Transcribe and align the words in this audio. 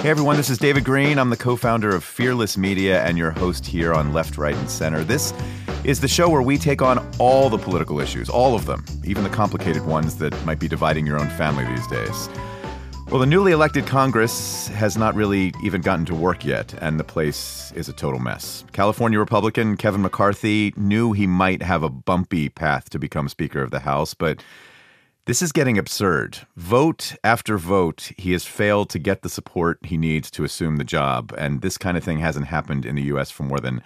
Hey 0.00 0.08
everyone, 0.08 0.38
this 0.38 0.48
is 0.48 0.56
David 0.56 0.84
Greene. 0.84 1.18
I'm 1.18 1.28
the 1.28 1.36
co 1.36 1.56
founder 1.56 1.94
of 1.94 2.02
Fearless 2.02 2.56
Media 2.56 3.04
and 3.04 3.18
your 3.18 3.32
host 3.32 3.66
here 3.66 3.92
on 3.92 4.14
Left, 4.14 4.38
Right, 4.38 4.56
and 4.56 4.70
Center. 4.70 5.04
This 5.04 5.34
is 5.84 6.00
the 6.00 6.08
show 6.08 6.30
where 6.30 6.40
we 6.40 6.56
take 6.56 6.80
on 6.80 7.06
all 7.18 7.50
the 7.50 7.58
political 7.58 8.00
issues, 8.00 8.30
all 8.30 8.54
of 8.54 8.64
them, 8.64 8.82
even 9.04 9.24
the 9.24 9.28
complicated 9.28 9.84
ones 9.84 10.16
that 10.16 10.32
might 10.46 10.58
be 10.58 10.68
dividing 10.68 11.04
your 11.04 11.20
own 11.20 11.28
family 11.28 11.66
these 11.66 11.86
days. 11.88 12.30
Well, 13.10 13.20
the 13.20 13.26
newly 13.26 13.52
elected 13.52 13.86
Congress 13.86 14.68
has 14.68 14.96
not 14.96 15.14
really 15.14 15.52
even 15.62 15.82
gotten 15.82 16.06
to 16.06 16.14
work 16.14 16.46
yet, 16.46 16.72
and 16.80 16.98
the 16.98 17.04
place 17.04 17.70
is 17.72 17.90
a 17.90 17.92
total 17.92 18.20
mess. 18.20 18.64
California 18.72 19.18
Republican 19.18 19.76
Kevin 19.76 20.00
McCarthy 20.00 20.72
knew 20.78 21.12
he 21.12 21.26
might 21.26 21.60
have 21.60 21.82
a 21.82 21.90
bumpy 21.90 22.48
path 22.48 22.88
to 22.88 22.98
become 22.98 23.28
Speaker 23.28 23.62
of 23.62 23.70
the 23.70 23.80
House, 23.80 24.14
but 24.14 24.42
this 25.30 25.42
is 25.42 25.52
getting 25.52 25.78
absurd. 25.78 26.38
Vote 26.56 27.14
after 27.22 27.56
vote, 27.56 28.10
he 28.16 28.32
has 28.32 28.44
failed 28.44 28.90
to 28.90 28.98
get 28.98 29.22
the 29.22 29.28
support 29.28 29.78
he 29.84 29.96
needs 29.96 30.28
to 30.28 30.42
assume 30.42 30.74
the 30.74 30.82
job. 30.82 31.32
And 31.38 31.60
this 31.60 31.78
kind 31.78 31.96
of 31.96 32.02
thing 32.02 32.18
hasn't 32.18 32.46
happened 32.46 32.84
in 32.84 32.96
the 32.96 33.02
U.S. 33.02 33.30
for 33.30 33.44
more 33.44 33.60
than 33.60 33.80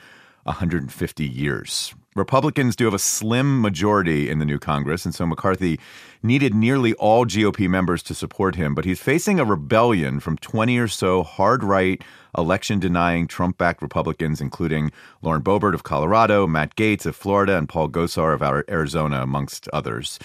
150 0.44 1.22
years. 1.26 1.94
Republicans 2.16 2.74
do 2.74 2.86
have 2.86 2.94
a 2.94 2.98
slim 2.98 3.60
majority 3.60 4.30
in 4.30 4.38
the 4.38 4.46
new 4.46 4.58
Congress, 4.58 5.04
and 5.04 5.14
so 5.14 5.26
McCarthy 5.26 5.78
needed 6.22 6.54
nearly 6.54 6.94
all 6.94 7.26
GOP 7.26 7.68
members 7.68 8.02
to 8.04 8.14
support 8.14 8.54
him. 8.54 8.74
But 8.74 8.86
he's 8.86 9.00
facing 9.00 9.38
a 9.38 9.44
rebellion 9.44 10.20
from 10.20 10.38
20 10.38 10.78
or 10.78 10.88
so 10.88 11.22
hard 11.22 11.62
right, 11.62 12.00
election 12.38 12.80
denying 12.80 13.26
Trump 13.26 13.58
backed 13.58 13.82
Republicans, 13.82 14.40
including 14.40 14.92
Lauren 15.20 15.42
Boebert 15.42 15.74
of 15.74 15.82
Colorado, 15.82 16.46
Matt 16.46 16.74
Gaetz 16.74 17.04
of 17.04 17.14
Florida, 17.14 17.58
and 17.58 17.68
Paul 17.68 17.90
Gosar 17.90 18.32
of 18.32 18.64
Arizona, 18.70 19.20
amongst 19.20 19.68
others. 19.74 20.18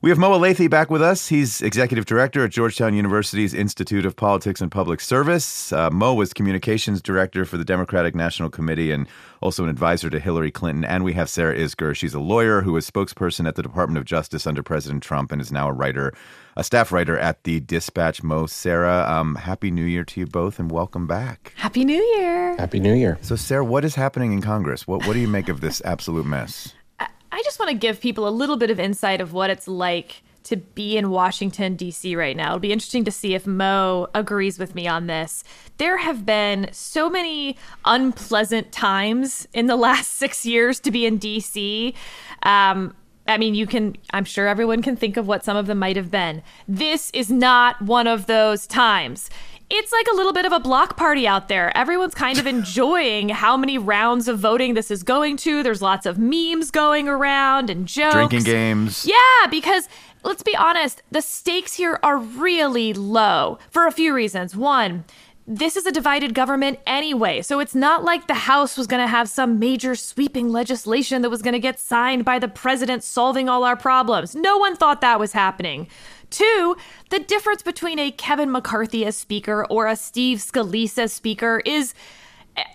We 0.00 0.10
have 0.10 0.18
Mo 0.18 0.30
Elleithee 0.38 0.70
back 0.70 0.90
with 0.90 1.02
us. 1.02 1.26
He's 1.26 1.60
executive 1.60 2.06
director 2.06 2.44
at 2.44 2.52
Georgetown 2.52 2.94
University's 2.94 3.52
Institute 3.52 4.06
of 4.06 4.14
Politics 4.14 4.60
and 4.60 4.70
Public 4.70 5.00
Service. 5.00 5.72
Uh, 5.72 5.90
Mo 5.90 6.14
was 6.14 6.32
communications 6.32 7.02
director 7.02 7.44
for 7.44 7.56
the 7.56 7.64
Democratic 7.64 8.14
National 8.14 8.48
Committee 8.48 8.92
and 8.92 9.08
also 9.40 9.64
an 9.64 9.68
advisor 9.68 10.08
to 10.08 10.20
Hillary 10.20 10.52
Clinton. 10.52 10.84
And 10.84 11.02
we 11.02 11.14
have 11.14 11.28
Sarah 11.28 11.56
Isgur. 11.56 11.96
She's 11.96 12.14
a 12.14 12.20
lawyer 12.20 12.60
who 12.60 12.74
was 12.74 12.88
spokesperson 12.88 13.48
at 13.48 13.56
the 13.56 13.62
Department 13.62 13.98
of 13.98 14.04
Justice 14.04 14.46
under 14.46 14.62
President 14.62 15.02
Trump 15.02 15.32
and 15.32 15.40
is 15.40 15.50
now 15.50 15.68
a 15.68 15.72
writer, 15.72 16.14
a 16.56 16.62
staff 16.62 16.92
writer 16.92 17.18
at 17.18 17.42
the 17.42 17.58
Dispatch. 17.58 18.22
Mo, 18.22 18.46
Sarah, 18.46 19.04
um, 19.10 19.34
happy 19.34 19.72
New 19.72 19.84
Year 19.84 20.04
to 20.04 20.20
you 20.20 20.26
both 20.26 20.60
and 20.60 20.70
welcome 20.70 21.08
back. 21.08 21.52
Happy 21.56 21.84
New 21.84 22.00
Year. 22.18 22.56
Happy 22.56 22.78
New 22.78 22.94
Year. 22.94 23.18
So, 23.20 23.34
Sarah, 23.34 23.64
what 23.64 23.84
is 23.84 23.96
happening 23.96 24.32
in 24.32 24.42
Congress? 24.42 24.86
What, 24.86 25.08
what 25.08 25.14
do 25.14 25.18
you 25.18 25.26
make 25.26 25.48
of 25.48 25.60
this 25.60 25.82
absolute 25.84 26.24
mess? 26.24 26.72
I 27.30 27.42
just 27.42 27.58
want 27.58 27.70
to 27.70 27.76
give 27.76 28.00
people 28.00 28.26
a 28.26 28.30
little 28.30 28.56
bit 28.56 28.70
of 28.70 28.80
insight 28.80 29.20
of 29.20 29.32
what 29.32 29.50
it's 29.50 29.68
like 29.68 30.22
to 30.44 30.56
be 30.56 30.96
in 30.96 31.10
Washington, 31.10 31.76
D.C. 31.76 32.16
right 32.16 32.34
now. 32.34 32.48
It'll 32.48 32.58
be 32.58 32.72
interesting 32.72 33.04
to 33.04 33.10
see 33.10 33.34
if 33.34 33.46
Mo 33.46 34.08
agrees 34.14 34.58
with 34.58 34.74
me 34.74 34.88
on 34.88 35.06
this. 35.06 35.44
There 35.76 35.98
have 35.98 36.24
been 36.24 36.70
so 36.72 37.10
many 37.10 37.56
unpleasant 37.84 38.72
times 38.72 39.46
in 39.52 39.66
the 39.66 39.76
last 39.76 40.14
six 40.14 40.46
years 40.46 40.80
to 40.80 40.90
be 40.90 41.04
in 41.04 41.18
D.C. 41.18 41.94
Um, 42.44 42.94
I 43.28 43.36
mean, 43.36 43.54
you 43.54 43.66
can, 43.66 43.96
I'm 44.12 44.24
sure 44.24 44.48
everyone 44.48 44.82
can 44.82 44.96
think 44.96 45.16
of 45.16 45.28
what 45.28 45.44
some 45.44 45.56
of 45.56 45.66
them 45.66 45.78
might 45.78 45.96
have 45.96 46.10
been. 46.10 46.42
This 46.66 47.10
is 47.12 47.30
not 47.30 47.80
one 47.82 48.06
of 48.06 48.26
those 48.26 48.66
times 48.66 49.30
it's 49.70 49.92
like 49.92 50.06
a 50.10 50.14
little 50.14 50.32
bit 50.32 50.46
of 50.46 50.52
a 50.52 50.60
block 50.60 50.96
party 50.96 51.26
out 51.26 51.48
there. 51.48 51.76
Everyone's 51.76 52.14
kind 52.14 52.38
of 52.38 52.46
enjoying 52.46 53.28
how 53.28 53.56
many 53.56 53.76
rounds 53.76 54.26
of 54.28 54.38
voting 54.38 54.74
this 54.74 54.90
is 54.90 55.02
going 55.02 55.36
to. 55.38 55.62
There's 55.62 55.82
lots 55.82 56.06
of 56.06 56.18
memes 56.18 56.70
going 56.70 57.08
around 57.08 57.68
and 57.68 57.86
jokes. 57.86 58.14
Drinking 58.14 58.44
games. 58.44 59.06
Yeah, 59.06 59.46
because 59.50 59.88
let's 60.24 60.42
be 60.42 60.56
honest, 60.56 61.02
the 61.10 61.20
stakes 61.20 61.74
here 61.74 61.98
are 62.02 62.16
really 62.16 62.94
low 62.94 63.58
for 63.70 63.86
a 63.86 63.92
few 63.92 64.14
reasons. 64.14 64.56
One, 64.56 65.04
this 65.50 65.76
is 65.76 65.86
a 65.86 65.92
divided 65.92 66.34
government 66.34 66.78
anyway. 66.86 67.40
So 67.40 67.58
it's 67.58 67.74
not 67.74 68.04
like 68.04 68.26
the 68.26 68.34
House 68.34 68.76
was 68.76 68.86
going 68.86 69.00
to 69.00 69.08
have 69.08 69.30
some 69.30 69.58
major 69.58 69.94
sweeping 69.94 70.50
legislation 70.50 71.22
that 71.22 71.30
was 71.30 71.40
going 71.40 71.54
to 71.54 71.58
get 71.58 71.80
signed 71.80 72.26
by 72.26 72.38
the 72.38 72.48
president 72.48 73.02
solving 73.02 73.48
all 73.48 73.64
our 73.64 73.74
problems. 73.74 74.36
No 74.36 74.58
one 74.58 74.76
thought 74.76 75.00
that 75.00 75.18
was 75.18 75.32
happening. 75.32 75.88
Two, 76.28 76.76
the 77.08 77.18
difference 77.18 77.62
between 77.62 77.98
a 77.98 78.10
Kevin 78.10 78.52
McCarthy 78.52 79.06
as 79.06 79.16
speaker 79.16 79.64
or 79.70 79.86
a 79.86 79.96
Steve 79.96 80.38
Scalise 80.38 80.98
as 80.98 81.14
speaker 81.14 81.62
is 81.64 81.94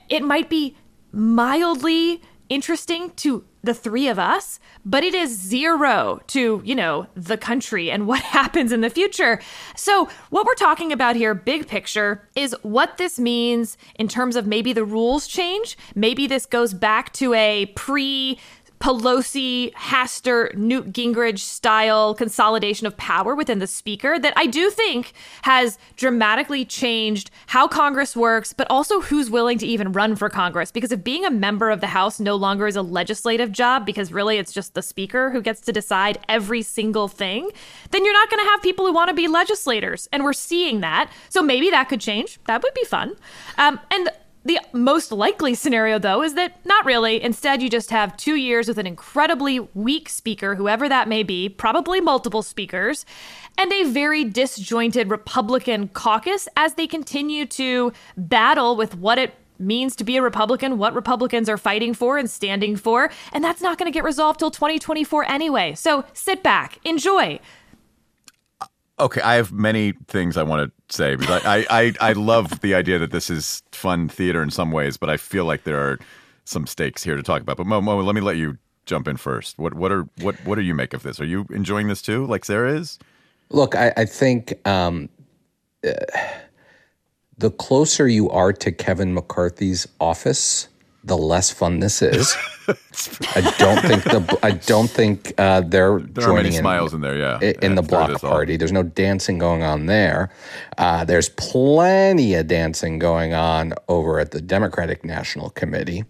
it 0.10 0.24
might 0.24 0.50
be 0.50 0.76
mildly 1.12 2.24
interesting 2.54 3.12
to 3.18 3.46
the 3.64 3.74
three 3.74 4.08
of 4.08 4.20
us, 4.20 4.60
but 4.86 5.04
it 5.04 5.14
is 5.14 5.40
zero 5.40 6.20
to, 6.28 6.62
you 6.66 6.76
know, 6.76 7.08
the 7.16 7.38
country 7.38 7.90
and 7.90 8.06
what 8.08 8.22
happens 8.22 8.72
in 8.72 8.82
the 8.82 8.90
future. 8.90 9.42
So, 9.76 10.10
what 10.30 10.46
we're 10.46 10.54
talking 10.56 10.92
about 10.92 11.16
here, 11.16 11.34
big 11.34 11.68
picture, 11.68 12.28
is 12.36 12.56
what 12.62 12.98
this 12.98 13.18
means 13.18 13.78
in 13.96 14.08
terms 14.08 14.36
of 14.36 14.46
maybe 14.46 14.74
the 14.74 14.86
rules 14.86 15.28
change. 15.28 15.78
Maybe 15.96 16.28
this 16.28 16.46
goes 16.46 16.74
back 16.74 17.14
to 17.14 17.34
a 17.34 17.68
pre 17.68 18.38
Pelosi, 18.84 19.72
Hastert, 19.76 20.58
Newt 20.58 20.92
Gingrich 20.92 21.40
style 21.40 22.14
consolidation 22.14 22.86
of 22.86 22.98
power 22.98 23.34
within 23.34 23.60
the 23.60 23.66
speaker 23.66 24.20
that 24.20 24.34
I 24.36 24.46
do 24.46 24.70
think 24.70 25.14
has 25.44 25.78
dramatically 25.96 26.66
changed 26.66 27.32
how 27.48 27.66
Congress 27.66 28.14
works, 28.14 28.52
but 28.52 28.68
also 28.70 29.00
who's 29.00 29.30
willing 29.30 29.58
to 29.60 29.66
even 29.66 29.94
run 29.94 30.18
for 30.18 30.28
Congress. 30.28 30.70
Because 30.70 30.92
if 30.92 31.02
being 31.02 31.24
a 31.24 31.32
member 31.32 31.70
of 31.70 31.80
the 31.80 31.88
House 31.88 32.20
no 32.20 32.36
longer 32.36 32.68
is 32.68 32.76
a 32.76 32.82
legislative 32.82 33.54
job, 33.54 33.86
because 33.86 34.12
really 34.12 34.38
it's 34.38 34.52
just 34.52 34.74
the 34.74 34.82
speaker 34.82 35.30
who 35.30 35.42
gets 35.42 35.62
to 35.62 35.72
decide 35.72 36.18
every 36.28 36.62
single 36.62 37.08
thing, 37.08 37.50
then 37.92 38.04
you're 38.04 38.14
not 38.14 38.30
going 38.30 38.44
to 38.44 38.52
have 38.52 38.62
people 38.62 38.86
who 38.86 38.92
want 38.92 39.08
to 39.08 39.14
be 39.14 39.30
legislators. 39.30 40.10
And 40.12 40.26
we're 40.26 40.34
seeing 40.34 40.82
that. 40.82 41.10
So 41.30 41.42
maybe 41.42 41.70
that 41.70 41.88
could 41.88 42.02
change. 42.02 42.38
That 42.48 42.62
would 42.62 42.74
be 42.74 42.84
fun. 42.84 43.16
Um, 43.58 43.80
and 43.92 44.10
the 44.46 44.60
most 44.74 45.12
likely 45.12 45.56
scenario, 45.56 46.00
though, 46.00 46.22
is 46.22 46.34
that 46.34 46.66
not 46.66 46.86
really. 46.86 47.22
Instead, 47.22 47.62
you 47.62 47.70
just 47.70 47.92
have 47.92 48.18
two 48.18 48.36
years 48.36 48.68
with 48.68 48.78
an 48.78 48.86
incredibly 48.86 49.60
weak 49.60 50.10
speaker, 50.10 50.56
whoever 50.56 50.90
that 50.90 51.08
may 51.08 51.24
be, 51.24 51.48
probably 51.48 52.02
multiple 52.02 52.42
speakers, 52.42 53.06
and 53.58 53.72
a 53.72 53.84
very 53.84 54.24
disjointed 54.26 55.10
Republican 55.10 55.88
caucus 55.90 56.48
as 56.58 56.74
they 56.74 56.88
continue 56.88 57.46
to 57.46 57.94
battle 58.18 58.76
with 58.76 58.96
what 58.96 59.18
it 59.18 59.34
means 59.60 59.96
to 59.96 60.04
be 60.04 60.18
a 60.18 60.22
Republican, 60.22 60.78
what 60.78 60.94
Republicans 60.94 61.48
are 61.48 61.58
fighting 61.58 61.94
for 61.94 62.18
and 62.18 62.30
standing 62.30 62.76
for. 62.76 63.10
And 63.32 63.44
that's 63.44 63.62
not 63.62 63.78
going 63.78 63.92
to 63.92 63.96
get 63.96 64.04
resolved 64.04 64.40
till 64.40 64.52
2024 64.52 65.30
anyway. 65.30 65.74
So 65.76 66.04
sit 66.14 66.44
back, 66.44 66.80
enjoy. 66.84 67.40
Okay, 69.04 69.20
I 69.20 69.34
have 69.36 69.52
many 69.52 69.92
things 70.08 70.38
I 70.38 70.44
want 70.44 70.72
to 70.72 70.96
say 70.96 71.18
because 71.18 71.44
I, 71.44 71.66
I, 71.70 71.94
I, 72.00 72.14
love 72.14 72.62
the 72.62 72.74
idea 72.74 72.98
that 73.00 73.12
this 73.12 73.30
is 73.30 73.62
fun 73.74 74.08
theater 74.08 74.42
in 74.42 74.50
some 74.50 74.72
ways, 74.72 74.96
but 74.96 75.10
I 75.10 75.18
feel 75.18 75.44
like 75.44 75.66
there 75.66 75.78
are 75.78 76.00
some 76.46 76.66
stakes 76.66 77.04
here 77.04 77.18
to 77.18 77.22
talk 77.22 77.42
about. 77.42 77.58
But 77.58 77.68
Mo, 77.68 77.82
Mo 77.82 77.98
let 77.98 78.16
me 78.16 78.22
let 78.22 78.38
you 78.38 78.58
jump 78.86 79.10
in 79.10 79.18
first. 79.18 79.60
What 79.60 79.74
what 79.74 79.92
are 79.92 80.08
what 80.22 80.36
what 80.46 80.56
do 80.56 80.62
you 80.62 80.74
make 80.74 80.94
of 80.94 81.04
this? 81.04 81.20
Are 81.20 81.26
you 81.26 81.46
enjoying 81.50 81.90
this 81.90 82.02
too, 82.02 82.26
like 82.28 82.46
Sarah 82.46 82.80
is? 82.80 82.98
Look, 83.50 83.76
I, 83.76 83.92
I 83.98 84.06
think 84.06 84.66
um, 84.66 85.10
uh, 85.86 85.92
the 87.38 87.52
closer 87.52 88.08
you 88.08 88.30
are 88.30 88.54
to 88.54 88.72
Kevin 88.72 89.14
McCarthy's 89.14 89.86
office, 90.00 90.70
the 91.04 91.18
less 91.18 91.52
fun 91.52 91.80
this 91.80 92.02
is. 92.02 92.36
I 93.36 93.54
don't 93.58 93.82
think 93.82 94.04
the 94.04 94.40
I 94.44 94.52
don't 94.52 94.90
think 94.90 95.34
uh, 95.38 95.62
they're 95.62 96.00
there 96.00 96.26
joining 96.26 96.54
in, 96.54 96.60
smiles 96.60 96.94
in 96.94 97.02
there. 97.02 97.18
Yeah, 97.18 97.40
in, 97.42 97.56
in 97.62 97.76
the 97.76 97.82
block 97.82 98.22
party. 98.22 98.56
There's 98.58 98.72
no 98.72 98.84
dancing 98.84 99.38
going 99.38 99.64
on 99.64 99.86
there. 99.88 100.30
Uh, 100.78 101.04
there's 101.04 101.30
plenty 101.30 102.36
of 102.36 102.48
dancing 102.48 103.00
going 103.00 103.34
on 103.34 103.74
over 103.90 104.20
at 104.20 104.32
the 104.32 104.42
Democratic 104.42 105.04
National 105.04 105.50
Committee. 105.50 106.06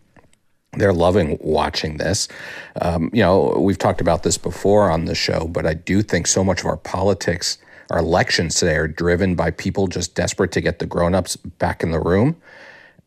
They're 0.74 0.94
loving 0.94 1.38
watching 1.42 1.98
this. 1.98 2.28
Um, 2.82 3.10
you 3.14 3.22
know, 3.22 3.56
we've 3.60 3.78
talked 3.78 4.02
about 4.02 4.24
this 4.24 4.38
before 4.38 4.90
on 4.90 5.06
the 5.06 5.16
show, 5.16 5.48
but 5.48 5.66
I 5.66 5.76
do 5.76 6.02
think 6.02 6.26
so 6.26 6.44
much 6.44 6.62
of 6.62 6.66
our 6.66 6.78
politics, 6.78 7.60
our 7.92 8.00
elections 8.00 8.56
today, 8.56 8.76
are 8.76 8.88
driven 8.88 9.36
by 9.36 9.52
people 9.52 9.88
just 9.88 10.16
desperate 10.16 10.52
to 10.54 10.62
get 10.62 10.80
the 10.80 10.88
grown-ups 10.88 11.36
back 11.36 11.84
in 11.84 11.92
the 11.92 12.00
room 12.00 12.36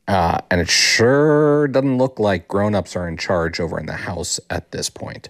uh, 0.09 0.39
and 0.51 0.61
it 0.61 0.69
sure 0.69 1.69
doesn't 1.69 1.99
look 1.99 2.19
like 2.19 2.49
grown-ups 2.49 2.95
are 2.97 3.09
in 3.09 3.17
charge 3.17 3.61
over 3.61 3.79
in 3.79 3.87
the 3.87 3.95
house 3.95 4.39
at 4.51 4.71
this 4.71 4.89
point. 4.89 5.29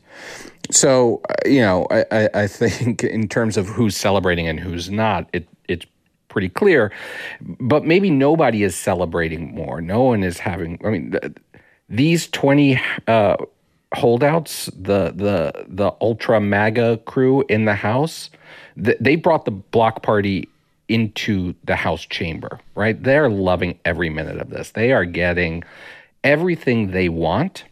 So, 0.70 1.20
uh, 1.30 1.34
you 1.48 1.60
know, 1.60 1.86
I, 1.90 2.28
I 2.34 2.46
think 2.46 3.04
in 3.04 3.28
terms 3.28 3.56
of 3.56 3.68
who's 3.68 3.96
celebrating 3.96 4.48
and 4.48 4.60
who's 4.60 4.90
not, 4.90 5.28
it 5.32 5.48
it's 5.68 5.86
pretty 6.28 6.48
clear. 6.48 6.92
But 7.40 7.84
maybe 7.84 8.10
nobody 8.10 8.62
is 8.62 8.76
celebrating 8.76 9.54
more. 9.54 9.80
No 9.80 10.02
one 10.02 10.22
is 10.22 10.38
having. 10.38 10.78
I 10.84 10.90
mean, 10.90 11.12
th- 11.12 11.36
these 11.88 12.26
twenty 12.28 12.80
uh, 13.06 13.36
holdouts, 13.94 14.66
the 14.66 15.12
the 15.14 15.64
the 15.68 15.92
ultra 16.00 16.40
MAGA 16.40 16.98
crew 17.06 17.44
in 17.48 17.64
the 17.64 17.74
House, 17.74 18.28
th- 18.82 18.98
they 19.00 19.16
brought 19.16 19.44
the 19.44 19.52
block 19.52 20.02
party 20.02 20.48
into 20.88 21.54
the 21.64 21.76
House 21.76 22.04
chamber, 22.04 22.60
right? 22.74 23.02
They're 23.02 23.28
loving 23.28 23.78
every 23.84 24.10
minute 24.10 24.38
of 24.38 24.50
this. 24.50 24.70
They 24.70 24.92
are 24.92 25.04
getting 25.04 25.64
everything 26.22 26.90
they 26.90 27.08
want, 27.08 27.64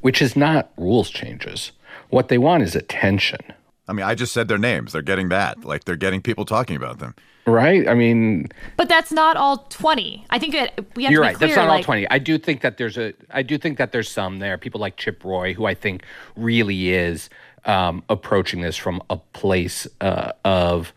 which 0.00 0.22
is 0.22 0.36
not 0.36 0.70
rules 0.76 1.10
changes. 1.10 1.72
What 2.10 2.28
they 2.28 2.38
want 2.38 2.62
is 2.62 2.74
attention. 2.74 3.40
I 3.88 3.92
mean, 3.92 4.04
I 4.04 4.14
just 4.14 4.32
said 4.32 4.48
their 4.48 4.58
names. 4.58 4.92
They're 4.92 5.02
getting 5.02 5.30
that. 5.30 5.64
Like 5.64 5.84
they're 5.84 5.96
getting 5.96 6.20
people 6.20 6.44
talking 6.44 6.76
about 6.76 6.98
them. 6.98 7.14
Right? 7.46 7.88
I 7.88 7.94
mean, 7.94 8.48
but 8.76 8.90
that's 8.90 9.10
not 9.10 9.38
all 9.38 9.66
20. 9.70 10.26
I 10.28 10.38
think 10.38 10.52
that 10.52 10.84
we 10.94 11.04
have 11.04 11.12
you're 11.12 11.22
to 11.22 11.28
right. 11.28 11.36
clear. 11.36 11.48
that's 11.48 11.56
not 11.56 11.68
all 11.70 11.82
20. 11.82 12.08
I 12.10 12.18
do 12.18 12.36
think 12.36 12.60
that 12.60 12.76
there's 12.76 12.98
a. 12.98 13.14
I 13.30 13.42
do 13.42 13.56
think 13.56 13.78
that 13.78 13.92
there's 13.92 14.10
some 14.10 14.38
there. 14.38 14.58
People 14.58 14.80
like 14.80 14.98
Chip 14.98 15.24
Roy, 15.24 15.54
who 15.54 15.64
I 15.64 15.72
think 15.72 16.02
really 16.36 16.90
is 16.90 17.30
um, 17.64 18.04
approaching 18.10 18.60
this 18.60 18.76
from 18.76 19.02
a 19.08 19.16
place 19.16 19.86
uh, 20.02 20.32
of 20.44 20.92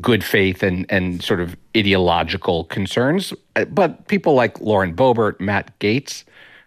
good 0.00 0.24
faith 0.24 0.62
and 0.62 0.86
and 0.88 1.22
sort 1.22 1.40
of 1.40 1.56
ideological 1.76 2.64
concerns. 2.64 3.32
Uh, 3.56 3.64
But 3.66 4.06
people 4.08 4.34
like 4.34 4.60
Lauren 4.60 4.94
Boebert, 4.94 5.40
Matt 5.40 5.78
Gaetz, 5.78 6.24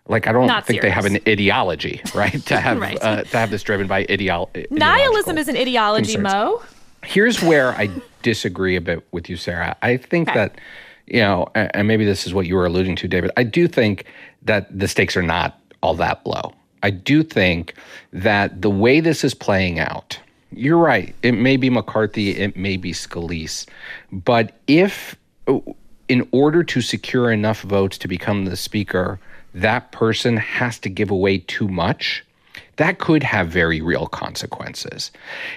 like 0.08 0.28
I 0.28 0.32
don't 0.32 0.48
Not 0.48 0.66
think 0.66 0.82
they 0.82 0.90
have 0.90 1.06
an 1.06 1.20
ideology, 1.28 2.02
right? 2.16 2.44
To 2.46 2.60
have 2.60 2.80
Right. 2.88 2.98
uh, 3.02 3.24
to 3.24 3.38
have 3.38 3.50
this 3.52 3.64
driven 3.64 3.88
by 3.88 4.06
ideology. 4.10 4.66
Nihilism 4.72 5.38
is 5.38 5.48
an 5.48 5.58
ideology, 5.58 6.14
concerns. 6.16 6.34
Mo. 6.34 6.62
Here's 7.04 7.42
where 7.44 7.72
I 7.76 7.90
disagree 8.24 8.76
a 8.76 8.82
bit 8.82 9.06
with 9.12 9.30
you, 9.30 9.38
Sarah. 9.38 9.76
I 9.82 9.98
think 9.98 10.30
Okay. 10.30 10.40
that, 10.40 10.56
you 11.06 11.20
know, 11.22 11.48
and 11.56 11.88
maybe 11.88 12.06
this 12.06 12.26
is 12.26 12.34
what 12.34 12.48
you 12.48 12.56
were 12.56 12.66
alluding 12.66 12.96
to, 12.98 13.08
David. 13.08 13.32
I 13.38 13.44
do 13.44 13.68
think 13.68 14.06
that 14.42 14.68
the 14.78 14.88
stakes 14.88 15.16
are 15.16 15.22
not 15.22 15.60
all 15.84 15.94
that 15.96 16.26
low. 16.26 16.54
I 16.84 16.90
do 16.90 17.24
think 17.24 17.76
that 18.14 18.62
the 18.62 18.70
way 18.70 19.00
this 19.00 19.24
is 19.24 19.34
playing 19.34 19.80
out, 19.80 20.20
you're 20.52 20.78
right. 20.78 21.14
It 21.24 21.34
may 21.34 21.58
be 21.58 21.70
McCarthy, 21.70 22.32
it 22.32 22.56
may 22.56 22.78
be 22.78 22.94
Scalise, 22.94 23.68
but 24.12 24.58
if, 24.68 25.16
in 26.08 26.28
order 26.32 26.64
to 26.64 26.82
secure 26.82 27.32
enough 27.32 27.62
votes 27.62 27.98
to 28.00 28.08
become 28.08 28.46
the 28.46 28.56
speaker, 28.56 29.20
that 29.54 29.92
person 29.92 30.38
has 30.38 30.80
to 30.80 30.90
give 30.90 31.10
away 31.12 31.40
too 31.40 31.68
much 31.68 32.24
that 32.78 33.00
could 33.00 33.24
have 33.24 33.48
very 33.48 33.82
real 33.82 34.08
consequences. 34.08 35.12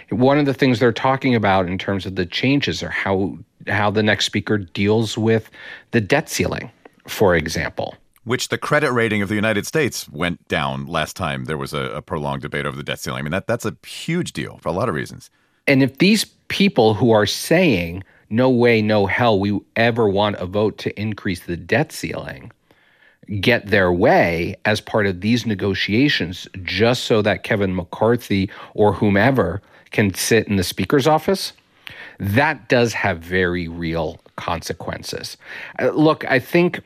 One 0.09 0.39
of 0.39 0.47
the 0.47 0.55
things 0.55 0.81
they're 0.81 0.93
talking 0.93 1.35
about 1.35 1.67
in 1.67 1.79
terms 1.79 2.07
of 2.07 2.17
the 2.17 2.27
changes 2.27 2.83
are 2.83 2.91
how 2.91 3.39
how 3.69 3.91
the 3.91 4.03
next 4.03 4.25
speaker 4.25 4.57
deals 4.59 5.17
with 5.19 5.51
the 5.91 6.01
debt 6.01 6.31
ceiling, 6.31 6.71
for 7.07 7.37
example. 7.37 7.95
Which 8.31 8.47
the 8.47 8.59
credit 8.59 8.93
rating 8.93 9.23
of 9.23 9.29
the 9.29 9.35
United 9.35 9.67
States 9.67 10.09
went 10.09 10.47
down 10.47 10.87
last 10.87 11.17
time 11.17 11.47
there 11.47 11.59
was 11.59 11.73
a, 11.73 11.97
a 11.97 12.01
prolonged 12.01 12.43
debate 12.43 12.65
over 12.65 12.77
the 12.77 12.85
debt 12.85 13.01
ceiling. 13.01 13.19
I 13.19 13.23
mean, 13.23 13.33
that, 13.33 13.49
that's 13.49 13.65
a 13.65 13.77
huge 13.85 14.33
deal 14.33 14.59
for 14.63 14.69
a 14.69 14.73
lot 14.73 14.89
of 14.89 14.95
reasons. 14.95 15.31
And 15.67 15.83
if 15.83 15.99
these 15.99 16.27
people 16.47 16.95
who 16.95 17.11
are 17.11 17.27
saying 17.27 18.05
no 18.29 18.49
way, 18.49 18.83
no 18.83 19.07
hell, 19.07 19.41
we 19.41 19.59
ever 19.75 20.09
want 20.09 20.37
a 20.37 20.47
vote 20.47 20.79
to 20.79 20.97
increase 20.97 21.41
the 21.41 21.57
debt 21.57 21.91
ceiling, 21.91 22.53
get 23.41 23.67
their 23.67 23.93
way 23.93 24.55
as 24.65 24.81
part 24.81 25.09
of 25.09 25.23
these 25.23 25.45
negotiations 25.45 26.47
just 26.63 27.07
so 27.07 27.23
that 27.23 27.43
Kevin 27.43 27.75
McCarthy 27.75 28.49
or 28.75 28.93
whomever 28.93 29.61
can 29.91 30.15
sit 30.15 30.47
in 30.47 30.55
the 30.55 30.63
speaker's 30.63 31.09
office, 31.09 31.53
that 32.21 32.69
does 32.69 32.93
have 32.93 33.19
very 33.19 33.67
real 33.67 34.21
consequences. 34.37 35.37
Uh, 35.81 35.91
look, 35.91 36.25
I 36.31 36.39
think 36.39 36.81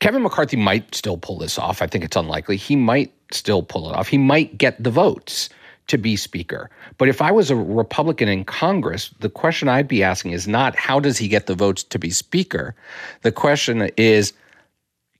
Kevin 0.00 0.22
McCarthy 0.22 0.56
might 0.56 0.94
still 0.94 1.16
pull 1.16 1.38
this 1.38 1.58
off. 1.58 1.80
I 1.80 1.86
think 1.86 2.04
it's 2.04 2.16
unlikely. 2.16 2.56
He 2.56 2.76
might 2.76 3.12
still 3.32 3.62
pull 3.62 3.90
it 3.90 3.94
off. 3.94 4.08
He 4.08 4.18
might 4.18 4.58
get 4.58 4.82
the 4.82 4.90
votes 4.90 5.48
to 5.86 5.98
be 5.98 6.16
speaker. 6.16 6.70
But 6.98 7.08
if 7.08 7.20
I 7.20 7.30
was 7.30 7.50
a 7.50 7.56
Republican 7.56 8.28
in 8.28 8.44
Congress, 8.44 9.10
the 9.20 9.28
question 9.28 9.68
I'd 9.68 9.88
be 9.88 10.02
asking 10.02 10.32
is 10.32 10.48
not 10.48 10.76
how 10.76 10.98
does 10.98 11.18
he 11.18 11.28
get 11.28 11.46
the 11.46 11.54
votes 11.54 11.82
to 11.84 11.98
be 11.98 12.10
speaker? 12.10 12.74
The 13.22 13.32
question 13.32 13.90
is 13.96 14.32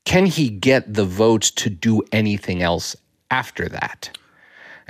can 0.05 0.27
he 0.27 0.51
get 0.51 0.93
the 0.93 1.05
votes 1.05 1.51
to 1.53 1.71
do 1.71 2.03
anything 2.13 2.63
else 2.63 2.97
after 3.31 3.69
that? 3.69 4.17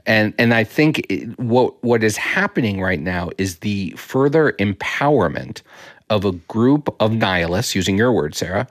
And 0.06 0.34
and 0.38 0.52
I 0.52 0.64
think 0.64 1.06
what 1.36 1.82
what 1.82 2.04
is 2.04 2.16
happening 2.16 2.80
right 2.80 3.00
now 3.00 3.30
is 3.38 3.58
the 3.58 3.90
further 3.92 4.52
empowerment 4.58 5.62
of 6.10 6.24
a 6.24 6.32
group 6.32 6.94
of 7.00 7.12
nihilists, 7.12 7.74
using 7.74 7.96
your 7.96 8.12
word, 8.12 8.34
Sarah, 8.34 8.68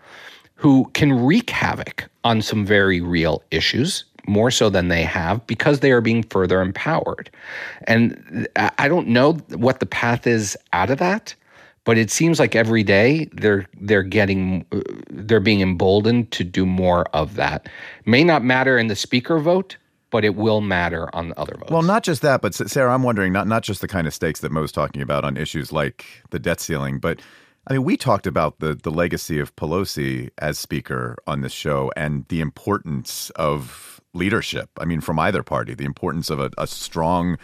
who 0.64 0.90
can 0.94 1.12
wreak 1.12 1.50
havoc 1.50 2.10
on 2.24 2.42
some 2.42 2.66
very 2.66 3.02
real 3.02 3.44
issues, 3.52 4.06
more 4.28 4.50
so 4.50 4.70
than 4.70 4.88
they 4.88 5.04
have, 5.04 5.46
because 5.46 5.82
they 5.82 5.92
are 5.92 6.00
being 6.00 6.24
further 6.24 6.62
empowered. 6.62 7.30
And 7.86 8.48
I 8.56 8.88
don't 8.88 9.10
know 9.10 9.34
what 9.50 9.82
the 9.82 9.86
path 9.86 10.26
is 10.26 10.58
out 10.72 10.90
of 10.90 11.00
that, 11.00 11.36
but 11.84 11.98
it 11.98 12.10
seems 12.10 12.40
like 12.40 12.56
every 12.56 12.82
day 12.82 13.30
they're 13.34 13.66
they're 13.82 14.04
getting 14.04 14.66
they're 15.10 15.42
being 15.42 15.60
emboldened 15.60 16.32
to 16.32 16.46
do 16.46 16.66
more 16.66 17.08
of 17.14 17.36
that. 17.36 17.68
May 18.06 18.24
not 18.24 18.42
matter 18.42 18.78
in 18.78 18.88
the 18.88 18.96
speaker 18.96 19.40
vote, 19.40 19.76
but 20.12 20.24
it 20.24 20.36
will 20.36 20.62
matter 20.62 21.14
on 21.14 21.28
the 21.28 21.38
other 21.38 21.58
votes. 21.58 21.72
Well, 21.72 21.82
not 21.82 22.04
just 22.04 22.22
that, 22.22 22.42
but 22.42 22.56
Sarah, 22.56 22.94
I'm 22.94 23.04
wondering 23.04 23.34
not 23.34 23.48
not 23.48 23.64
just 23.64 23.82
the 23.82 23.90
kind 23.90 24.08
of 24.08 24.14
stakes 24.14 24.40
that 24.40 24.52
Mo's 24.54 24.72
talking 24.72 25.02
about 25.02 25.26
on 25.26 25.36
issues 25.36 25.74
like 25.74 26.06
the 26.30 26.40
debt 26.40 26.62
ceiling, 26.62 27.00
but 27.00 27.20
I 27.68 27.74
mean, 27.74 27.84
we 27.84 27.96
talked 27.98 28.28
about 28.28 28.60
the 28.60 28.76
the 28.76 28.92
legacy 28.92 29.40
of 29.40 29.56
Pelosi 29.56 30.30
as 30.38 30.58
speaker 30.60 31.18
on 31.28 31.42
this 31.42 31.54
show 31.54 31.92
and 31.96 32.26
the 32.28 32.42
importance 32.42 33.30
of 33.32 34.02
leadership. 34.14 34.70
I 34.80 34.86
mean, 34.86 35.02
from 35.02 35.18
either 35.20 35.44
party, 35.44 35.74
the 35.74 35.86
importance 35.86 36.30
of 36.30 36.40
a, 36.40 36.52
a 36.58 36.68
strong 36.68 37.38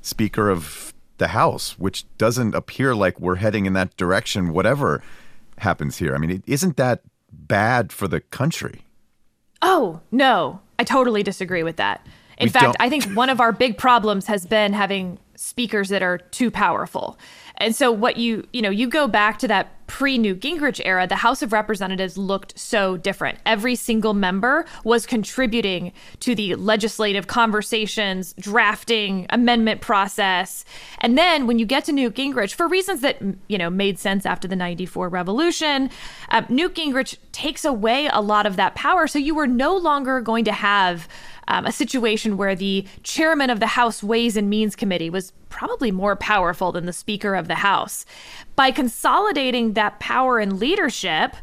speaker 0.00 0.50
of 0.50 0.92
the 1.18 1.28
House, 1.28 1.78
which 1.78 2.04
doesn't 2.18 2.54
appear 2.54 2.94
like 2.94 3.20
we're 3.20 3.36
heading 3.36 3.66
in 3.66 3.72
that 3.74 3.96
direction. 3.96 4.52
Whatever 4.52 5.02
happens 5.58 5.98
here, 5.98 6.14
I 6.14 6.18
mean, 6.18 6.42
isn't 6.46 6.76
that 6.76 7.02
bad 7.32 7.92
for 7.92 8.08
the 8.08 8.20
country? 8.20 8.82
Oh, 9.62 10.00
no. 10.10 10.60
I 10.78 10.84
totally 10.84 11.22
disagree 11.22 11.62
with 11.62 11.76
that. 11.76 12.06
In 12.38 12.46
We 12.46 12.50
fact, 12.50 12.64
don't- 12.64 12.76
I 12.80 12.90
think 12.90 13.04
one 13.14 13.30
of 13.30 13.40
our 13.40 13.52
big 13.52 13.78
problems 13.78 14.26
has 14.26 14.44
been 14.46 14.74
having 14.74 15.18
speakers 15.36 15.88
that 15.88 16.02
are 16.02 16.18
too 16.18 16.50
powerful. 16.50 17.18
And 17.58 17.74
so 17.74 17.90
what 17.90 18.16
you, 18.16 18.46
you 18.52 18.62
know, 18.62 18.70
you 18.70 18.88
go 18.88 19.08
back 19.08 19.38
to 19.38 19.48
that 19.48 19.72
pre-Newt 19.86 20.40
Gingrich 20.40 20.80
era, 20.84 21.06
the 21.06 21.16
House 21.16 21.42
of 21.42 21.52
Representatives 21.52 22.18
looked 22.18 22.58
so 22.58 22.96
different. 22.96 23.38
Every 23.46 23.74
single 23.76 24.14
member 24.14 24.66
was 24.84 25.06
contributing 25.06 25.92
to 26.20 26.34
the 26.34 26.54
legislative 26.56 27.26
conversations, 27.26 28.34
drafting, 28.38 29.26
amendment 29.30 29.80
process. 29.80 30.64
And 30.98 31.16
then 31.16 31.46
when 31.46 31.58
you 31.58 31.66
get 31.66 31.84
to 31.84 31.92
Newt 31.92 32.14
Gingrich, 32.14 32.54
for 32.54 32.68
reasons 32.68 33.00
that, 33.02 33.22
you 33.48 33.58
know, 33.58 33.70
made 33.70 33.98
sense 33.98 34.26
after 34.26 34.48
the 34.48 34.56
94 34.56 35.08
revolution, 35.08 35.90
uh, 36.30 36.42
Newt 36.48 36.74
Gingrich 36.74 37.16
takes 37.32 37.64
away 37.64 38.08
a 38.12 38.20
lot 38.20 38.46
of 38.46 38.56
that 38.56 38.74
power. 38.74 39.06
So 39.06 39.18
you 39.18 39.34
were 39.34 39.46
no 39.46 39.76
longer 39.76 40.20
going 40.20 40.44
to 40.46 40.52
have 40.52 41.08
um, 41.48 41.64
a 41.64 41.72
situation 41.72 42.36
where 42.36 42.56
the 42.56 42.84
chairman 43.02 43.50
of 43.50 43.60
the 43.60 43.68
House 43.68 44.02
Ways 44.02 44.36
and 44.36 44.50
Means 44.50 44.74
Committee 44.74 45.10
was 45.10 45.32
probably 45.56 45.90
more 45.90 46.16
powerful 46.16 46.70
than 46.70 46.84
the 46.84 46.92
Speaker 46.92 47.34
of 47.34 47.48
the 47.48 47.56
House. 47.56 48.04
By 48.56 48.70
consolidating 48.70 49.72
that 49.72 49.98
power 50.00 50.38
and 50.38 50.60
leadership, 50.60 51.34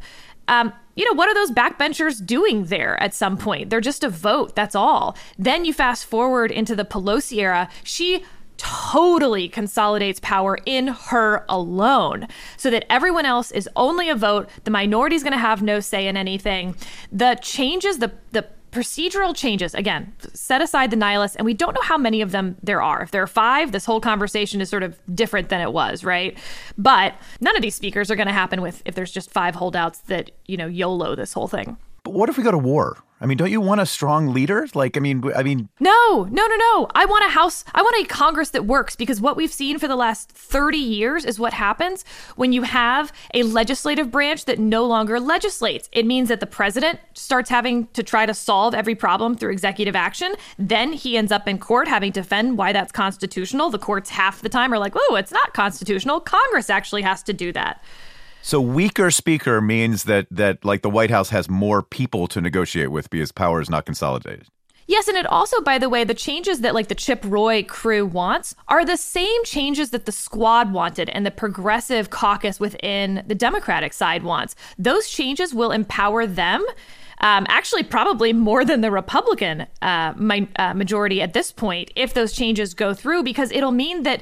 um, 0.48 0.71
you 0.95 1.04
know, 1.06 1.18
what 1.18 1.27
are 1.27 1.34
those 1.34 1.50
backbenchers 1.50 2.24
doing 2.24 2.65
there 2.65 3.01
at 3.01 3.15
some 3.15 3.38
point? 3.38 3.72
They're 3.72 3.82
just 3.82 4.03
a 4.03 4.10
vote, 4.10 4.55
that's 4.55 4.75
all. 4.75 5.17
Then 5.39 5.65
you 5.65 5.74
fast 5.74 6.05
forward 6.05 6.51
into 6.51 6.75
the 6.75 6.86
Pelosi 6.86 7.38
era. 7.39 7.70
She 7.84 8.24
totally 8.58 9.50
consolidates 9.50 10.20
power 10.20 10.60
in 10.63 10.88
her 10.88 11.43
alone 11.50 12.27
so 12.55 12.70
that 12.70 12.86
everyone 12.91 13.25
else 13.25 13.50
is 13.50 13.67
only 13.75 14.10
a 14.10 14.15
vote. 14.15 14.48
The 14.63 14.72
minority 14.72 15.15
is 15.15 15.24
going 15.24 15.34
to 15.34 15.39
have 15.39 15.63
no 15.63 15.79
say 15.79 16.08
in 16.08 16.15
anything. 16.15 16.75
The 17.12 17.39
changes, 17.41 17.98
the, 17.98 18.12
the 18.32 18.46
procedural 18.74 19.36
changes, 19.36 19.75
again, 19.75 20.13
set 20.34 20.62
aside 20.62 20.89
the 20.89 20.96
nihilists, 20.96 21.38
and 21.38 21.46
we 21.46 21.53
don't 21.53 21.75
know 21.75 21.82
how 21.82 21.98
many 21.98 22.22
of 22.22 22.32
them 22.32 22.58
there 22.63 22.82
are. 22.82 23.03
If 23.03 23.12
there 23.12 23.22
are 23.22 23.27
five, 23.27 23.72
this 23.72 23.86
whole 23.86 24.01
conversation 24.01 24.60
is 24.62 24.70
sort 24.70 24.84
of 24.84 25.00
different 25.15 25.50
than 25.50 25.62
it 25.62 25.72
was, 25.72 26.03
right? 26.03 26.38
But 26.77 27.13
none 27.39 27.56
of 27.56 27.62
these 27.62 27.75
speakers 27.75 28.10
are 28.10 28.15
going 28.15 28.27
to 28.27 28.34
happen 28.34 28.62
with 28.62 28.82
if 28.86 28.96
there's 28.96 29.12
just 29.12 29.32
five 29.32 29.56
holdouts 29.56 30.00
that, 30.08 30.32
you 30.48 30.58
know, 30.58 30.68
YOLO 30.68 31.15
this 31.15 31.34
whole 31.34 31.48
thing. 31.48 31.77
But 32.03 32.13
what 32.13 32.30
if 32.30 32.38
we 32.38 32.44
go 32.44 32.51
to 32.51 32.58
war? 32.58 32.98
I 33.24 33.25
mean, 33.25 33.38
don't 33.38 33.50
you 33.50 33.62
want 33.62 33.80
a 33.80 33.86
strong 33.86 34.34
leader? 34.34 34.68
Like, 34.74 34.98
I 34.98 35.00
mean, 35.00 35.24
I 35.34 35.44
mean, 35.44 35.70
No, 35.80 36.27
no, 36.30 36.46
no, 36.46 36.56
no. 36.58 36.88
I 36.94 37.06
want 37.06 37.24
a 37.24 37.30
house, 37.30 37.63
I 37.74 37.82
want 37.82 37.96
a 38.03 38.06
Congress 38.10 38.50
that 38.50 38.65
works 38.65 38.98
because 38.98 39.22
what 39.22 39.38
we've 39.38 39.53
seen 39.53 39.80
for 39.80 39.88
the 39.88 39.96
last 39.96 40.30
30 40.30 40.77
years 40.77 41.24
is 41.24 41.39
what 41.39 41.53
happens 41.53 42.03
when 42.36 42.51
you 42.51 42.63
have 42.63 43.13
a 43.34 43.44
legislative 43.44 44.12
branch 44.12 44.44
that 44.44 44.60
no 44.60 44.84
longer 44.86 45.22
legislates. 45.22 45.88
It 45.94 46.06
means 46.06 46.27
that 46.27 46.42
the 46.42 46.46
president 46.46 47.00
starts 47.13 47.50
having 47.50 47.88
to 47.94 48.03
try 48.03 48.25
to 48.25 48.34
solve 48.34 48.75
every 48.75 48.94
problem 48.94 49.36
through 49.38 49.53
executive 49.53 49.96
action. 49.96 50.36
Then 50.60 50.92
he 50.92 51.15
ends 51.15 51.32
up 51.32 51.48
in 51.48 51.60
court 51.60 51.88
having 51.88 52.12
to 52.12 52.20
defend 52.20 52.58
why 52.58 52.74
that's 52.74 52.92
constitutional. 52.92 53.70
The 53.70 53.80
courts 53.80 54.10
half 54.10 54.42
the 54.42 54.50
time 54.50 54.74
are 54.74 54.80
like, 54.80 54.96
oh, 54.98 55.15
it's 55.15 55.32
not 55.32 55.53
constitutional. 55.53 56.20
Congress 56.20 56.70
actually 56.70 57.03
has 57.03 57.24
to 57.24 57.32
do 57.32 57.53
that. 57.53 57.82
So 58.46 58.60
weaker 58.60 59.10
speaker 59.10 59.62
means 59.62 60.04
that 60.04 60.28
that 60.30 60.66
like 60.66 60.82
the 60.82 60.90
White 60.90 61.10
House 61.10 61.30
has 61.30 61.50
more 61.50 61.82
people 61.82 62.28
to 62.28 62.42
negotiate 62.42 62.92
with 62.92 63.10
because 63.10 63.32
power 63.32 63.62
is 63.62 63.70
not 63.70 63.86
consolidated. 63.86 64.48
Yes, 64.86 65.08
and 65.08 65.16
it 65.16 65.26
also, 65.26 65.62
by 65.62 65.78
the 65.78 65.88
way, 65.88 66.04
the 66.04 66.14
changes 66.14 66.60
that 66.60 66.74
like 66.74 66.90
the 66.90 66.96
Chip 66.96 67.24
Roy 67.24 67.64
crew 67.64 68.06
wants 68.06 68.54
are 68.68 68.84
the 68.84 68.98
same 68.98 69.46
changes 69.46 69.92
that 69.92 70.06
the 70.06 70.12
squad 70.12 70.74
wanted 70.74 71.10
and 71.12 71.26
the 71.26 71.32
progressive 71.32 72.10
caucus 72.10 72.60
within 72.60 73.24
the 73.26 73.34
Democratic 73.34 73.94
side 73.94 74.24
wants. 74.24 74.56
Those 74.78 75.10
changes 75.10 75.54
will 75.54 75.72
empower 75.72 76.28
them. 76.28 76.66
Um, 77.22 77.46
actually, 77.48 77.84
probably 77.84 78.34
more 78.34 78.66
than 78.66 78.82
the 78.82 78.92
Republican 78.92 79.68
uh, 79.82 80.14
my, 80.18 80.46
uh, 80.58 80.74
majority 80.74 81.22
at 81.22 81.32
this 81.32 81.54
point, 81.54 81.92
if 81.96 82.14
those 82.14 82.34
changes 82.34 82.74
go 82.74 82.94
through, 82.94 83.24
because 83.24 83.50
it'll 83.54 83.72
mean 83.72 84.04
that 84.04 84.22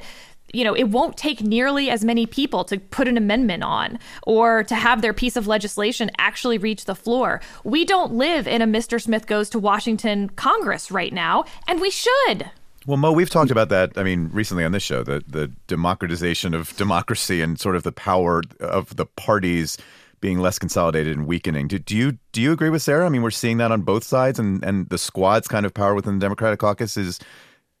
you 0.52 0.64
know, 0.64 0.74
it 0.74 0.84
won't 0.84 1.16
take 1.16 1.40
nearly 1.40 1.90
as 1.90 2.04
many 2.04 2.26
people 2.26 2.64
to 2.64 2.78
put 2.78 3.08
an 3.08 3.16
amendment 3.16 3.62
on 3.62 3.98
or 4.24 4.64
to 4.64 4.74
have 4.74 5.02
their 5.02 5.12
piece 5.12 5.36
of 5.36 5.46
legislation 5.46 6.10
actually 6.18 6.58
reach 6.58 6.84
the 6.84 6.94
floor. 6.94 7.40
We 7.64 7.84
don't 7.84 8.12
live 8.12 8.46
in 8.46 8.62
a 8.62 8.66
Mr. 8.66 9.00
Smith 9.00 9.26
goes 9.26 9.48
to 9.50 9.58
Washington 9.58 10.28
Congress 10.30 10.90
right 10.90 11.12
now, 11.12 11.44
and 11.66 11.80
we 11.80 11.90
should. 11.90 12.50
Well, 12.86 12.96
Mo, 12.96 13.12
we've 13.12 13.30
talked 13.30 13.50
about 13.50 13.68
that. 13.68 13.92
I 13.96 14.02
mean, 14.02 14.28
recently 14.32 14.64
on 14.64 14.72
this 14.72 14.82
show, 14.82 15.02
the 15.04 15.22
the 15.26 15.48
democratization 15.68 16.52
of 16.52 16.76
democracy 16.76 17.40
and 17.40 17.58
sort 17.58 17.76
of 17.76 17.84
the 17.84 17.92
power 17.92 18.42
of 18.60 18.96
the 18.96 19.06
parties 19.06 19.78
being 20.20 20.38
less 20.38 20.58
consolidated 20.58 21.16
and 21.16 21.26
weakening. 21.26 21.68
Do, 21.68 21.78
do 21.78 21.96
you 21.96 22.18
do 22.32 22.42
you 22.42 22.52
agree 22.52 22.70
with 22.70 22.82
Sarah? 22.82 23.06
I 23.06 23.08
mean, 23.08 23.22
we're 23.22 23.30
seeing 23.30 23.58
that 23.58 23.70
on 23.70 23.82
both 23.82 24.02
sides, 24.04 24.38
and 24.38 24.64
and 24.64 24.88
the 24.88 24.98
squad's 24.98 25.46
kind 25.46 25.64
of 25.64 25.72
power 25.72 25.94
within 25.94 26.18
the 26.18 26.24
Democratic 26.24 26.58
caucus 26.58 26.96
is 26.96 27.20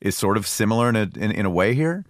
is 0.00 0.16
sort 0.16 0.36
of 0.36 0.46
similar 0.46 0.88
in 0.88 0.96
a 0.96 1.08
in, 1.16 1.32
in 1.32 1.46
a 1.46 1.50
way 1.50 1.74
here. 1.74 2.04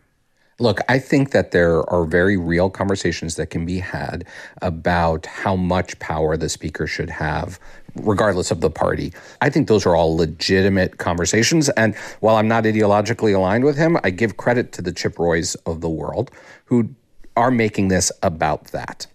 Look, 0.58 0.80
I 0.88 0.98
think 0.98 1.30
that 1.30 1.50
there 1.50 1.88
are 1.90 2.04
very 2.04 2.36
real 2.36 2.70
conversations 2.70 3.36
that 3.36 3.46
can 3.46 3.64
be 3.64 3.78
had 3.78 4.24
about 4.60 5.26
how 5.26 5.56
much 5.56 5.98
power 5.98 6.36
the 6.36 6.48
speaker 6.48 6.86
should 6.86 7.10
have, 7.10 7.58
regardless 7.96 8.50
of 8.50 8.60
the 8.60 8.70
party. 8.70 9.12
I 9.40 9.50
think 9.50 9.66
those 9.66 9.86
are 9.86 9.96
all 9.96 10.16
legitimate 10.16 10.98
conversations. 10.98 11.68
And 11.70 11.96
while 12.20 12.36
I'm 12.36 12.48
not 12.48 12.64
ideologically 12.64 13.34
aligned 13.34 13.64
with 13.64 13.76
him, 13.76 13.98
I 14.04 14.10
give 14.10 14.36
credit 14.36 14.72
to 14.72 14.82
the 14.82 14.92
Chip 14.92 15.18
Roys 15.18 15.54
of 15.66 15.80
the 15.80 15.90
world 15.90 16.30
who 16.66 16.90
are 17.36 17.50
making 17.50 17.88
this 17.88 18.12
about 18.22 18.66
that. 18.66 19.06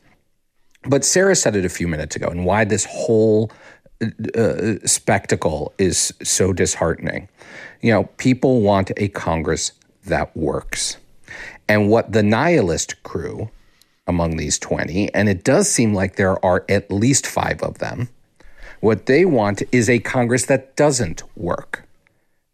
But 0.84 1.06
Sarah 1.06 1.36
said 1.36 1.56
it 1.56 1.66
a 1.66 1.70
few 1.70 1.88
minutes 1.88 2.16
ago, 2.16 2.28
and 2.28 2.46
why 2.46 2.66
this 2.66 2.86
whole 2.86 3.52
uh, 4.02 4.76
spectacle 4.86 5.74
is 5.78 6.14
so 6.24 6.54
disheartening. 6.54 7.30
You 7.82 7.92
know, 7.92 8.04
people 8.18 8.62
want 8.62 8.92
a 8.98 9.08
Congress 9.10 9.72
that 10.06 10.36
works. 10.36 10.98
And 11.70 11.90
what 11.90 12.12
the 12.12 12.24
nihilist 12.24 13.02
crew 13.04 13.50
among 14.08 14.38
these 14.38 14.58
20, 14.58 15.14
and 15.14 15.28
it 15.28 15.44
does 15.44 15.70
seem 15.70 15.94
like 15.94 16.16
there 16.16 16.44
are 16.46 16.66
at 16.70 16.92
least 16.92 17.28
five 17.28 17.62
of 17.62 17.80
them, 17.80 18.10
what 18.80 19.06
they 19.06 19.26
want 19.26 19.64
is 19.72 19.90
a 19.90 20.00
Congress 20.00 20.46
that 20.46 20.76
doesn't 20.76 21.24
work. 21.36 21.84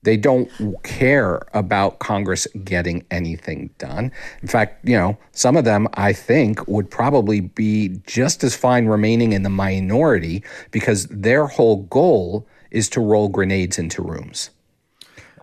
They 0.03 0.17
don't 0.17 0.50
care 0.84 1.41
about 1.53 2.00
Congress 2.00 2.46
getting 2.63 3.05
anything 3.10 3.70
done. 3.77 4.12
In 4.41 4.48
fact, 4.50 4.88
you 4.88 4.98
know, 4.98 5.17
some 5.32 5.55
of 5.55 5.63
them 5.63 5.88
I 5.93 6.12
think 6.12 6.67
would 6.67 6.91
probably 6.91 7.39
be 7.39 8.01
just 8.05 8.43
as 8.43 8.55
fine 8.55 8.88
remaining 8.88 9.32
in 9.32 9.43
the 9.43 9.50
minority 9.50 10.43
because 10.72 11.05
their 11.08 11.48
whole 11.48 11.84
goal 11.84 12.46
is 12.70 12.89
to 12.89 13.00
roll 13.00 13.29
grenades 13.29 13.79
into 13.79 14.01
rooms 14.01 14.50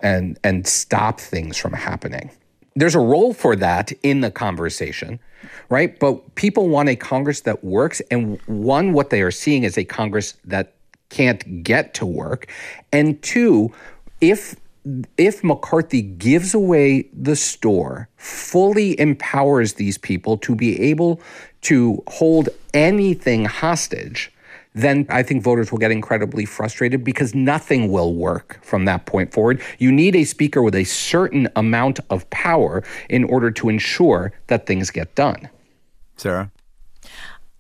and 0.03 0.39
and 0.45 0.67
stop 0.67 1.21
things 1.21 1.57
from 1.57 1.73
happening 1.73 2.31
there's 2.77 2.95
a 2.95 3.01
role 3.01 3.33
for 3.33 3.57
that 3.57 3.93
in 4.03 4.21
the 4.21 4.31
conversation, 4.31 5.19
right? 5.69 5.99
But 5.99 6.35
people 6.35 6.69
want 6.69 6.89
a 6.89 6.97
Congress 6.97 7.41
that 7.43 7.65
works. 7.65 8.01
And 8.11 8.41
one, 8.47 8.93
what 8.93 9.11
they 9.11 9.23
are 9.23 9.31
seeing 9.31 9.65
is 9.65 9.77
a 9.77 9.85
Congress 9.85 10.35
that 10.45 10.75
can't 11.09 11.63
get 11.63 11.95
to 11.95 12.07
work. 12.07 12.51
And 12.93 13.21
two, 13.23 13.73
if 14.21 14.57
if 15.19 15.45
McCarthy 15.45 16.01
gives 16.01 16.55
away 16.55 17.07
the 17.13 17.37
store, 17.37 18.09
fully 18.17 18.99
empowers 18.99 19.75
these 19.75 19.99
people 19.99 20.39
to 20.39 20.55
be 20.55 20.81
able 20.81 21.21
to 21.63 22.03
hold 22.09 22.49
anything 22.73 23.45
hostage, 23.45 24.33
then 24.75 25.07
I 25.09 25.23
think 25.23 25.43
voters 25.43 25.73
will 25.73 25.79
get 25.79 25.91
incredibly 25.91 26.45
frustrated 26.45 27.03
because 27.03 27.35
nothing 27.35 27.91
will 27.91 28.15
work 28.15 28.61
from 28.63 28.85
that 28.85 29.07
point 29.07 29.33
forward. 29.33 29.61
You 29.79 29.91
need 29.91 30.15
a 30.15 30.25
speaker 30.25 30.63
with 30.63 30.75
a 30.75 30.85
certain 30.85 31.49
amount 31.57 32.01
of 32.09 32.29
power 32.31 32.85
in 33.09 33.25
order 33.25 33.51
to 33.53 33.69
ensure 33.69 34.33
that 34.47 34.67
things 34.67 34.91
get 34.91 35.15
done. 35.15 35.49
Sarah? 36.17 36.51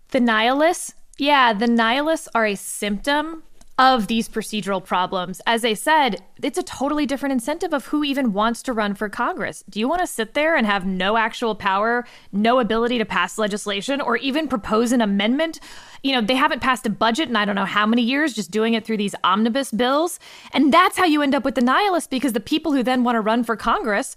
The 0.08 0.20
nihilists, 0.20 0.94
yeah, 1.18 1.52
the 1.52 1.66
nihilists 1.66 2.28
are 2.34 2.46
a 2.46 2.54
symptom 2.54 3.42
of 3.80 4.08
these 4.08 4.28
procedural 4.28 4.84
problems. 4.84 5.40
As 5.46 5.64
I 5.64 5.72
said, 5.72 6.22
it's 6.42 6.58
a 6.58 6.62
totally 6.62 7.06
different 7.06 7.32
incentive 7.32 7.72
of 7.72 7.86
who 7.86 8.04
even 8.04 8.34
wants 8.34 8.62
to 8.64 8.74
run 8.74 8.94
for 8.94 9.08
Congress. 9.08 9.64
Do 9.70 9.80
you 9.80 9.88
want 9.88 10.02
to 10.02 10.06
sit 10.06 10.34
there 10.34 10.54
and 10.54 10.66
have 10.66 10.84
no 10.84 11.16
actual 11.16 11.54
power, 11.54 12.04
no 12.30 12.60
ability 12.60 12.98
to 12.98 13.06
pass 13.06 13.38
legislation, 13.38 14.02
or 14.02 14.18
even 14.18 14.48
propose 14.48 14.92
an 14.92 15.00
amendment? 15.00 15.60
You 16.02 16.12
know, 16.12 16.20
they 16.20 16.34
haven't 16.34 16.60
passed 16.60 16.84
a 16.84 16.90
budget 16.90 17.30
in 17.30 17.36
I 17.36 17.46
don't 17.46 17.54
know 17.54 17.64
how 17.64 17.86
many 17.86 18.02
years, 18.02 18.34
just 18.34 18.50
doing 18.50 18.74
it 18.74 18.84
through 18.84 18.98
these 18.98 19.14
omnibus 19.24 19.70
bills. 19.70 20.20
And 20.52 20.70
that's 20.70 20.98
how 20.98 21.06
you 21.06 21.22
end 21.22 21.34
up 21.34 21.46
with 21.46 21.54
the 21.54 21.62
nihilists 21.62 22.08
because 22.08 22.34
the 22.34 22.40
people 22.40 22.72
who 22.72 22.82
then 22.82 23.02
want 23.02 23.16
to 23.16 23.20
run 23.22 23.44
for 23.44 23.56
Congress 23.56 24.14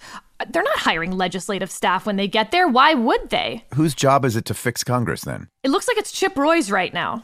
they're 0.50 0.64
not 0.64 0.80
hiring 0.80 1.12
legislative 1.12 1.72
staff 1.72 2.06
when 2.06 2.18
they 2.18 2.28
get 2.28 2.52
there. 2.52 2.68
Why 2.68 2.96
would 2.96 3.30
they? 3.30 3.64
Whose 3.76 3.96
job 3.96 4.26
is 4.26 4.36
it 4.36 4.44
to 4.46 4.54
fix 4.54 4.84
Congress 4.84 5.22
then? 5.22 5.48
It 5.64 5.70
looks 5.70 5.88
like 5.88 5.96
it's 5.96 6.12
Chip 6.12 6.38
Roy's 6.38 6.70
right 6.70 6.94
now. 6.94 7.24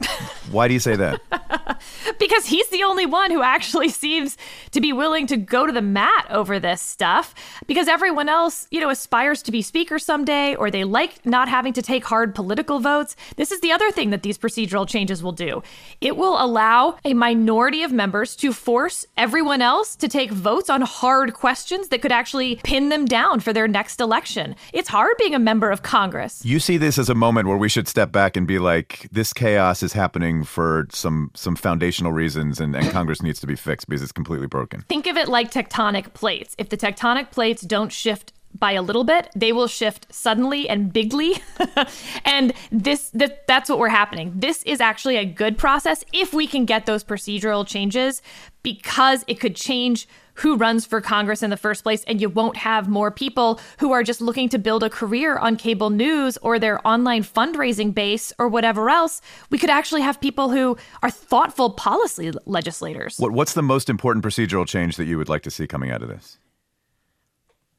Why 0.50 0.68
do 0.68 0.74
you 0.74 0.80
say 0.80 0.96
that? 0.96 1.20
because 2.18 2.46
he's 2.46 2.68
the 2.68 2.82
only 2.82 3.06
one 3.06 3.30
who 3.30 3.42
actually 3.42 3.88
seems 3.88 4.36
to 4.72 4.80
be 4.80 4.92
willing 4.92 5.26
to 5.28 5.36
go 5.36 5.66
to 5.66 5.72
the 5.72 5.82
mat 5.82 6.26
over 6.30 6.58
this 6.58 6.80
stuff. 6.80 7.34
Because 7.66 7.88
everyone 7.88 8.28
else, 8.28 8.66
you 8.70 8.80
know, 8.80 8.90
aspires 8.90 9.42
to 9.42 9.52
be 9.52 9.62
speaker 9.62 9.98
someday 9.98 10.54
or 10.54 10.70
they 10.70 10.84
like 10.84 11.24
not 11.24 11.48
having 11.48 11.72
to 11.74 11.82
take 11.82 12.04
hard 12.04 12.34
political 12.34 12.80
votes. 12.80 13.16
This 13.36 13.50
is 13.50 13.60
the 13.60 13.72
other 13.72 13.90
thing 13.90 14.10
that 14.10 14.22
these 14.22 14.38
procedural 14.38 14.88
changes 14.88 15.22
will 15.22 15.32
do 15.32 15.62
it 16.00 16.16
will 16.16 16.42
allow 16.42 16.96
a 17.04 17.14
minority 17.14 17.82
of 17.82 17.92
members 17.92 18.36
to 18.36 18.52
force 18.52 19.06
everyone 19.16 19.62
else 19.62 19.96
to 19.96 20.08
take 20.08 20.30
votes 20.30 20.68
on 20.68 20.82
hard 20.82 21.34
questions 21.34 21.88
that 21.88 22.02
could 22.02 22.12
actually 22.12 22.56
pin 22.64 22.88
them 22.88 23.04
down 23.04 23.40
for 23.40 23.52
their 23.52 23.68
next 23.68 24.00
election. 24.00 24.54
It's 24.72 24.88
hard 24.88 25.16
being 25.18 25.34
a 25.34 25.38
member 25.38 25.70
of 25.70 25.82
Congress. 25.82 26.44
You 26.44 26.58
see 26.58 26.76
this 26.76 26.98
as 26.98 27.08
a 27.08 27.14
moment 27.14 27.48
where 27.48 27.56
we 27.56 27.68
should 27.68 27.88
step 27.88 28.12
back 28.12 28.36
and 28.36 28.46
be 28.46 28.58
like, 28.58 29.08
this 29.12 29.32
chaos 29.32 29.82
is 29.82 29.92
happening 29.92 30.33
for 30.42 30.86
some 30.90 31.30
some 31.34 31.54
foundational 31.54 32.12
reasons 32.12 32.60
and, 32.60 32.74
and 32.74 32.90
Congress 32.90 33.22
needs 33.22 33.40
to 33.40 33.46
be 33.46 33.54
fixed 33.54 33.88
because 33.88 34.02
it's 34.02 34.12
completely 34.12 34.46
broken. 34.46 34.82
Think 34.88 35.06
of 35.06 35.16
it 35.16 35.28
like 35.28 35.50
tectonic 35.50 36.14
plates. 36.14 36.54
If 36.58 36.70
the 36.70 36.76
tectonic 36.76 37.30
plates 37.30 37.62
don't 37.62 37.92
shift 37.92 38.32
by 38.58 38.72
a 38.72 38.82
little 38.82 39.04
bit, 39.04 39.30
they 39.34 39.52
will 39.52 39.66
shift 39.66 40.06
suddenly 40.12 40.68
and 40.68 40.92
bigly. 40.92 41.34
and 42.24 42.52
this 42.70 43.10
that, 43.10 43.46
that's 43.46 43.68
what 43.68 43.78
we're 43.78 43.88
happening. 43.88 44.32
This 44.34 44.62
is 44.64 44.80
actually 44.80 45.16
a 45.16 45.24
good 45.24 45.58
process 45.58 46.04
if 46.12 46.32
we 46.32 46.46
can 46.46 46.64
get 46.64 46.86
those 46.86 47.04
procedural 47.04 47.66
changes 47.66 48.22
because 48.62 49.24
it 49.26 49.40
could 49.40 49.56
change 49.56 50.08
who 50.34 50.56
runs 50.56 50.86
for 50.86 51.00
Congress 51.00 51.42
in 51.42 51.50
the 51.50 51.56
first 51.56 51.82
place, 51.82 52.04
and 52.04 52.20
you 52.20 52.28
won't 52.28 52.56
have 52.56 52.88
more 52.88 53.10
people 53.10 53.60
who 53.78 53.92
are 53.92 54.02
just 54.02 54.20
looking 54.20 54.48
to 54.48 54.58
build 54.58 54.82
a 54.82 54.90
career 54.90 55.36
on 55.38 55.56
cable 55.56 55.90
news 55.90 56.36
or 56.38 56.58
their 56.58 56.84
online 56.86 57.22
fundraising 57.22 57.94
base 57.94 58.32
or 58.38 58.48
whatever 58.48 58.90
else. 58.90 59.20
We 59.50 59.58
could 59.58 59.70
actually 59.70 60.02
have 60.02 60.20
people 60.20 60.50
who 60.50 60.76
are 61.02 61.10
thoughtful 61.10 61.70
policy 61.70 62.32
legislators. 62.46 63.18
What, 63.18 63.32
what's 63.32 63.54
the 63.54 63.62
most 63.62 63.88
important 63.88 64.24
procedural 64.24 64.66
change 64.66 64.96
that 64.96 65.06
you 65.06 65.18
would 65.18 65.28
like 65.28 65.42
to 65.42 65.50
see 65.50 65.66
coming 65.66 65.90
out 65.90 66.02
of 66.02 66.08
this? 66.08 66.38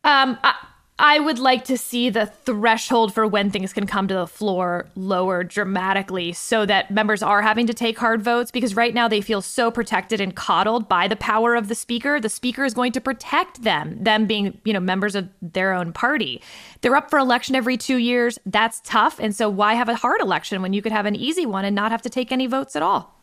Um, 0.04 0.38
I, 0.44 0.54
I 0.98 1.20
would 1.20 1.40
like 1.40 1.66
to 1.66 1.78
see 1.78 2.10
the 2.10 2.25
threshold 2.25 3.14
for 3.14 3.28
when 3.28 3.52
things 3.52 3.74
can 3.74 3.86
come 3.86 4.08
to 4.08 4.14
the 4.14 4.28
floor 4.28 4.88
lower 4.96 5.44
dramatically 5.44 6.32
so 6.32 6.66
that 6.66 6.90
members 6.90 7.22
are 7.22 7.42
having 7.42 7.68
to 7.68 7.74
take 7.74 8.00
hard 8.00 8.22
votes 8.22 8.50
because 8.50 8.78
right 8.78 8.94
now 8.94 9.10
they 9.10 9.20
feel 9.20 9.42
so 9.42 9.70
protected 9.70 10.22
and 10.22 10.34
coddled 10.34 10.88
by 10.88 11.10
the 11.10 11.18
power 11.18 11.54
of 11.54 11.68
the 11.68 11.75
speaker. 11.75 12.22
The 12.22 12.30
speaker 12.30 12.64
is 12.64 12.74
going 12.74 12.94
to 12.94 13.02
protect 13.02 13.64
them, 13.64 14.02
them 14.02 14.25
being, 14.25 14.58
you 14.64 14.72
know, 14.72 14.80
members 14.80 15.16
of 15.16 15.28
their 15.42 15.74
own 15.74 15.92
party. 15.92 16.42
They're 16.80 16.96
up 16.96 17.10
for 17.10 17.20
election 17.20 17.56
every 17.56 17.75
2 17.75 17.98
years. 17.98 18.40
That's 18.46 18.80
tough. 18.86 19.20
And 19.20 19.36
so 19.36 19.50
why 19.50 19.74
have 19.74 19.90
a 19.90 19.96
hard 19.96 20.22
election 20.22 20.62
when 20.62 20.72
you 20.72 20.82
could 20.82 20.94
have 20.94 21.06
an 21.06 21.16
easy 21.16 21.46
one 21.46 21.66
and 21.66 21.75
not 21.75 21.92
have 21.92 22.04
to 22.04 22.10
take 22.10 22.32
any 22.32 22.48
votes 22.48 22.74
at 22.74 22.82
all? 22.82 23.20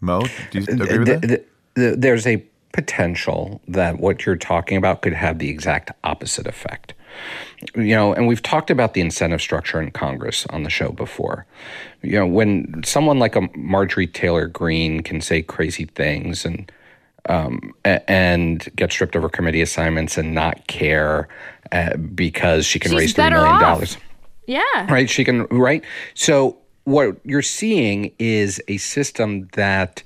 Mo, 0.00 0.22
do 0.50 0.60
you 0.60 0.66
uh, 0.66 0.84
agree 0.84 0.98
with 0.98 1.20
that? 1.20 2.00
There's 2.00 2.26
a 2.26 2.42
potential 2.74 3.62
that 3.68 4.00
what 4.00 4.26
you're 4.26 4.34
talking 4.34 4.76
about 4.76 5.00
could 5.00 5.12
have 5.12 5.38
the 5.38 5.48
exact 5.48 5.92
opposite 6.02 6.46
effect. 6.46 6.92
You 7.76 7.94
know, 7.94 8.12
and 8.12 8.26
we've 8.26 8.42
talked 8.42 8.68
about 8.68 8.94
the 8.94 9.00
incentive 9.00 9.40
structure 9.40 9.80
in 9.80 9.92
Congress 9.92 10.44
on 10.50 10.64
the 10.64 10.70
show 10.70 10.90
before. 10.90 11.46
You 12.02 12.18
know, 12.18 12.26
when 12.26 12.82
someone 12.84 13.20
like 13.20 13.36
a 13.36 13.42
Marjorie 13.56 14.08
Taylor 14.08 14.48
Greene 14.48 15.04
can 15.04 15.20
say 15.20 15.40
crazy 15.40 15.84
things 15.84 16.44
and 16.44 16.70
um, 17.26 17.72
and 17.84 18.68
get 18.74 18.92
stripped 18.92 19.14
of 19.14 19.22
her 19.22 19.28
committee 19.28 19.62
assignments 19.62 20.18
and 20.18 20.34
not 20.34 20.66
care 20.66 21.28
uh, 21.70 21.96
because 21.96 22.66
she 22.66 22.80
can 22.80 22.90
She's 22.90 22.98
raise 22.98 23.12
three 23.14 23.30
million 23.30 23.60
dollars. 23.60 23.96
Yeah. 24.46 24.60
Right. 24.90 25.08
She 25.08 25.24
can. 25.24 25.46
Right. 25.46 25.84
So 26.14 26.58
what 26.82 27.16
you're 27.24 27.40
seeing 27.40 28.12
is 28.18 28.60
a 28.66 28.78
system 28.78 29.48
that 29.52 30.02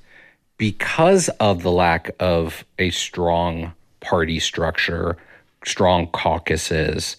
because 0.59 1.29
of 1.39 1.63
the 1.63 1.71
lack 1.71 2.11
of 2.19 2.65
a 2.77 2.91
strong 2.91 3.73
party 4.01 4.39
structure, 4.39 5.17
strong 5.65 6.05
caucuses, 6.07 7.15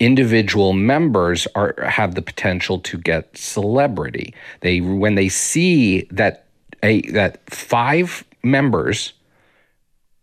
individual 0.00 0.72
members 0.72 1.46
are 1.54 1.74
have 1.88 2.16
the 2.16 2.20
potential 2.20 2.80
to 2.80 2.98
get 2.98 3.34
celebrity. 3.38 4.34
They 4.60 4.80
when 4.80 5.14
they 5.14 5.28
see 5.30 6.02
that 6.10 6.46
a 6.82 7.02
that 7.12 7.48
five 7.48 8.24
members 8.42 9.14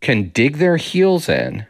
can 0.01 0.29
dig 0.29 0.57
their 0.57 0.77
heels 0.77 1.29
in 1.29 1.65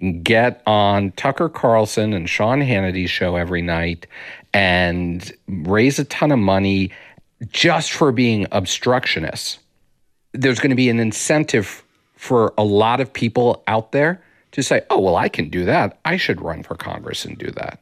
and 0.00 0.22
get 0.22 0.62
on 0.66 1.12
Tucker 1.12 1.48
Carlson 1.48 2.12
and 2.12 2.28
Sean 2.28 2.60
Hannity's 2.60 3.10
show 3.10 3.36
every 3.36 3.62
night 3.62 4.06
and 4.52 5.32
raise 5.48 5.98
a 5.98 6.04
ton 6.04 6.30
of 6.30 6.38
money 6.38 6.90
just 7.48 7.92
for 7.92 8.12
being 8.12 8.46
obstructionists. 8.52 9.58
There's 10.32 10.58
going 10.58 10.70
to 10.70 10.76
be 10.76 10.88
an 10.88 11.00
incentive 11.00 11.82
for 12.16 12.52
a 12.58 12.64
lot 12.64 13.00
of 13.00 13.12
people 13.12 13.62
out 13.66 13.92
there 13.92 14.22
to 14.52 14.62
say, 14.62 14.82
oh, 14.90 15.00
well, 15.00 15.16
I 15.16 15.28
can 15.28 15.48
do 15.48 15.64
that. 15.64 15.98
I 16.04 16.16
should 16.16 16.40
run 16.40 16.62
for 16.62 16.74
Congress 16.74 17.24
and 17.24 17.38
do 17.38 17.50
that. 17.52 17.80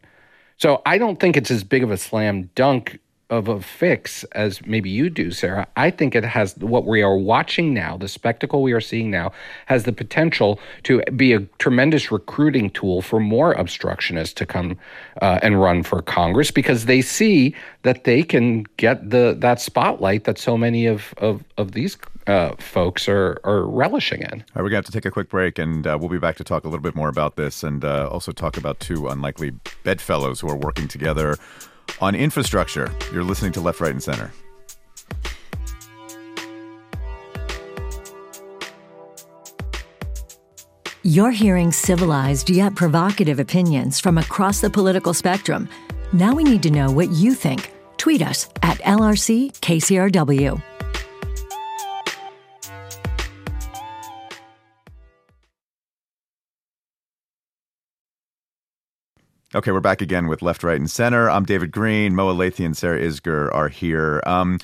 So 0.58 0.82
I 0.86 0.98
don't 0.98 1.18
think 1.18 1.36
it's 1.36 1.50
as 1.50 1.64
big 1.64 1.82
of 1.82 1.90
a 1.90 1.96
slam 1.96 2.50
dunk 2.54 2.98
of 3.30 3.48
a 3.48 3.60
fix 3.60 4.24
as 4.32 4.64
maybe 4.66 4.88
you 4.88 5.10
do, 5.10 5.30
Sarah. 5.30 5.66
I 5.76 5.90
think 5.90 6.14
it 6.14 6.24
has 6.24 6.56
what 6.56 6.86
we 6.86 7.02
are 7.02 7.16
watching 7.16 7.74
now, 7.74 7.96
the 7.96 8.08
spectacle 8.08 8.62
we 8.62 8.72
are 8.72 8.80
seeing 8.80 9.10
now, 9.10 9.32
has 9.66 9.84
the 9.84 9.92
potential 9.92 10.58
to 10.84 11.02
be 11.14 11.34
a 11.34 11.40
tremendous 11.58 12.10
recruiting 12.10 12.70
tool 12.70 13.02
for 13.02 13.20
more 13.20 13.52
obstructionists 13.52 14.34
to 14.34 14.46
come 14.46 14.78
uh, 15.20 15.40
and 15.42 15.60
run 15.60 15.82
for 15.82 16.00
Congress 16.00 16.50
because 16.50 16.86
they 16.86 17.02
see 17.02 17.54
that 17.82 18.04
they 18.04 18.22
can 18.22 18.64
get 18.78 19.10
the 19.10 19.36
that 19.38 19.60
spotlight 19.60 20.24
that 20.24 20.38
so 20.38 20.56
many 20.56 20.86
of 20.86 21.12
of, 21.18 21.44
of 21.58 21.72
these 21.72 21.98
uh, 22.28 22.54
folks 22.58 23.08
are 23.08 23.38
are 23.44 23.64
relishing 23.64 24.20
in. 24.20 24.32
All 24.32 24.38
right, 24.38 24.44
we're 24.56 24.62
going 24.62 24.70
to 24.70 24.76
have 24.76 24.84
to 24.84 24.92
take 24.92 25.06
a 25.06 25.10
quick 25.10 25.28
break, 25.28 25.58
and 25.58 25.86
uh, 25.86 25.96
we'll 25.98 26.10
be 26.10 26.18
back 26.18 26.36
to 26.36 26.44
talk 26.44 26.64
a 26.64 26.68
little 26.68 26.82
bit 26.82 26.94
more 26.94 27.08
about 27.08 27.36
this, 27.36 27.62
and 27.62 27.84
uh, 27.84 28.08
also 28.08 28.32
talk 28.32 28.56
about 28.56 28.78
two 28.80 29.08
unlikely 29.08 29.52
bedfellows 29.82 30.40
who 30.40 30.48
are 30.48 30.56
working 30.56 30.86
together 30.86 31.36
on 32.00 32.14
infrastructure. 32.14 32.92
You're 33.12 33.24
listening 33.24 33.52
to 33.52 33.60
Left, 33.60 33.80
Right, 33.80 33.90
and 33.92 34.02
Center. 34.02 34.30
You're 41.02 41.30
hearing 41.30 41.72
civilized 41.72 42.50
yet 42.50 42.74
provocative 42.74 43.38
opinions 43.38 43.98
from 43.98 44.18
across 44.18 44.60
the 44.60 44.68
political 44.68 45.14
spectrum. 45.14 45.68
Now 46.12 46.34
we 46.34 46.44
need 46.44 46.62
to 46.64 46.70
know 46.70 46.90
what 46.90 47.10
you 47.10 47.32
think. 47.32 47.72
Tweet 47.96 48.20
us 48.20 48.50
at 48.62 48.78
LRC 48.80 49.58
Okay, 59.54 59.70
we're 59.70 59.80
back 59.80 60.02
again 60.02 60.26
with 60.26 60.42
Left, 60.42 60.62
Right, 60.62 60.78
and 60.78 60.90
Center. 60.90 61.30
I'm 61.30 61.46
David 61.46 61.70
Greene. 61.70 62.14
Mo 62.14 62.34
Elleithee 62.34 62.66
and 62.66 62.76
Sarah 62.76 63.00
Isgur 63.00 63.48
are 63.54 63.70
here. 63.70 64.22
Um, 64.26 64.58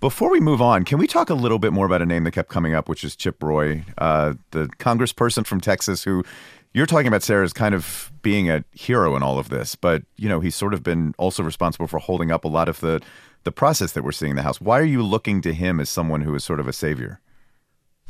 before 0.00 0.32
we 0.32 0.40
move 0.40 0.60
on, 0.60 0.84
can 0.84 0.98
we 0.98 1.06
talk 1.06 1.30
a 1.30 1.34
little 1.34 1.60
bit 1.60 1.72
more 1.72 1.86
about 1.86 2.02
a 2.02 2.06
name 2.06 2.24
that 2.24 2.32
kept 2.32 2.48
coming 2.48 2.74
up, 2.74 2.88
which 2.88 3.04
is 3.04 3.14
Chip 3.14 3.40
Roy, 3.40 3.84
uh, 3.98 4.34
the 4.50 4.66
congressperson 4.80 5.46
from 5.46 5.60
Texas 5.60 6.02
who 6.02 6.24
you're 6.74 6.86
talking 6.86 7.06
about, 7.06 7.22
Sarah, 7.22 7.44
as 7.44 7.52
kind 7.52 7.72
of 7.72 8.10
being 8.22 8.50
a 8.50 8.64
hero 8.72 9.14
in 9.14 9.22
all 9.22 9.38
of 9.38 9.48
this, 9.48 9.76
but 9.76 10.02
you 10.16 10.28
know 10.28 10.40
he's 10.40 10.56
sort 10.56 10.74
of 10.74 10.82
been 10.82 11.14
also 11.16 11.44
responsible 11.44 11.86
for 11.86 12.00
holding 12.00 12.32
up 12.32 12.44
a 12.44 12.48
lot 12.48 12.68
of 12.68 12.80
the 12.80 13.00
the 13.44 13.52
process 13.52 13.92
that 13.92 14.02
we're 14.02 14.10
seeing 14.10 14.30
in 14.30 14.36
the 14.36 14.42
House. 14.42 14.60
Why 14.60 14.80
are 14.80 14.84
you 14.84 15.04
looking 15.04 15.40
to 15.42 15.54
him 15.54 15.78
as 15.78 15.88
someone 15.88 16.22
who 16.22 16.34
is 16.34 16.42
sort 16.42 16.58
of 16.58 16.66
a 16.66 16.72
savior? 16.72 17.20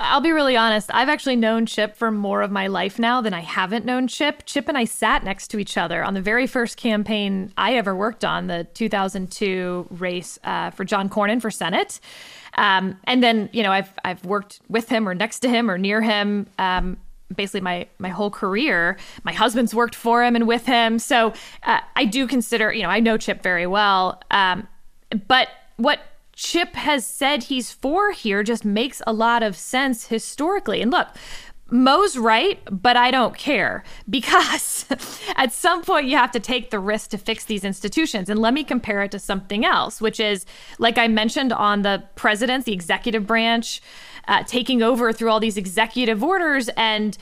I'll 0.00 0.22
be 0.22 0.32
really 0.32 0.56
honest. 0.56 0.90
I've 0.94 1.10
actually 1.10 1.36
known 1.36 1.66
Chip 1.66 1.94
for 1.94 2.10
more 2.10 2.40
of 2.40 2.50
my 2.50 2.68
life 2.68 2.98
now 2.98 3.20
than 3.20 3.34
I 3.34 3.40
haven't 3.40 3.84
known 3.84 4.08
Chip. 4.08 4.44
Chip 4.46 4.66
and 4.66 4.78
I 4.78 4.84
sat 4.84 5.24
next 5.24 5.48
to 5.48 5.58
each 5.58 5.76
other 5.76 6.02
on 6.02 6.14
the 6.14 6.22
very 6.22 6.46
first 6.46 6.78
campaign 6.78 7.52
I 7.58 7.74
ever 7.74 7.94
worked 7.94 8.24
on, 8.24 8.46
the 8.46 8.66
2002 8.72 9.88
race 9.90 10.38
uh, 10.42 10.70
for 10.70 10.84
John 10.84 11.10
Cornyn 11.10 11.42
for 11.42 11.50
Senate. 11.50 12.00
Um, 12.54 12.98
and 13.04 13.22
then, 13.22 13.50
you 13.52 13.62
know, 13.62 13.70
I've 13.70 13.92
I've 14.02 14.24
worked 14.24 14.60
with 14.70 14.88
him 14.88 15.06
or 15.06 15.14
next 15.14 15.40
to 15.40 15.50
him 15.50 15.70
or 15.70 15.76
near 15.76 16.00
him. 16.00 16.46
Um, 16.58 16.96
basically 17.36 17.60
my 17.60 17.86
my 17.98 18.08
whole 18.08 18.28
career 18.28 18.96
my 19.22 19.32
husband's 19.32 19.72
worked 19.72 19.94
for 19.94 20.24
him 20.24 20.34
and 20.34 20.48
with 20.48 20.66
him 20.66 20.98
so 20.98 21.32
uh, 21.62 21.78
i 21.94 22.04
do 22.04 22.26
consider 22.26 22.72
you 22.72 22.82
know 22.82 22.88
i 22.88 22.98
know 22.98 23.16
chip 23.16 23.40
very 23.40 23.68
well 23.68 24.20
um, 24.32 24.66
but 25.28 25.46
what 25.76 26.00
Chip 26.40 26.74
has 26.74 27.06
said 27.06 27.42
he's 27.44 27.70
for 27.70 28.12
here 28.12 28.42
just 28.42 28.64
makes 28.64 29.02
a 29.06 29.12
lot 29.12 29.42
of 29.42 29.54
sense 29.54 30.06
historically. 30.06 30.80
And 30.80 30.90
look, 30.90 31.08
Mo's 31.70 32.16
right, 32.16 32.58
but 32.70 32.96
I 32.96 33.10
don't 33.10 33.36
care 33.36 33.84
because 34.10 34.86
at 35.36 35.52
some 35.52 35.82
point 35.82 36.06
you 36.06 36.16
have 36.16 36.30
to 36.30 36.40
take 36.40 36.70
the 36.70 36.78
risk 36.78 37.10
to 37.10 37.18
fix 37.18 37.44
these 37.44 37.62
institutions. 37.62 38.30
And 38.30 38.40
let 38.40 38.54
me 38.54 38.64
compare 38.64 39.02
it 39.02 39.10
to 39.10 39.18
something 39.18 39.66
else, 39.66 40.00
which 40.00 40.18
is 40.18 40.46
like 40.78 40.96
I 40.96 41.08
mentioned 41.08 41.52
on 41.52 41.82
the 41.82 42.04
president's, 42.14 42.64
the 42.64 42.72
executive 42.72 43.26
branch, 43.26 43.82
uh, 44.26 44.42
taking 44.44 44.82
over 44.82 45.12
through 45.12 45.28
all 45.28 45.40
these 45.40 45.58
executive 45.58 46.24
orders 46.24 46.70
and 46.70 47.18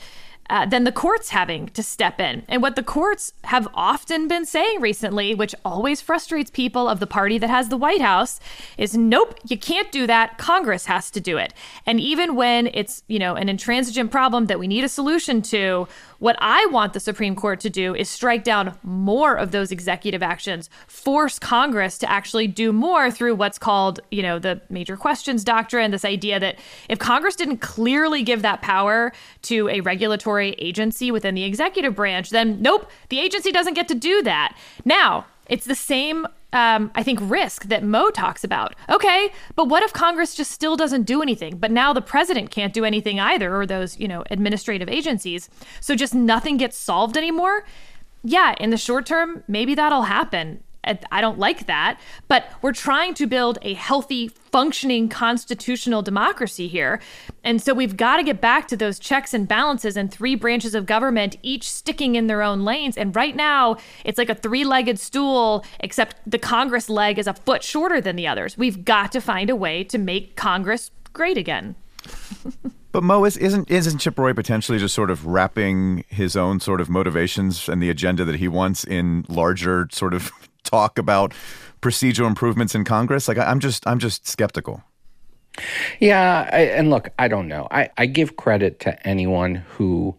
uh, 0.49 0.65
than 0.65 0.83
the 0.83 0.91
courts 0.91 1.29
having 1.29 1.67
to 1.69 1.83
step 1.83 2.19
in. 2.19 2.43
And 2.47 2.61
what 2.61 2.75
the 2.75 2.83
courts 2.83 3.33
have 3.45 3.67
often 3.73 4.27
been 4.27 4.45
saying 4.45 4.81
recently, 4.81 5.35
which 5.35 5.53
always 5.63 6.01
frustrates 6.01 6.49
people 6.49 6.87
of 6.87 6.99
the 6.99 7.07
party 7.07 7.37
that 7.37 7.49
has 7.49 7.69
the 7.69 7.77
White 7.77 8.01
House, 8.01 8.39
is 8.77 8.97
nope, 8.97 9.35
you 9.47 9.57
can't 9.57 9.91
do 9.91 10.07
that. 10.07 10.37
Congress 10.37 10.85
has 10.85 11.11
to 11.11 11.19
do 11.19 11.37
it. 11.37 11.53
And 11.85 11.99
even 11.99 12.35
when 12.35 12.67
it's, 12.73 13.03
you 13.07 13.19
know, 13.19 13.35
an 13.35 13.49
intransigent 13.49 14.11
problem 14.11 14.47
that 14.47 14.59
we 14.59 14.67
need 14.67 14.83
a 14.83 14.89
solution 14.89 15.41
to, 15.43 15.87
what 16.19 16.35
I 16.39 16.65
want 16.67 16.93
the 16.93 16.99
Supreme 16.99 17.35
Court 17.35 17.59
to 17.61 17.69
do 17.69 17.95
is 17.95 18.09
strike 18.09 18.43
down 18.43 18.77
more 18.83 19.35
of 19.35 19.51
those 19.51 19.71
executive 19.71 20.21
actions, 20.21 20.69
force 20.87 21.39
Congress 21.39 21.97
to 21.99 22.11
actually 22.11 22.47
do 22.47 22.71
more 22.71 23.09
through 23.09 23.35
what's 23.35 23.57
called, 23.57 23.99
you 24.11 24.21
know, 24.21 24.37
the 24.37 24.61
major 24.69 24.95
questions 24.95 25.43
doctrine, 25.43 25.91
this 25.91 26.05
idea 26.05 26.39
that 26.39 26.59
if 26.87 26.99
Congress 26.99 27.35
didn't 27.35 27.57
clearly 27.57 28.21
give 28.21 28.41
that 28.41 28.61
power 28.61 29.11
to 29.43 29.67
a 29.69 29.81
regulatory 29.81 30.51
agency 30.59 31.11
within 31.11 31.35
the 31.35 31.43
executive 31.43 31.95
branch, 31.95 32.29
then 32.29 32.61
nope, 32.61 32.89
the 33.09 33.19
agency 33.19 33.51
doesn't 33.51 33.73
get 33.73 33.87
to 33.87 33.95
do 33.95 34.21
that. 34.23 34.55
Now, 34.85 35.25
it's 35.47 35.65
the 35.65 35.75
same 35.75 36.27
um, 36.53 36.91
I 36.95 37.03
think, 37.03 37.19
risk 37.21 37.65
that 37.65 37.83
Mo 37.83 38.09
talks 38.09 38.43
about. 38.43 38.75
Okay, 38.89 39.31
but 39.55 39.67
what 39.67 39.83
if 39.83 39.93
Congress 39.93 40.35
just 40.35 40.51
still 40.51 40.75
doesn't 40.75 41.03
do 41.03 41.21
anything? 41.21 41.57
But 41.57 41.71
now 41.71 41.93
the 41.93 42.01
president 42.01 42.49
can't 42.51 42.73
do 42.73 42.85
anything 42.85 43.19
either, 43.19 43.55
or 43.55 43.65
those, 43.65 43.99
you 43.99 44.07
know, 44.07 44.23
administrative 44.31 44.89
agencies. 44.89 45.49
So 45.79 45.95
just 45.95 46.15
nothing 46.15 46.57
gets 46.57 46.77
solved 46.77 47.17
anymore? 47.17 47.65
Yeah, 48.23 48.55
in 48.59 48.69
the 48.69 48.77
short 48.77 49.05
term, 49.05 49.43
maybe 49.47 49.75
that'll 49.75 50.03
happen. 50.03 50.63
I 50.83 51.21
don't 51.21 51.37
like 51.37 51.67
that, 51.67 51.99
but 52.27 52.51
we're 52.61 52.73
trying 52.73 53.13
to 53.15 53.27
build 53.27 53.59
a 53.61 53.73
healthy, 53.73 54.29
functioning 54.29 55.09
constitutional 55.09 56.01
democracy 56.01 56.67
here. 56.67 57.01
And 57.43 57.61
so 57.61 57.73
we've 57.73 57.97
got 57.97 58.17
to 58.17 58.23
get 58.23 58.39
back 58.39 58.67
to 58.69 58.77
those 58.77 58.97
checks 58.97 59.33
and 59.33 59.47
balances 59.47 59.97
and 59.97 60.11
three 60.11 60.35
branches 60.35 60.75
of 60.75 60.85
government, 60.85 61.37
each 61.43 61.69
sticking 61.69 62.15
in 62.15 62.27
their 62.27 62.41
own 62.41 62.63
lanes. 62.63 62.97
And 62.97 63.15
right 63.15 63.35
now, 63.35 63.77
it's 64.05 64.17
like 64.17 64.29
a 64.29 64.35
three 64.35 64.63
legged 64.63 64.99
stool, 64.99 65.65
except 65.79 66.15
the 66.25 66.39
Congress 66.39 66.89
leg 66.89 67.19
is 67.19 67.27
a 67.27 67.33
foot 67.33 67.63
shorter 67.63 67.99
than 67.99 68.15
the 68.15 68.27
others. 68.27 68.57
We've 68.57 68.85
got 68.85 69.11
to 69.11 69.21
find 69.21 69.49
a 69.49 69.55
way 69.55 69.83
to 69.85 69.97
make 69.97 70.35
Congress 70.35 70.91
great 71.13 71.37
again. 71.37 71.75
But 72.91 73.03
Mo 73.03 73.23
is, 73.25 73.37
isn't 73.37 73.69
isn't 73.69 73.99
Chip 73.99 74.17
Roy 74.17 74.33
potentially 74.33 74.79
just 74.79 74.95
sort 74.95 75.11
of 75.11 75.25
wrapping 75.25 76.05
his 76.07 76.35
own 76.35 76.59
sort 76.59 76.81
of 76.81 76.89
motivations 76.89 77.69
and 77.69 77.83
the 77.83 77.89
agenda 77.89 78.25
that 78.25 78.37
he 78.37 78.47
wants 78.47 78.83
in 78.83 79.25
larger 79.29 79.87
sort 79.91 80.15
of 80.15 80.31
talk 80.69 80.97
about 80.97 81.33
procedural 81.81 82.27
improvements 82.27 82.75
in 82.75 82.83
Congress? 82.83 83.27
Like, 83.27 83.37
I'm 83.37 83.59
just, 83.59 83.85
I'm 83.87 83.99
just 83.99 84.27
skeptical. 84.27 84.83
Yeah, 85.99 86.49
I, 86.51 86.59
and 86.61 86.89
look, 86.89 87.09
I 87.19 87.27
don't 87.27 87.47
know. 87.47 87.67
I, 87.71 87.89
I 87.97 88.05
give 88.05 88.37
credit 88.37 88.79
to 88.81 89.07
anyone 89.07 89.55
who 89.55 90.15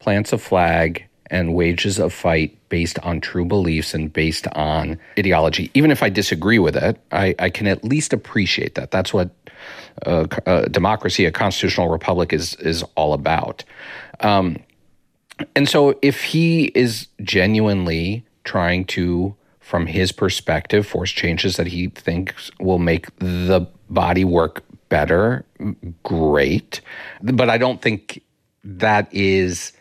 plants 0.00 0.32
a 0.32 0.38
flag 0.38 1.06
and 1.30 1.54
wages 1.54 1.98
a 1.98 2.10
fight 2.10 2.56
based 2.68 2.98
on 3.00 3.20
true 3.20 3.44
beliefs 3.44 3.94
and 3.94 4.12
based 4.12 4.46
on 4.48 4.98
ideology. 5.18 5.70
Even 5.74 5.90
if 5.90 6.02
I 6.02 6.08
disagree 6.08 6.58
with 6.58 6.76
it, 6.76 6.98
I, 7.12 7.34
I 7.38 7.50
can 7.50 7.66
at 7.66 7.84
least 7.84 8.12
appreciate 8.12 8.74
that. 8.74 8.90
That's 8.90 9.14
what 9.14 9.30
uh, 10.04 10.26
a 10.46 10.68
democracy, 10.68 11.24
a 11.24 11.30
constitutional 11.30 11.88
republic, 11.88 12.32
is 12.32 12.54
is 12.56 12.82
all 12.96 13.14
about. 13.14 13.64
Um, 14.20 14.58
and 15.56 15.68
so, 15.68 15.98
if 16.02 16.22
he 16.22 16.66
is 16.74 17.08
genuinely 17.22 18.24
trying 18.44 18.84
to 18.84 19.34
from 19.64 19.86
his 19.86 20.12
perspective, 20.12 20.86
force 20.86 21.10
changes 21.10 21.56
that 21.56 21.66
he 21.66 21.88
thinks 21.88 22.50
will 22.60 22.78
make 22.78 23.06
the 23.16 23.66
body 23.88 24.22
work 24.22 24.62
better, 24.90 25.42
great. 26.02 26.82
But 27.22 27.48
I 27.48 27.56
don't 27.56 27.80
think 27.80 28.22
that 28.62 29.08
is, 29.10 29.72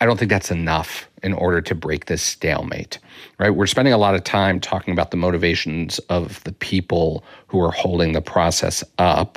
I 0.00 0.06
don't 0.06 0.18
think 0.18 0.30
that's 0.30 0.52
enough 0.52 1.10
in 1.24 1.32
order 1.32 1.60
to 1.62 1.74
break 1.74 2.06
this 2.06 2.22
stalemate, 2.22 3.00
right? 3.38 3.50
We're 3.50 3.66
spending 3.66 3.92
a 3.92 3.98
lot 3.98 4.14
of 4.14 4.22
time 4.22 4.60
talking 4.60 4.92
about 4.92 5.10
the 5.10 5.16
motivations 5.16 5.98
of 6.08 6.42
the 6.44 6.52
people 6.52 7.24
who 7.48 7.60
are 7.60 7.72
holding 7.72 8.12
the 8.12 8.22
process 8.22 8.84
up. 8.98 9.36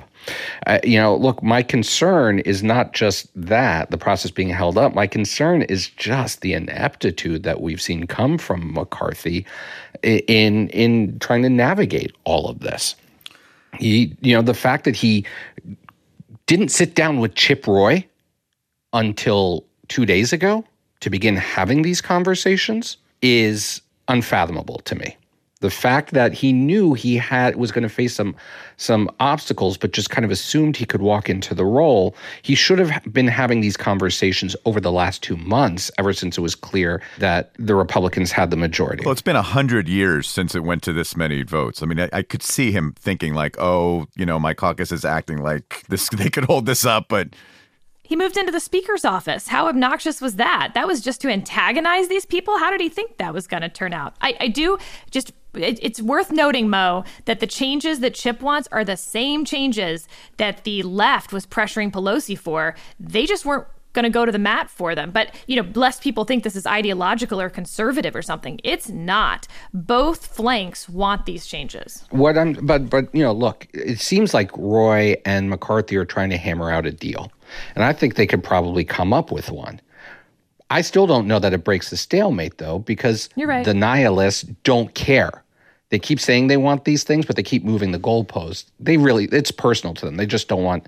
Uh, 0.67 0.79
you 0.84 0.97
know, 0.97 1.15
look, 1.15 1.41
my 1.41 1.63
concern 1.63 2.39
is 2.39 2.62
not 2.62 2.93
just 2.93 3.29
that, 3.36 3.89
the 3.91 3.97
process 3.97 4.32
being 4.32 4.49
held 4.49 4.77
up. 4.77 4.93
My 4.93 5.08
concern 5.08 5.63
is 5.63 5.89
just 5.89 6.41
the 6.41 6.53
ineptitude 6.53 7.43
that 7.43 7.62
we've 7.62 7.82
seen 7.82 8.05
come 8.05 8.38
from 8.38 8.73
McCarthy 8.73 9.45
in 10.03 10.69
in 10.69 11.17
trying 11.19 11.41
to 11.43 11.49
navigate 11.49 12.13
all 12.25 12.49
of 12.49 12.60
this. 12.60 12.95
He, 13.77 14.15
you 14.21 14.36
know, 14.36 14.41
the 14.41 14.53
fact 14.53 14.84
that 14.86 14.95
he 14.95 15.25
didn't 16.47 16.69
sit 16.69 16.95
down 16.95 17.19
with 17.19 17.36
Chip 17.36 17.67
Roy 17.67 18.05
until 18.93 19.65
two 19.88 20.05
days 20.05 20.34
ago 20.34 20.65
to 20.99 21.10
begin 21.10 21.36
having 21.36 21.82
these 21.82 22.01
conversations 22.01 22.97
is 23.21 23.82
unfathomable 24.08 24.79
to 24.86 24.95
me. 24.95 25.15
The 25.62 25.69
fact 25.69 26.13
that 26.13 26.34
he 26.34 26.54
knew 26.54 26.93
he 26.93 27.17
had 27.17 27.58
was 27.58 27.72
going 27.72 27.84
to 27.84 27.89
face 27.89 28.15
some 28.15 28.36
some 28.78 29.10
obstacles, 29.19 29.78
but 29.78 29.91
just 29.91 30.10
kind 30.10 30.24
of 30.24 30.32
assumed 30.32 30.78
he 30.78 30.86
could 30.86 31.02
walk 31.02 31.30
into 31.30 31.54
the 31.54 31.65
role. 31.65 32.15
He 32.41 32.56
should 32.56 32.80
have 32.80 33.04
been 33.12 33.28
having 33.28 33.60
these 33.60 33.76
conversations 33.76 34.56
over 34.63 34.80
the 34.80 34.91
last 34.91 35.22
two 35.22 35.36
months, 35.36 35.91
ever 35.98 36.13
since 36.13 36.38
it 36.38 36.41
was 36.41 36.56
clear 36.56 37.02
that 37.17 37.52
the 37.60 37.76
Republicans 37.76 38.32
had 38.32 38.52
the 38.52 38.58
majority. 38.58 39.04
Well, 39.04 39.12
it's 39.12 39.22
been 39.22 39.36
a 39.36 39.41
hundred 39.41 39.89
years 39.89 40.30
since 40.30 40.56
it 40.56 40.63
went 40.63 40.82
to 40.84 40.93
this 40.93 41.17
many 41.17 41.43
votes. 41.43 41.84
I 41.84 41.88
mean, 41.88 42.00
I, 42.00 42.10
I 42.13 42.22
could 42.22 42.41
see 42.41 42.72
him 42.72 42.93
thinking 42.98 43.34
like, 43.34 43.60
"Oh, 43.60 44.08
you 44.15 44.26
know, 44.26 44.39
my 44.39 44.54
caucus 44.54 44.93
is 44.93 45.04
acting 45.04 45.39
like 45.41 45.84
this; 45.89 46.08
they 46.13 46.30
could 46.30 46.45
hold 46.45 46.67
this 46.67 46.86
up," 46.86 47.08
but 47.10 47.36
he 48.10 48.15
moved 48.15 48.38
into 48.38 48.52
the 48.52 48.60
speaker's 48.60 49.06
office. 49.06 49.50
How 49.50 49.67
obnoxious 49.67 50.19
was 50.19 50.38
that? 50.38 50.72
That 50.74 50.88
was 50.88 51.00
just 51.00 51.22
to 51.22 51.30
antagonize 51.30 52.08
these 52.08 52.26
people. 52.26 52.58
How 52.58 52.72
did 52.72 52.82
he 52.82 52.89
think 52.89 53.17
that 53.17 53.36
was 53.36 53.45
going 53.45 53.62
to 53.62 53.69
turn 53.69 53.93
out? 53.93 54.15
I, 54.19 54.36
I 54.39 54.48
do 54.48 54.80
just 55.12 55.32
it, 55.53 55.79
it's 55.81 56.01
worth 56.01 56.31
noting, 56.31 56.69
Mo, 56.69 57.03
that 57.25 57.39
the 57.39 57.47
changes 57.47 57.99
that 57.99 58.13
Chip 58.13 58.41
wants 58.41 58.67
are 58.71 58.83
the 58.83 58.97
same 58.97 59.45
changes 59.45 60.07
that 60.38 60.63
the 60.63 60.83
left 60.83 61.33
was 61.33 61.45
pressuring 61.45 61.91
Pelosi 61.91 62.38
for. 62.38 62.75
They 62.99 63.25
just 63.25 63.45
weren't 63.45 63.67
going 63.93 64.03
to 64.03 64.09
go 64.09 64.25
to 64.25 64.31
the 64.31 64.39
mat 64.39 64.69
for 64.69 64.93
them. 64.93 65.12
But, 65.12 65.33
you 65.47 65.62
know, 65.62 65.67
lest 65.73 66.03
people 66.03 66.23
think 66.23 66.43
this 66.43 66.55
is 66.55 66.65
ideological 66.67 67.41
or 67.41 67.49
conservative 67.49 68.15
or 68.15 68.21
something. 68.21 68.59
It's 68.63 68.89
not. 68.89 69.47
Both 69.73 70.27
flanks 70.27 70.88
want 70.88 71.25
these 71.25 71.47
changes. 71.47 72.05
What 72.12 72.38
I'm, 72.38 72.53
but, 72.65 72.89
but, 72.89 73.13
you 73.13 73.23
know, 73.23 73.33
look, 73.33 73.67
it 73.73 73.99
seems 73.99 74.33
like 74.33 74.55
Roy 74.55 75.15
and 75.25 75.49
McCarthy 75.49 75.97
are 75.97 76.05
trying 76.05 76.29
to 76.29 76.38
hammer 76.38 76.71
out 76.71 76.85
a 76.85 76.91
deal. 76.91 77.31
And 77.75 77.83
I 77.83 77.93
think 77.93 78.15
they 78.15 78.27
could 78.27 78.43
probably 78.43 78.83
come 78.83 79.12
up 79.12 79.31
with 79.31 79.49
one. 79.49 79.81
I 80.69 80.82
still 80.82 81.08
don't 81.08 81.27
know 81.27 81.39
that 81.39 81.53
it 81.53 81.63
breaks 81.63 81.89
the 81.89 81.97
stalemate 81.97 82.58
though, 82.58 82.79
because 82.79 83.29
right. 83.38 83.65
the 83.65 83.73
nihilists 83.73 84.43
don't 84.63 84.93
care. 84.93 85.43
They 85.89 85.97
keep 85.97 86.19
saying 86.19 86.47
they 86.47 86.58
want 86.58 86.86
these 86.86 87.03
things, 87.03 87.25
but 87.25 87.36
they 87.36 87.43
keep 87.43 87.63
moving 87.63 87.91
the 87.91 87.99
goalpost. 87.99 88.65
They 88.79 88.97
really, 88.97 89.25
it's 89.25 89.49
personal 89.49 89.95
to 89.95 90.05
them. 90.05 90.17
They 90.17 90.27
just 90.27 90.47
don't 90.47 90.63
want 90.63 90.88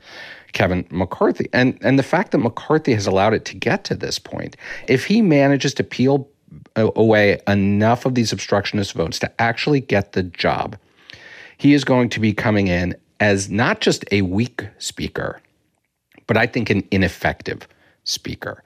Kevin 0.54 0.86
McCarthy. 0.92 1.50
And 1.54 1.78
and 1.82 1.98
the 1.98 2.04
fact 2.04 2.32
that 2.32 2.38
McCarthy 2.38 2.94
has 2.94 3.08
allowed 3.08 3.34
it 3.34 3.46
to 3.46 3.56
get 3.56 3.84
to 3.86 3.96
this 3.96 4.20
point, 4.20 4.56
if 4.88 5.06
he 5.06 5.22
manages 5.22 5.74
to 5.76 5.84
peel 5.84 6.28
away 6.76 7.40
enough 7.48 8.06
of 8.06 8.14
these 8.14 8.32
obstructionist 8.32 8.94
votes 8.94 9.20
to 9.20 9.42
actually 9.42 9.80
get 9.80 10.12
the 10.12 10.24
job, 10.24 10.78
he 11.58 11.74
is 11.74 11.84
going 11.84 12.10
to 12.10 12.20
be 12.20 12.34
coming 12.34 12.68
in 12.68 12.96
as 13.20 13.50
not 13.50 13.82
just 13.82 14.04
a 14.12 14.22
weak 14.24 14.68
speaker, 14.78 15.42
but 16.28 16.38
I 16.38 16.46
think 16.46 16.70
an 16.70 16.84
ineffective 16.92 17.68
speaker. 18.04 18.64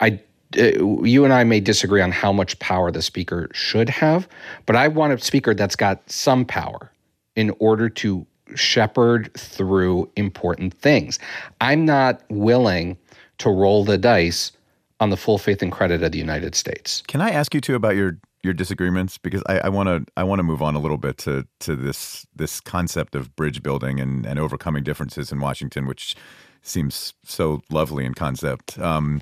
I 0.00 0.20
you 0.56 1.24
and 1.24 1.32
I 1.32 1.44
may 1.44 1.60
disagree 1.60 2.00
on 2.00 2.10
how 2.10 2.32
much 2.32 2.58
power 2.58 2.90
the 2.90 3.02
speaker 3.02 3.48
should 3.52 3.88
have, 3.88 4.28
but 4.66 4.76
I 4.76 4.88
want 4.88 5.12
a 5.12 5.18
speaker 5.18 5.54
that's 5.54 5.76
got 5.76 6.08
some 6.10 6.44
power 6.44 6.90
in 7.36 7.54
order 7.58 7.88
to 7.88 8.26
shepherd 8.54 9.32
through 9.34 10.10
important 10.16 10.74
things. 10.74 11.18
I'm 11.60 11.84
not 11.84 12.22
willing 12.28 12.96
to 13.38 13.50
roll 13.50 13.84
the 13.84 13.98
dice 13.98 14.52
on 15.00 15.10
the 15.10 15.16
full 15.16 15.38
faith 15.38 15.62
and 15.62 15.72
credit 15.72 16.02
of 16.02 16.12
the 16.12 16.18
United 16.18 16.54
States. 16.54 17.02
Can 17.08 17.20
I 17.20 17.30
ask 17.30 17.54
you 17.54 17.60
too 17.60 17.74
about 17.74 17.96
your 17.96 18.18
your 18.42 18.52
disagreements 18.52 19.18
because 19.18 19.42
I 19.46 19.68
want 19.68 19.88
to 19.88 20.04
I 20.16 20.24
want 20.24 20.40
to 20.40 20.42
move 20.42 20.62
on 20.62 20.74
a 20.74 20.80
little 20.80 20.96
bit 20.96 21.16
to 21.18 21.46
to 21.60 21.76
this 21.76 22.26
this 22.34 22.60
concept 22.60 23.14
of 23.14 23.34
bridge 23.36 23.62
building 23.62 24.00
and 24.00 24.26
and 24.26 24.38
overcoming 24.38 24.82
differences 24.82 25.30
in 25.30 25.40
Washington, 25.40 25.86
which 25.86 26.16
seems 26.62 27.14
so 27.24 27.62
lovely 27.70 28.04
in 28.04 28.14
concept. 28.14 28.78
Um, 28.78 29.20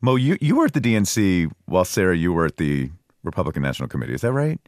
Mo, 0.00 0.16
you, 0.16 0.36
you 0.40 0.56
were 0.56 0.66
at 0.66 0.74
the 0.74 0.80
DNC 0.80 1.50
while 1.66 1.84
Sarah, 1.84 2.16
you 2.16 2.32
were 2.32 2.46
at 2.46 2.56
the 2.58 2.90
Republican 3.22 3.62
National 3.62 3.88
Committee. 3.88 4.14
Is 4.14 4.20
that 4.20 4.32
right? 4.32 4.60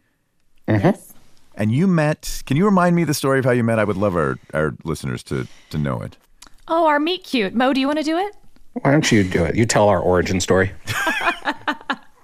Mm-hmm. 0.67 0.87
Yes. 0.87 1.14
And 1.55 1.73
you 1.73 1.87
met. 1.87 2.43
Can 2.47 2.57
you 2.57 2.64
remind 2.64 2.95
me 2.95 3.05
the 3.05 3.14
story 3.14 3.38
of 3.38 3.45
how 3.45 3.51
you 3.51 3.64
met? 3.64 3.79
I 3.79 3.85
would 3.85 3.97
love 3.97 4.14
our, 4.14 4.38
our 4.55 4.75
listeners 4.85 5.23
to 5.25 5.47
to 5.71 5.79
know 5.79 6.01
it. 6.01 6.17
Oh, 6.69 6.87
our 6.87 7.01
meet 7.01 7.25
cute. 7.25 7.55
Mo, 7.55 7.73
do 7.73 7.81
you 7.81 7.87
want 7.87 7.99
to 7.99 8.05
do 8.05 8.17
it? 8.17 8.37
Why 8.75 8.93
don't 8.93 9.11
you 9.11 9.25
do 9.25 9.45
it? 9.45 9.57
You 9.57 9.67
tell 9.67 9.88
our 9.88 9.99
origin 9.99 10.41
story. 10.41 10.71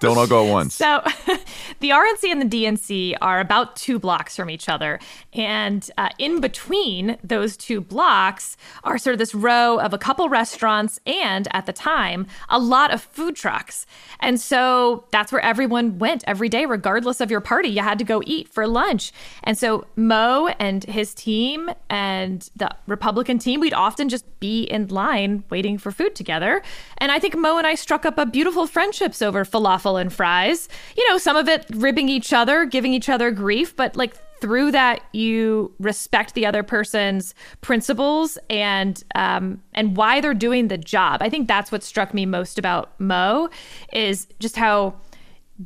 Don't 0.04 0.18
all 0.18 0.26
go 0.26 0.46
at 0.46 0.52
once. 0.52 0.74
So, 0.74 1.02
the 1.80 1.90
RNC 1.90 2.30
and 2.30 2.50
the 2.50 2.64
DNC 2.64 3.16
are 3.20 3.40
about 3.40 3.76
two 3.76 3.98
blocks 3.98 4.36
from 4.36 4.50
each 4.50 4.68
other. 4.68 5.00
And 5.32 5.88
uh, 5.98 6.10
in 6.18 6.40
between 6.40 7.16
those 7.22 7.56
two 7.56 7.80
blocks 7.80 8.56
are 8.84 8.98
sort 8.98 9.14
of 9.14 9.18
this 9.18 9.34
row 9.34 9.78
of 9.78 9.92
a 9.92 9.98
couple 9.98 10.28
restaurants 10.28 11.00
and, 11.06 11.48
at 11.52 11.66
the 11.66 11.72
time, 11.72 12.26
a 12.48 12.58
lot 12.58 12.92
of 12.92 13.02
food 13.02 13.36
trucks. 13.36 13.86
And 14.20 14.40
so 14.40 15.04
that's 15.10 15.32
where 15.32 15.44
everyone 15.44 15.98
went 15.98 16.24
every 16.26 16.48
day, 16.48 16.66
regardless 16.66 17.20
of 17.20 17.30
your 17.30 17.40
party. 17.40 17.68
You 17.68 17.82
had 17.82 17.98
to 17.98 18.04
go 18.04 18.22
eat 18.26 18.48
for 18.48 18.66
lunch. 18.66 19.12
And 19.42 19.56
so 19.56 19.86
Mo 19.96 20.48
and 20.58 20.84
his 20.84 21.14
team 21.14 21.70
and 21.88 22.48
the 22.56 22.70
Republican 22.86 23.38
team, 23.38 23.60
we'd 23.60 23.74
often 23.74 24.08
just 24.08 24.24
be 24.40 24.64
in 24.64 24.88
line 24.88 25.44
waiting 25.50 25.78
for 25.78 25.90
food 25.90 26.14
together. 26.14 26.62
And 26.98 27.10
I 27.10 27.18
think 27.18 27.36
Mo 27.36 27.58
and 27.58 27.66
I 27.66 27.74
struck 27.74 28.04
up 28.04 28.18
a 28.18 28.26
beautiful 28.26 28.66
friendships 28.66 29.22
over 29.22 29.44
falafel 29.44 29.93
and 29.96 30.12
fries. 30.12 30.68
You 30.96 31.08
know, 31.08 31.18
some 31.18 31.36
of 31.36 31.48
it 31.48 31.66
ribbing 31.70 32.08
each 32.08 32.32
other, 32.32 32.64
giving 32.64 32.92
each 32.92 33.08
other 33.08 33.30
grief, 33.30 33.74
but 33.74 33.96
like 33.96 34.16
through 34.40 34.72
that 34.72 35.00
you 35.12 35.72
respect 35.78 36.34
the 36.34 36.44
other 36.44 36.62
person's 36.62 37.34
principles 37.60 38.36
and 38.50 39.02
um, 39.14 39.62
and 39.72 39.96
why 39.96 40.20
they're 40.20 40.34
doing 40.34 40.68
the 40.68 40.76
job. 40.76 41.22
I 41.22 41.30
think 41.30 41.48
that's 41.48 41.72
what 41.72 41.82
struck 41.82 42.12
me 42.12 42.26
most 42.26 42.58
about 42.58 42.98
Mo 43.00 43.48
is 43.92 44.26
just 44.40 44.56
how 44.56 44.96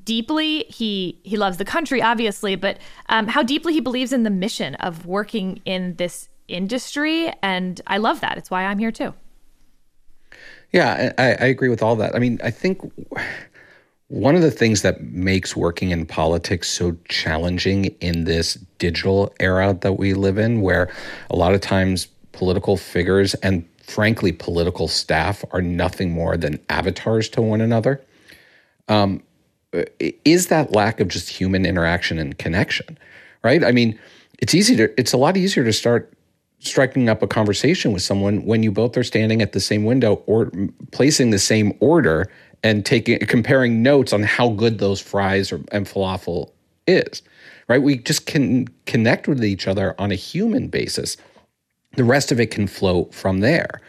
deeply 0.05 0.65
he 0.69 1.19
he 1.25 1.37
loves 1.37 1.57
the 1.57 1.65
country, 1.65 2.03
obviously, 2.03 2.55
but 2.55 2.79
um, 3.09 3.27
how 3.27 3.43
deeply 3.43 3.73
he 3.73 3.81
believes 3.81 4.13
in 4.13 4.23
the 4.23 4.31
mission 4.31 4.75
of 4.77 5.07
working 5.07 5.61
in 5.65 5.97
this 5.97 6.29
industry, 6.47 7.33
and 7.43 7.81
I 7.87 7.99
love 7.99 8.21
that. 8.21 8.39
It's 8.39 8.51
why 8.51 8.65
I'm 8.65 8.79
here 8.79 8.93
too. 8.93 9.15
Yeah, 10.73 11.13
I, 11.17 11.25
I 11.25 11.47
agree 11.47 11.71
with 11.71 11.83
all 11.83 11.97
that. 11.97 12.15
I 12.15 12.19
mean, 12.19 12.39
I 12.45 12.51
think 12.51 12.81
one 14.09 14.35
of 14.35 14.41
the 14.43 14.51
things 14.51 14.83
that 14.83 15.03
makes 15.03 15.55
working 15.55 15.91
in 15.91 16.07
politics 16.07 16.69
so 16.69 16.97
challenging 17.09 17.87
in 18.01 18.25
this 18.25 18.55
digital 18.79 19.33
era 19.39 19.77
that 19.83 19.95
we 19.95 20.15
live 20.15 20.39
in, 20.39 20.63
where 20.63 20.91
a 21.31 21.37
lot 21.37 21.55
of 21.55 21.61
times 21.61 22.09
political 22.33 22.77
figures 22.77 23.35
and 23.35 23.69
frankly 23.83 24.33
political 24.33 24.89
staff 24.89 25.45
are 25.53 25.63
nothing 25.63 26.11
more 26.11 26.37
than 26.37 26.59
avatars 26.71 27.29
to 27.29 27.43
one 27.43 27.61
another, 27.61 28.03
um, 28.89 29.23
is 30.25 30.47
that 30.47 30.73
lack 30.73 31.01
of 31.01 31.09
just 31.09 31.29
human 31.29 31.67
interaction 31.67 32.19
and 32.19 32.39
connection, 32.39 32.99
right? 33.45 33.63
I 33.63 33.73
mean, 33.73 33.99
it's 34.39 34.55
easy 34.55 34.75
to, 34.77 34.99
it's 34.99 35.13
a 35.13 35.19
lot 35.19 35.37
easier 35.37 35.65
to 35.65 35.73
start 35.73 36.11
striking 36.61 37.09
up 37.09 37.23
a 37.23 37.27
conversation 37.27 37.93
with 37.93 38.03
someone 38.03 38.45
when 38.45 38.63
you 38.63 38.73
both 38.73 38.97
are 38.97 39.05
standing 39.05 39.43
at 39.43 39.53
the 39.53 39.61
same 39.61 39.85
window 39.85 40.23
or 40.27 40.51
placing 40.91 41.31
the 41.31 41.39
same 41.39 41.73
order 41.81 42.31
and 42.63 42.85
taking 42.85 43.19
comparing 43.21 43.83
notes 43.83 44.13
on 44.13 44.23
how 44.23 44.51
good 44.51 44.79
those 44.79 45.01
fries 45.01 45.53
or, 45.53 45.61
and 45.73 45.87
falafel 45.87 46.51
is 46.87 47.23
right? 47.69 47.83
We 47.83 47.99
just 47.99 48.27
can 48.27 48.67
connect 48.87 49.29
with 49.29 49.45
each 49.45 49.69
other 49.69 49.95
on 49.99 50.11
a 50.11 50.15
human 50.15 50.69
basis. 50.69 51.17
The 51.97 52.05
rest 52.05 52.33
of 52.33 52.41
it 52.41 52.51
can 52.51 52.67
flow 52.67 53.05
from 53.07 53.41
there. 53.41 53.81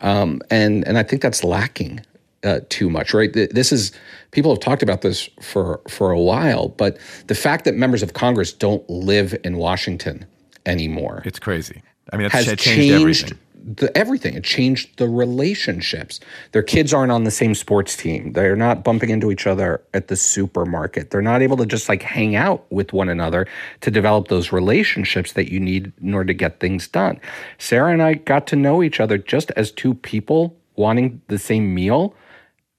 Um, 0.00 0.40
and 0.48 0.86
and 0.86 0.96
i 0.96 1.02
think 1.02 1.22
that's 1.22 1.42
lacking 1.42 2.00
uh, 2.44 2.60
too 2.68 2.88
much 2.88 3.12
right? 3.12 3.32
This 3.32 3.72
is 3.72 3.90
people 4.30 4.52
have 4.52 4.60
talked 4.60 4.84
about 4.84 5.02
this 5.02 5.28
for 5.42 5.80
for 5.88 6.12
a 6.12 6.20
while 6.20 6.68
but 6.68 6.98
the 7.26 7.34
fact 7.34 7.64
that 7.64 7.74
members 7.74 8.00
of 8.00 8.12
congress 8.12 8.52
don't 8.52 8.88
live 8.88 9.34
in 9.42 9.56
washington 9.56 10.24
anymore 10.66 11.22
it's 11.24 11.40
crazy. 11.40 11.82
I 12.12 12.16
mean 12.16 12.26
it's 12.26 12.34
has 12.36 12.46
changed, 12.46 12.62
changed 12.62 12.94
everything 12.94 13.38
the 13.64 13.96
everything. 13.96 14.34
It 14.34 14.44
changed 14.44 14.98
the 14.98 15.08
relationships. 15.08 16.20
Their 16.52 16.62
kids 16.62 16.94
aren't 16.94 17.12
on 17.12 17.24
the 17.24 17.30
same 17.30 17.54
sports 17.54 17.96
team. 17.96 18.32
They're 18.32 18.56
not 18.56 18.84
bumping 18.84 19.10
into 19.10 19.30
each 19.30 19.46
other 19.46 19.82
at 19.94 20.08
the 20.08 20.16
supermarket. 20.16 21.10
They're 21.10 21.22
not 21.22 21.42
able 21.42 21.56
to 21.58 21.66
just 21.66 21.88
like 21.88 22.02
hang 22.02 22.36
out 22.36 22.70
with 22.70 22.92
one 22.92 23.08
another 23.08 23.46
to 23.80 23.90
develop 23.90 24.28
those 24.28 24.52
relationships 24.52 25.32
that 25.32 25.50
you 25.52 25.60
need 25.60 25.92
in 26.00 26.14
order 26.14 26.28
to 26.28 26.34
get 26.34 26.60
things 26.60 26.88
done. 26.88 27.20
Sarah 27.58 27.92
and 27.92 28.02
I 28.02 28.14
got 28.14 28.46
to 28.48 28.56
know 28.56 28.82
each 28.82 29.00
other 29.00 29.18
just 29.18 29.50
as 29.52 29.70
two 29.70 29.94
people 29.94 30.56
wanting 30.76 31.20
the 31.28 31.38
same 31.38 31.74
meal. 31.74 32.14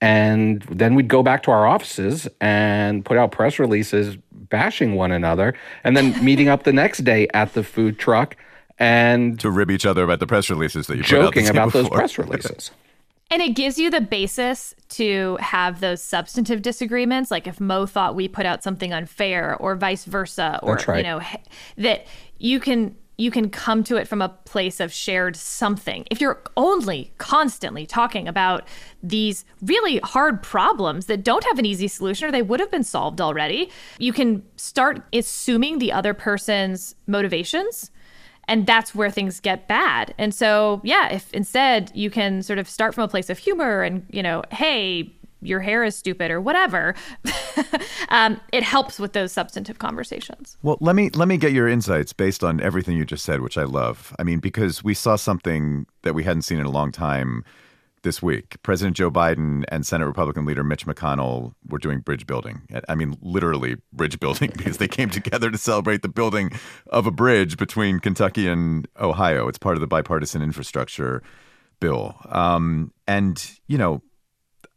And 0.00 0.62
then 0.62 0.94
we'd 0.94 1.08
go 1.08 1.22
back 1.22 1.42
to 1.42 1.50
our 1.50 1.66
offices 1.66 2.26
and 2.40 3.04
put 3.04 3.18
out 3.18 3.32
press 3.32 3.58
releases 3.58 4.16
bashing 4.32 4.96
one 4.96 5.12
another 5.12 5.54
and 5.84 5.96
then 5.96 6.24
meeting 6.24 6.48
up 6.48 6.64
the 6.64 6.72
next 6.72 7.04
day 7.04 7.28
at 7.34 7.52
the 7.52 7.62
food 7.62 7.98
truck 7.98 8.36
and 8.80 9.38
to 9.38 9.50
rib 9.50 9.70
each 9.70 9.84
other 9.86 10.02
about 10.02 10.18
the 10.18 10.26
press 10.26 10.50
releases 10.50 10.86
that 10.88 10.96
you 10.96 11.02
joking 11.02 11.46
about 11.46 11.66
before. 11.66 11.82
those 11.82 11.90
press 11.90 12.18
releases. 12.18 12.70
And 13.30 13.40
it 13.40 13.50
gives 13.50 13.78
you 13.78 13.90
the 13.90 14.00
basis 14.00 14.74
to 14.88 15.36
have 15.40 15.78
those 15.78 16.02
substantive 16.02 16.62
disagreements. 16.62 17.30
Like 17.30 17.46
if 17.46 17.60
Mo 17.60 17.86
thought 17.86 18.16
we 18.16 18.26
put 18.26 18.44
out 18.44 18.64
something 18.64 18.92
unfair 18.92 19.54
or 19.56 19.76
vice 19.76 20.04
versa, 20.04 20.58
or, 20.64 20.80
right. 20.88 20.96
you 20.96 21.02
know, 21.04 21.20
that 21.76 22.06
you 22.38 22.58
can 22.58 22.96
you 23.18 23.30
can 23.30 23.50
come 23.50 23.84
to 23.84 23.96
it 23.96 24.08
from 24.08 24.22
a 24.22 24.30
place 24.30 24.80
of 24.80 24.90
shared 24.90 25.36
something. 25.36 26.06
If 26.10 26.22
you're 26.22 26.40
only 26.56 27.12
constantly 27.18 27.84
talking 27.84 28.26
about 28.26 28.66
these 29.02 29.44
really 29.60 29.98
hard 29.98 30.42
problems 30.42 31.04
that 31.04 31.22
don't 31.22 31.44
have 31.44 31.58
an 31.58 31.66
easy 31.66 31.86
solution 31.86 32.26
or 32.26 32.32
they 32.32 32.40
would 32.40 32.60
have 32.60 32.70
been 32.70 32.82
solved 32.82 33.20
already, 33.20 33.70
you 33.98 34.14
can 34.14 34.42
start 34.56 35.02
assuming 35.12 35.80
the 35.80 35.92
other 35.92 36.14
person's 36.14 36.94
motivations 37.06 37.90
and 38.50 38.66
that's 38.66 38.96
where 38.96 39.10
things 39.12 39.38
get 39.38 39.68
bad. 39.68 40.12
And 40.18 40.34
so, 40.34 40.80
yeah, 40.82 41.08
if 41.12 41.32
instead 41.32 41.92
you 41.94 42.10
can 42.10 42.42
sort 42.42 42.58
of 42.58 42.68
start 42.68 42.96
from 42.96 43.04
a 43.04 43.08
place 43.08 43.30
of 43.30 43.38
humor 43.38 43.82
and, 43.82 44.04
you 44.10 44.24
know, 44.24 44.42
hey, 44.50 45.14
your 45.40 45.60
hair 45.60 45.84
is 45.84 45.94
stupid 45.94 46.32
or 46.32 46.40
whatever, 46.40 46.96
um, 48.08 48.40
it 48.52 48.64
helps 48.64 48.98
with 48.98 49.12
those 49.12 49.30
substantive 49.30 49.78
conversations. 49.78 50.58
Well, 50.64 50.78
let 50.80 50.96
me 50.96 51.10
let 51.10 51.28
me 51.28 51.36
get 51.36 51.52
your 51.52 51.68
insights 51.68 52.12
based 52.12 52.42
on 52.42 52.60
everything 52.60 52.96
you 52.96 53.04
just 53.04 53.24
said, 53.24 53.40
which 53.40 53.56
I 53.56 53.62
love. 53.62 54.14
I 54.18 54.24
mean, 54.24 54.40
because 54.40 54.82
we 54.82 54.94
saw 54.94 55.14
something 55.14 55.86
that 56.02 56.14
we 56.14 56.24
hadn't 56.24 56.42
seen 56.42 56.58
in 56.58 56.66
a 56.66 56.70
long 56.70 56.90
time 56.90 57.44
this 58.02 58.22
week. 58.22 58.56
President 58.62 58.96
Joe 58.96 59.10
Biden 59.10 59.64
and 59.68 59.86
Senate 59.86 60.06
Republican 60.06 60.44
leader 60.44 60.64
Mitch 60.64 60.86
McConnell 60.86 61.54
were 61.68 61.78
doing 61.78 62.00
bridge 62.00 62.26
building. 62.26 62.62
I 62.88 62.94
mean, 62.94 63.16
literally 63.20 63.76
bridge 63.92 64.18
building 64.18 64.52
because 64.56 64.78
they 64.78 64.88
came 64.88 65.10
together 65.10 65.50
to 65.50 65.58
celebrate 65.58 66.02
the 66.02 66.08
building 66.08 66.52
of 66.88 67.06
a 67.06 67.10
bridge 67.10 67.56
between 67.56 68.00
Kentucky 68.00 68.48
and 68.48 68.88
Ohio. 68.98 69.48
It's 69.48 69.58
part 69.58 69.76
of 69.76 69.80
the 69.80 69.86
bipartisan 69.86 70.42
infrastructure 70.42 71.22
bill. 71.80 72.16
Um, 72.28 72.92
and, 73.06 73.50
you 73.66 73.78
know, 73.78 74.02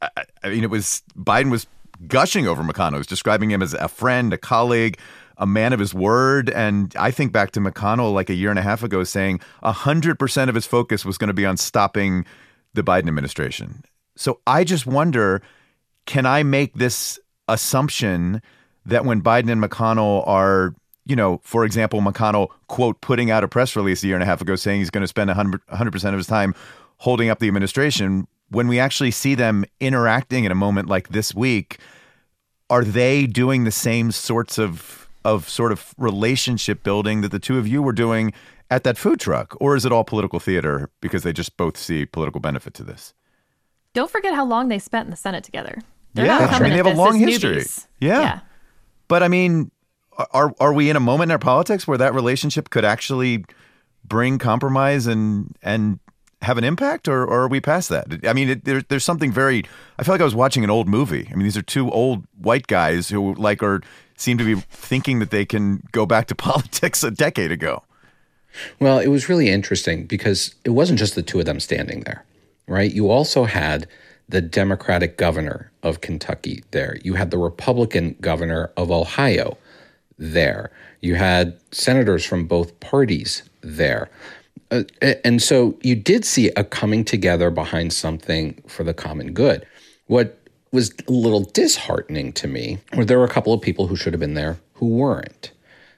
I, 0.01 0.09
I 0.43 0.49
mean, 0.49 0.63
it 0.63 0.69
was 0.69 1.03
Biden 1.17 1.51
was 1.51 1.67
gushing 2.07 2.47
over 2.47 2.63
McConnell, 2.63 2.93
he 2.93 2.97
was 2.97 3.07
describing 3.07 3.51
him 3.51 3.61
as 3.61 3.73
a 3.73 3.87
friend, 3.87 4.33
a 4.33 4.37
colleague, 4.37 4.97
a 5.37 5.45
man 5.45 5.73
of 5.73 5.79
his 5.79 5.93
word. 5.93 6.49
And 6.49 6.93
I 6.97 7.11
think 7.11 7.31
back 7.31 7.51
to 7.51 7.59
McConnell 7.59 8.13
like 8.13 8.29
a 8.29 8.33
year 8.33 8.49
and 8.49 8.59
a 8.59 8.63
half 8.63 8.83
ago 8.83 9.03
saying 9.03 9.39
100% 9.63 10.49
of 10.49 10.55
his 10.55 10.65
focus 10.65 11.05
was 11.05 11.17
going 11.17 11.29
to 11.29 11.33
be 11.33 11.45
on 11.45 11.57
stopping 11.57 12.25
the 12.73 12.83
Biden 12.83 13.07
administration. 13.07 13.83
So 14.15 14.39
I 14.45 14.63
just 14.63 14.85
wonder 14.85 15.41
can 16.05 16.25
I 16.25 16.43
make 16.43 16.73
this 16.73 17.19
assumption 17.47 18.41
that 18.85 19.05
when 19.05 19.21
Biden 19.21 19.49
and 19.49 19.63
McConnell 19.63 20.27
are, 20.27 20.75
you 21.05 21.15
know, 21.15 21.39
for 21.43 21.63
example, 21.65 22.01
McConnell, 22.01 22.49
quote, 22.67 22.99
putting 23.01 23.31
out 23.31 23.43
a 23.43 23.47
press 23.47 23.75
release 23.75 24.03
a 24.03 24.07
year 24.07 24.15
and 24.15 24.23
a 24.23 24.25
half 24.25 24.41
ago 24.41 24.55
saying 24.55 24.79
he's 24.79 24.89
going 24.89 25.03
to 25.03 25.07
spend 25.07 25.29
100, 25.29 25.65
100% 25.67 26.07
of 26.09 26.13
his 26.15 26.27
time 26.27 26.53
holding 26.97 27.29
up 27.29 27.39
the 27.39 27.47
administration, 27.47 28.27
when 28.49 28.67
we 28.67 28.79
actually 28.79 29.11
see 29.11 29.35
them 29.35 29.65
interacting 29.79 30.43
in 30.43 30.51
a 30.51 30.55
moment 30.55 30.87
like 30.87 31.09
this 31.09 31.33
week, 31.33 31.77
are 32.69 32.83
they 32.83 33.25
doing 33.25 33.63
the 33.63 33.71
same 33.71 34.11
sorts 34.11 34.57
of 34.57 35.02
of 35.25 35.47
sort 35.49 35.71
of 35.71 35.93
relationship 35.97 36.83
building 36.83 37.21
that 37.21 37.31
the 37.31 37.39
two 37.39 37.57
of 37.57 37.67
you 37.67 37.81
were 37.81 37.93
doing 37.93 38.33
at 38.69 38.83
that 38.83 38.97
food 38.97 39.19
truck? 39.19 39.55
Or 39.59 39.75
is 39.75 39.85
it 39.85 39.91
all 39.91 40.03
political 40.03 40.39
theater 40.39 40.89
because 41.01 41.23
they 41.23 41.33
just 41.33 41.57
both 41.57 41.77
see 41.77 42.05
political 42.05 42.41
benefit 42.41 42.73
to 42.75 42.83
this? 42.83 43.13
Don't 43.93 44.09
forget 44.09 44.33
how 44.33 44.45
long 44.45 44.69
they 44.69 44.79
spent 44.79 45.05
in 45.05 45.11
the 45.11 45.17
Senate 45.17 45.43
together. 45.43 45.79
They're 46.13 46.25
yeah, 46.25 46.47
I 46.51 46.59
mean, 46.59 46.71
they 46.71 46.77
have 46.77 46.87
a 46.87 46.93
long 46.93 47.17
history. 47.17 47.63
Yeah. 47.99 48.21
yeah. 48.21 48.39
But 49.07 49.23
I 49.23 49.27
mean, 49.27 49.71
are 50.31 50.53
are 50.59 50.73
we 50.73 50.89
in 50.89 50.95
a 50.95 50.99
moment 50.99 51.29
in 51.29 51.31
our 51.31 51.39
politics 51.39 51.87
where 51.87 51.97
that 51.97 52.13
relationship 52.13 52.69
could 52.69 52.85
actually 52.85 53.45
bring 54.03 54.37
compromise 54.37 55.07
and 55.07 55.55
and 55.63 55.99
have 56.43 56.57
an 56.57 56.63
impact, 56.63 57.07
or, 57.07 57.23
or 57.23 57.43
are 57.43 57.47
we 57.47 57.59
past 57.61 57.89
that? 57.89 58.27
I 58.27 58.33
mean, 58.33 58.49
it, 58.49 58.65
there, 58.65 58.81
there's 58.81 59.05
something 59.05 59.31
very. 59.31 59.63
I 59.97 60.03
feel 60.03 60.13
like 60.13 60.21
I 60.21 60.25
was 60.25 60.35
watching 60.35 60.63
an 60.63 60.69
old 60.69 60.87
movie. 60.87 61.29
I 61.31 61.35
mean, 61.35 61.43
these 61.43 61.57
are 61.57 61.61
two 61.61 61.89
old 61.89 62.25
white 62.37 62.67
guys 62.67 63.09
who 63.09 63.33
like 63.35 63.63
are 63.63 63.81
seem 64.15 64.37
to 64.37 64.43
be 64.43 64.55
thinking 64.69 65.19
that 65.19 65.31
they 65.31 65.45
can 65.45 65.83
go 65.91 66.05
back 66.05 66.27
to 66.27 66.35
politics 66.49 67.03
a 67.03 67.11
decade 67.11 67.51
ago. 67.51 67.83
Well, 68.79 68.99
it 68.99 69.07
was 69.07 69.29
really 69.29 69.49
interesting 69.49 70.05
because 70.05 70.53
it 70.63 70.71
wasn't 70.71 70.99
just 70.99 71.15
the 71.15 71.23
two 71.23 71.39
of 71.39 71.45
them 71.45 71.59
standing 71.59 72.01
there, 72.01 72.23
right? 72.67 72.91
You 72.93 73.09
also 73.09 73.45
had 73.45 73.87
the 74.29 74.41
Democratic 74.41 75.17
governor 75.17 75.71
of 75.81 76.01
Kentucky 76.01 76.63
there. 76.71 76.97
You 77.03 77.15
had 77.15 77.31
the 77.31 77.37
Republican 77.37 78.15
governor 78.21 78.71
of 78.77 78.91
Ohio 78.91 79.57
there. 80.17 80.71
You 81.01 81.15
had 81.15 81.57
senators 81.71 82.25
from 82.25 82.45
both 82.45 82.79
parties 82.79 83.43
there. 83.61 84.09
Uh, 84.71 84.83
and 85.23 85.41
so 85.41 85.77
you 85.81 85.95
did 85.95 86.25
see 86.25 86.49
a 86.55 86.63
coming 86.63 87.03
together 87.03 87.49
behind 87.49 87.93
something 87.93 88.61
for 88.67 88.83
the 88.83 88.93
common 88.93 89.33
good. 89.33 89.65
What 90.07 90.39
was 90.73 90.91
a 91.07 91.11
little 91.11 91.41
disheartening 91.41 92.33
to 92.33 92.47
me 92.47 92.79
were 92.95 93.05
there 93.05 93.19
were 93.19 93.25
a 93.25 93.29
couple 93.29 93.53
of 93.53 93.61
people 93.61 93.87
who 93.87 93.95
should 93.95 94.11
have 94.11 94.19
been 94.19 94.33
there 94.33 94.57
who 94.73 94.87
weren't. 94.87 95.51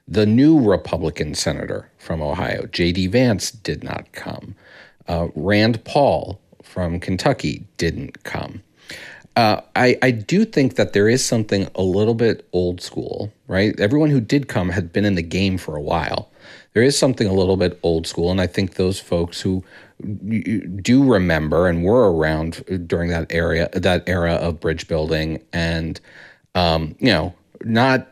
The 0.07 0.25
new 0.25 0.59
Republican 0.59 1.33
senator 1.33 1.89
from 1.97 2.21
Ohio, 2.21 2.67
J.D. 2.67 3.07
Vance, 3.07 3.49
did 3.49 3.83
not 3.83 4.11
come. 4.11 4.55
Uh, 5.07 5.29
Rand 5.33 5.83
Paul 5.85 6.39
from 6.61 6.99
Kentucky 6.99 7.65
didn't 7.77 8.23
come. 8.23 8.61
Uh, 9.35 9.61
I, 9.75 9.97
I 10.01 10.11
do 10.11 10.45
think 10.45 10.75
that 10.75 10.93
there 10.93 11.09
is 11.09 11.23
something 11.23 11.67
a 11.75 11.81
little 11.81 12.13
bit 12.13 12.47
old 12.53 12.81
school, 12.81 13.33
right? 13.47 13.77
Everyone 13.79 14.09
who 14.09 14.21
did 14.21 14.47
come 14.47 14.69
had 14.69 14.93
been 14.93 15.05
in 15.05 15.15
the 15.15 15.21
game 15.21 15.57
for 15.57 15.75
a 15.75 15.81
while. 15.81 16.29
There 16.73 16.83
is 16.83 16.97
something 16.97 17.27
a 17.27 17.33
little 17.33 17.57
bit 17.57 17.79
old 17.81 18.07
school, 18.07 18.29
and 18.29 18.39
I 18.39 18.47
think 18.47 18.73
those 18.75 18.99
folks 18.99 19.41
who 19.41 19.63
do 20.01 21.03
remember 21.03 21.67
and 21.67 21.83
were 21.83 22.13
around 22.13 22.63
during 22.87 23.09
that 23.09 23.31
area, 23.31 23.69
that 23.73 24.07
era 24.07 24.33
of 24.33 24.59
bridge 24.59 24.87
building, 24.87 25.41
and 25.53 25.99
um, 26.53 26.95
you 26.99 27.11
know, 27.11 27.33
not 27.63 28.07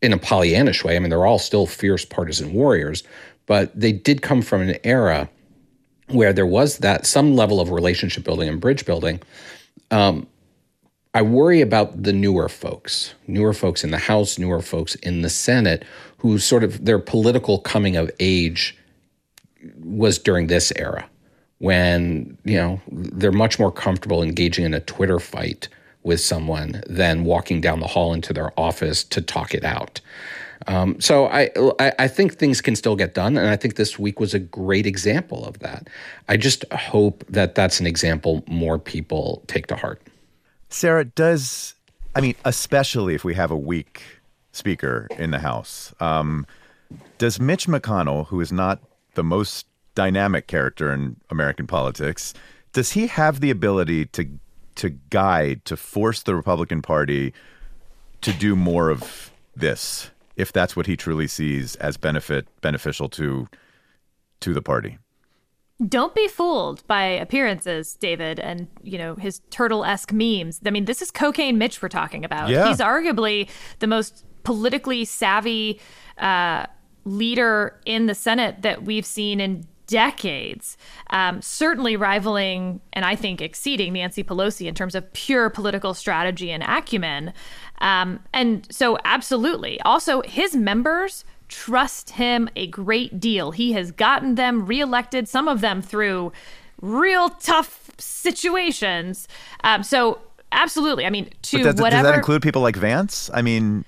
in 0.00 0.12
a 0.12 0.18
Pollyannish 0.18 0.84
way. 0.84 0.96
I 0.96 0.98
mean, 0.98 1.10
they're 1.10 1.26
all 1.26 1.38
still 1.38 1.66
fierce 1.66 2.04
partisan 2.04 2.52
warriors, 2.52 3.02
but 3.46 3.78
they 3.78 3.92
did 3.92 4.22
come 4.22 4.42
from 4.42 4.62
an 4.62 4.76
era 4.84 5.28
where 6.08 6.32
there 6.32 6.46
was 6.46 6.78
that 6.78 7.06
some 7.06 7.34
level 7.36 7.60
of 7.60 7.70
relationship 7.70 8.24
building 8.24 8.48
and 8.48 8.60
bridge 8.60 8.84
building. 8.84 9.20
Um, 9.90 10.26
I 11.14 11.22
worry 11.22 11.60
about 11.60 12.02
the 12.02 12.12
newer 12.12 12.48
folks, 12.48 13.14
newer 13.26 13.52
folks 13.52 13.84
in 13.84 13.90
the 13.90 13.98
House, 13.98 14.38
newer 14.38 14.62
folks 14.62 14.94
in 14.96 15.20
the 15.22 15.28
Senate, 15.28 15.84
who 16.18 16.38
sort 16.38 16.64
of 16.64 16.84
their 16.84 16.98
political 16.98 17.58
coming 17.58 17.96
of 17.96 18.10
age 18.18 18.76
was 19.82 20.18
during 20.18 20.46
this 20.46 20.72
era 20.76 21.08
when 21.58 22.36
you 22.44 22.56
know 22.56 22.80
they're 22.90 23.32
much 23.32 23.58
more 23.58 23.70
comfortable 23.70 24.22
engaging 24.22 24.64
in 24.64 24.74
a 24.74 24.80
Twitter 24.80 25.18
fight 25.18 25.68
with 26.02 26.20
someone 26.20 26.82
than 26.88 27.24
walking 27.24 27.60
down 27.60 27.78
the 27.80 27.86
hall 27.86 28.12
into 28.12 28.32
their 28.32 28.52
office 28.58 29.04
to 29.04 29.22
talk 29.22 29.54
it 29.54 29.64
out. 29.64 30.00
Um, 30.66 31.00
so 31.00 31.26
I, 31.26 31.50
I 31.78 32.08
think 32.08 32.34
things 32.34 32.60
can 32.60 32.76
still 32.76 32.96
get 32.96 33.14
done, 33.14 33.36
and 33.36 33.48
I 33.48 33.56
think 33.56 33.76
this 33.76 33.98
week 33.98 34.20
was 34.20 34.34
a 34.34 34.38
great 34.38 34.86
example 34.86 35.44
of 35.44 35.58
that. 35.60 35.88
I 36.28 36.36
just 36.36 36.64
hope 36.72 37.24
that 37.28 37.54
that's 37.54 37.80
an 37.80 37.86
example 37.86 38.44
more 38.46 38.78
people 38.78 39.42
take 39.46 39.68
to 39.68 39.76
heart. 39.76 40.02
Sarah, 40.68 41.04
does 41.04 41.74
I 42.14 42.20
mean, 42.20 42.34
especially 42.44 43.14
if 43.14 43.24
we 43.24 43.34
have 43.34 43.50
a 43.50 43.56
weak 43.56 44.02
speaker 44.52 45.08
in 45.18 45.30
the 45.30 45.38
House, 45.38 45.94
um, 46.00 46.46
does 47.18 47.40
Mitch 47.40 47.66
McConnell, 47.66 48.26
who 48.26 48.40
is 48.40 48.52
not 48.52 48.80
the 49.14 49.24
most 49.24 49.66
dynamic 49.94 50.46
character 50.46 50.92
in 50.92 51.16
American 51.30 51.66
politics, 51.66 52.34
does 52.72 52.92
he 52.92 53.06
have 53.06 53.40
the 53.40 53.50
ability 53.50 54.06
to 54.06 54.38
to 54.74 54.90
guide 55.10 55.64
to 55.66 55.76
force 55.76 56.22
the 56.22 56.34
Republican 56.34 56.80
Party 56.80 57.34
to 58.22 58.32
do 58.32 58.56
more 58.56 58.88
of 58.88 59.30
this 59.54 60.10
if 60.36 60.52
that's 60.52 60.74
what 60.74 60.86
he 60.86 60.96
truly 60.96 61.26
sees 61.26 61.76
as 61.76 61.96
benefit 61.96 62.46
beneficial 62.60 63.08
to 63.10 63.46
to 64.40 64.54
the 64.54 64.62
party. 64.62 64.98
Don't 65.86 66.14
be 66.14 66.28
fooled 66.28 66.86
by 66.86 67.02
appearances, 67.02 67.94
David, 67.96 68.38
and 68.38 68.68
you 68.82 68.98
know 68.98 69.14
his 69.16 69.40
turtle-esque 69.50 70.12
memes. 70.12 70.60
I 70.64 70.70
mean, 70.70 70.84
this 70.84 71.02
is 71.02 71.10
cocaine 71.10 71.58
Mitch 71.58 71.82
we're 71.82 71.88
talking 71.88 72.24
about. 72.24 72.48
Yeah. 72.48 72.68
He's 72.68 72.78
arguably 72.78 73.48
the 73.80 73.86
most 73.86 74.24
politically 74.44 75.04
savvy 75.04 75.80
uh, 76.18 76.66
leader 77.04 77.78
in 77.84 78.06
the 78.06 78.14
Senate 78.14 78.62
that 78.62 78.84
we've 78.84 79.06
seen 79.06 79.40
in 79.40 79.66
decades, 79.86 80.76
um, 81.10 81.42
certainly 81.42 81.96
rivaling 81.96 82.80
and 82.92 83.04
I 83.04 83.14
think 83.14 83.42
exceeding 83.42 83.92
Nancy 83.92 84.24
Pelosi 84.24 84.66
in 84.66 84.74
terms 84.74 84.94
of 84.94 85.12
pure 85.12 85.50
political 85.50 85.92
strategy 85.92 86.50
and 86.50 86.62
acumen. 86.62 87.32
Um, 87.80 88.20
and 88.32 88.66
so, 88.70 88.96
absolutely. 89.04 89.80
Also, 89.82 90.22
his 90.22 90.56
members 90.56 91.24
trust 91.48 92.10
him 92.10 92.48
a 92.56 92.68
great 92.68 93.20
deal. 93.20 93.50
He 93.50 93.72
has 93.72 93.90
gotten 93.90 94.36
them 94.36 94.64
reelected, 94.64 95.28
some 95.28 95.48
of 95.48 95.60
them 95.60 95.82
through 95.82 96.32
real 96.80 97.28
tough 97.28 97.90
situations. 97.98 99.28
Um, 99.62 99.82
so, 99.82 100.20
absolutely. 100.52 101.04
I 101.04 101.10
mean, 101.10 101.28
to 101.42 101.58
does, 101.64 101.74
whatever. 101.74 102.04
Does 102.04 102.12
that 102.12 102.14
include 102.14 102.40
people 102.40 102.62
like 102.62 102.76
Vance? 102.76 103.30
I 103.34 103.42
mean, 103.42 103.84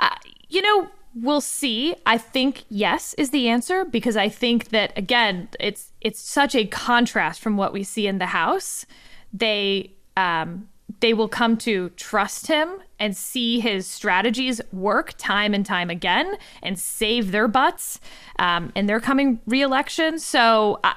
uh, 0.00 0.08
you 0.48 0.62
know, 0.62 0.88
we'll 1.14 1.40
see. 1.40 1.94
I 2.06 2.18
think 2.18 2.64
yes 2.68 3.14
is 3.14 3.30
the 3.30 3.48
answer 3.48 3.84
because 3.84 4.16
I 4.16 4.28
think 4.28 4.68
that 4.68 4.96
again, 4.96 5.48
it's 5.60 5.92
it's 6.00 6.20
such 6.20 6.54
a 6.54 6.66
contrast 6.66 7.40
from 7.40 7.56
what 7.56 7.72
we 7.72 7.82
see 7.82 8.06
in 8.06 8.18
the 8.18 8.26
House. 8.26 8.86
They 9.32 9.92
um, 10.16 10.68
they 11.00 11.14
will 11.14 11.28
come 11.28 11.56
to 11.58 11.90
trust 11.90 12.46
him 12.46 12.68
and 12.98 13.16
see 13.16 13.60
his 13.60 13.86
strategies 13.86 14.60
work 14.72 15.14
time 15.18 15.54
and 15.54 15.66
time 15.66 15.90
again 15.90 16.36
and 16.62 16.78
save 16.78 17.32
their 17.32 17.48
butts 17.48 18.00
um, 18.38 18.72
in 18.74 18.86
their 18.86 19.00
coming 19.00 19.40
reelection. 19.46 20.18
So. 20.18 20.80
Uh, 20.84 20.94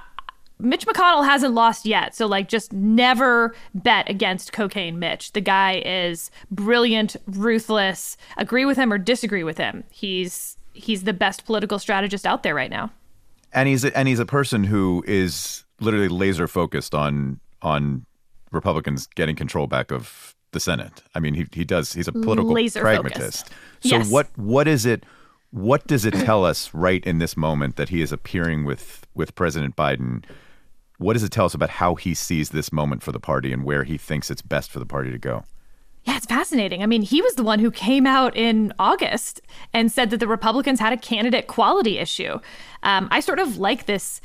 Mitch 0.57 0.87
McConnell 0.87 1.25
hasn't 1.25 1.53
lost 1.53 1.85
yet. 1.85 2.15
So, 2.15 2.27
like, 2.27 2.47
just 2.47 2.71
never 2.71 3.53
bet 3.73 4.09
against 4.09 4.53
Cocaine 4.53 4.99
Mitch. 4.99 5.33
The 5.33 5.41
guy 5.41 5.81
is 5.85 6.31
brilliant, 6.49 7.15
ruthless. 7.27 8.15
Agree 8.37 8.65
with 8.65 8.77
him 8.77 8.91
or 8.91 8.97
disagree 8.97 9.43
with 9.43 9.57
him. 9.57 9.83
He's 9.89 10.57
he's 10.73 11.03
the 11.03 11.13
best 11.13 11.45
political 11.45 11.79
strategist 11.79 12.25
out 12.25 12.43
there 12.43 12.55
right 12.55 12.69
now. 12.69 12.91
And 13.53 13.67
he's 13.67 13.83
a, 13.85 13.97
and 13.97 14.07
he's 14.07 14.19
a 14.19 14.25
person 14.25 14.65
who 14.65 15.03
is 15.07 15.63
literally 15.79 16.07
laser 16.09 16.47
focused 16.47 16.95
on 16.95 17.39
on 17.61 18.05
Republicans 18.51 19.07
getting 19.15 19.35
control 19.35 19.67
back 19.67 19.91
of 19.91 20.35
the 20.51 20.59
Senate. 20.59 21.03
I 21.13 21.19
mean, 21.19 21.33
he 21.33 21.45
he 21.51 21.65
does. 21.65 21.93
He's 21.93 22.07
a 22.07 22.13
political 22.13 22.51
laser 22.51 22.81
pragmatist. 22.81 23.49
Focused. 23.49 23.53
So 23.81 23.97
yes. 23.97 24.09
what 24.09 24.27
what 24.37 24.67
is 24.67 24.85
it? 24.85 25.05
What 25.51 25.87
does 25.87 26.05
it 26.05 26.13
tell 26.13 26.43
us 26.43 26.73
right 26.73 27.05
in 27.05 27.19
this 27.19 27.37
moment 27.37 27.75
that 27.75 27.89
he 27.89 28.01
is 28.01 28.11
appearing 28.11 28.63
with 28.65 29.05
with 29.13 29.35
President 29.35 29.75
Biden? 29.75 30.23
What 30.97 31.13
does 31.13 31.23
it 31.23 31.31
tell 31.31 31.45
us 31.45 31.53
about 31.53 31.69
how 31.69 31.95
he 31.95 32.13
sees 32.13 32.49
this 32.49 32.71
moment 32.71 33.03
for 33.03 33.11
the 33.11 33.19
party 33.19 33.51
and 33.51 33.63
where 33.63 33.83
he 33.83 33.97
thinks 33.97 34.31
it's 34.31 34.41
best 34.41 34.71
for 34.71 34.79
the 34.79 34.85
party 34.85 35.11
to 35.11 35.17
go? 35.17 35.43
Yeah, 36.05 36.17
it's 36.17 36.27
fascinating. 36.27 36.83
I 36.83 36.85
mean, 36.85 37.01
he 37.01 37.21
was 37.21 37.33
the 37.33 37.43
one 37.43 37.59
who 37.59 37.71
came 37.71 38.05
out 38.05 38.35
in 38.35 38.71
August 38.77 39.41
and 39.73 39.91
said 39.91 40.11
that 40.11 40.19
the 40.19 40.27
Republicans 40.27 40.79
had 40.79 40.93
a 40.93 40.97
candidate 40.97 41.47
quality 41.47 41.97
issue. 41.97 42.39
Um, 42.83 43.07
I 43.11 43.19
sort 43.19 43.39
of 43.39 43.57
like 43.57 43.87
this 43.87 44.21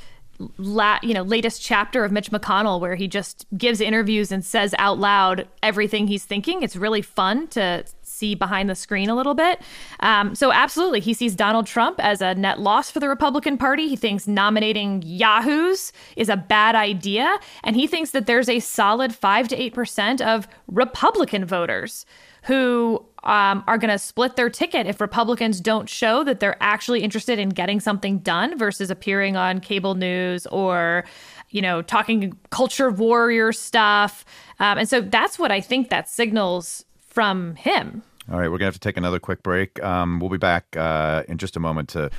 la- 0.57 0.99
you 1.03 1.15
know 1.15 1.23
latest 1.23 1.63
chapter 1.63 2.05
of 2.05 2.13
Mitch 2.13 2.31
McConnell 2.31 2.81
where 2.81 2.95
he 2.95 3.09
just 3.09 3.47
gives 3.57 3.81
interviews 3.81 4.33
and 4.33 4.45
says 4.45 4.75
out 4.79 4.99
loud 4.99 5.47
everything 5.63 6.07
he's 6.07 6.25
thinking. 6.25 6.63
It's 6.63 6.77
really 6.77 7.03
fun 7.03 7.49
to 7.49 7.85
see 8.03 8.35
behind 8.35 8.69
the 8.69 8.75
screen 8.75 9.09
a 9.09 9.15
little 9.15 9.35
bit. 9.35 9.61
Um, 10.01 10.35
so 10.35 10.53
absolutely, 10.53 11.01
he 11.01 11.15
sees 11.15 11.35
Donald 11.35 11.67
Trump 11.67 12.01
as 12.01 12.21
a 12.21 12.35
net 12.35 12.61
loss 12.61 12.91
for 12.91 13.01
the 13.01 13.09
Republican 13.09 13.57
Party. 13.57 13.89
He 13.89 13.97
thinks 13.97 14.27
nominating 14.27 15.03
yahoos 15.05 15.93
is 16.17 16.29
a 16.29 16.37
bad 16.37 16.75
idea, 16.75 17.39
and 17.65 17.77
he 17.77 17.87
thinks 17.87 18.11
that 18.11 18.27
there's 18.27 18.49
a 18.49 18.61
solid 18.61 19.15
five 19.15 19.49
to 19.49 19.61
eight 19.61 19.75
percent 19.75 20.21
of 20.21 20.49
Republican 20.69 21.45
voters 21.45 22.05
who 22.45 23.05
um, 23.25 23.63
are 23.67 23.79
going 23.79 23.91
to 23.91 23.99
split 23.99 24.37
their 24.37 24.51
ticket 24.51 24.87
if 24.87 25.01
Republicans 25.01 25.61
don't 25.61 25.89
show 25.89 26.25
that 26.25 26.41
they're 26.41 26.57
actually 26.61 27.03
interested 27.03 27.39
in 27.39 27.51
getting 27.51 27.81
something 27.81 28.19
done 28.19 28.57
versus 28.59 28.91
appearing 28.91 29.37
on 29.37 29.61
cable 29.61 29.95
news 29.95 30.47
or, 30.47 31.05
you 31.51 31.61
know, 31.61 31.83
talking 31.83 32.37
culture 32.51 32.91
warrior 32.91 33.53
stuff. 33.53 34.25
Um, 34.59 34.79
and 34.79 34.89
so 34.89 35.01
that's 35.01 35.39
what 35.39 35.53
I 35.53 35.61
think 35.61 35.91
that 35.91 36.09
signals 36.09 36.85
from 36.99 37.57
him. 37.57 38.03
All 38.31 38.39
right, 38.39 38.47
we're 38.47 38.59
going 38.59 38.61
to 38.61 38.67
have 38.67 38.75
to 38.75 38.81
take 38.81 38.97
another 38.97 39.19
quick 39.19 39.43
break. 39.43 39.83
Um, 39.83 40.21
we'll 40.21 40.31
be 40.31 40.39
back 40.39 40.77
uh, 40.77 41.25
in 41.29 41.39
just 41.39 41.57
a 41.57 41.61
moment 41.61 41.89
to 41.91 42.11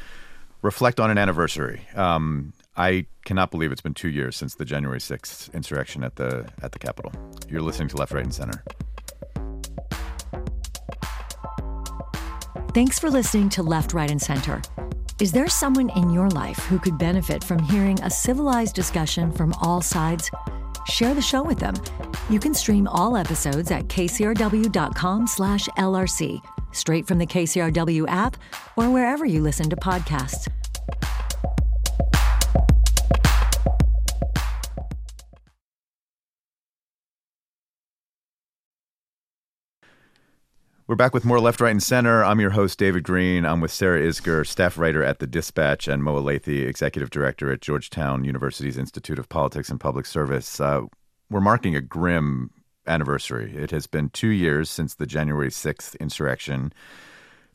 reflect 0.61 0.99
on 0.99 1.09
an 1.09 1.17
anniversary. 1.17 1.87
Um, 1.95 2.53
I 2.75 3.05
cannot 3.25 3.51
believe 3.51 3.71
it's 3.71 3.81
been 3.81 3.93
two 3.93 4.09
years 4.09 4.35
since 4.35 4.55
the 4.55 4.65
January 4.65 4.99
6th 4.99 5.53
insurrection 5.53 6.03
at 6.03 6.15
the 6.15 6.49
at 6.61 6.71
the 6.71 6.79
Capitol. 6.79 7.11
You're 7.49 7.61
listening 7.61 7.89
to 7.89 7.97
Left, 7.97 8.11
Right, 8.11 8.23
and 8.23 8.33
Center. 8.33 8.63
Thanks 12.73 12.97
for 12.97 13.09
listening 13.09 13.49
to 13.49 13.63
Left, 13.63 13.93
Right, 13.93 14.09
and 14.09 14.21
Center. 14.21 14.61
Is 15.19 15.33
there 15.33 15.49
someone 15.49 15.89
in 15.89 16.09
your 16.09 16.29
life 16.29 16.57
who 16.67 16.79
could 16.79 16.97
benefit 16.97 17.43
from 17.43 17.59
hearing 17.59 17.99
a 18.01 18.09
civilized 18.09 18.75
discussion 18.75 19.29
from 19.29 19.53
all 19.61 19.81
sides? 19.81 20.31
Share 20.87 21.13
the 21.13 21.21
show 21.21 21.43
with 21.43 21.59
them. 21.59 21.73
You 22.29 22.39
can 22.39 22.53
stream 22.53 22.87
all 22.87 23.17
episodes 23.17 23.71
at 23.71 23.89
kcrw.com/lrc, 23.89 24.71
straight 26.71 27.05
from 27.07 27.17
the 27.17 27.25
KCRW 27.25 28.07
app 28.07 28.37
or 28.77 28.89
wherever 28.89 29.25
you 29.25 29.41
listen 29.41 29.69
to 29.69 29.75
podcasts. 29.75 30.47
We're 40.91 40.97
back 40.97 41.13
with 41.13 41.23
more 41.23 41.39
Left, 41.39 41.61
Right, 41.61 41.71
and 41.71 41.81
Center. 41.81 42.21
I'm 42.21 42.41
your 42.41 42.49
host, 42.49 42.77
David 42.77 43.05
Greene. 43.05 43.45
I'm 43.45 43.61
with 43.61 43.71
Sarah 43.71 44.01
Isgur, 44.01 44.45
staff 44.45 44.77
writer 44.77 45.01
at 45.01 45.19
The 45.19 45.25
Dispatch, 45.25 45.87
and 45.87 46.03
Mo 46.03 46.21
Elleithee, 46.21 46.67
executive 46.67 47.09
director 47.09 47.49
at 47.49 47.61
Georgetown 47.61 48.25
University's 48.25 48.77
Institute 48.77 49.17
of 49.17 49.29
Politics 49.29 49.69
and 49.69 49.79
Public 49.79 50.05
Service. 50.05 50.59
Uh, 50.59 50.81
we're 51.29 51.39
marking 51.39 51.77
a 51.77 51.81
grim 51.81 52.51
anniversary. 52.87 53.55
It 53.55 53.71
has 53.71 53.87
been 53.87 54.09
two 54.09 54.31
years 54.31 54.69
since 54.69 54.95
the 54.95 55.05
January 55.05 55.47
6th 55.47 55.97
insurrection. 56.01 56.73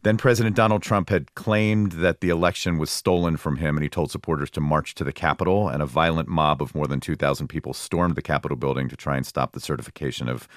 Then 0.02 0.16
President 0.16 0.56
Donald 0.56 0.82
Trump 0.82 1.10
had 1.10 1.34
claimed 1.34 1.92
that 1.92 2.22
the 2.22 2.30
election 2.30 2.78
was 2.78 2.88
stolen 2.88 3.36
from 3.36 3.56
him, 3.56 3.76
and 3.76 3.82
he 3.82 3.90
told 3.90 4.10
supporters 4.10 4.50
to 4.52 4.62
march 4.62 4.94
to 4.94 5.04
the 5.04 5.12
Capitol. 5.12 5.68
And 5.68 5.82
a 5.82 5.86
violent 5.86 6.30
mob 6.30 6.62
of 6.62 6.74
more 6.74 6.86
than 6.86 7.00
2,000 7.00 7.48
people 7.48 7.74
stormed 7.74 8.14
the 8.14 8.22
Capitol 8.22 8.56
building 8.56 8.88
to 8.88 8.96
try 8.96 9.18
and 9.18 9.26
stop 9.26 9.52
the 9.52 9.60
certification 9.60 10.26
of 10.26 10.48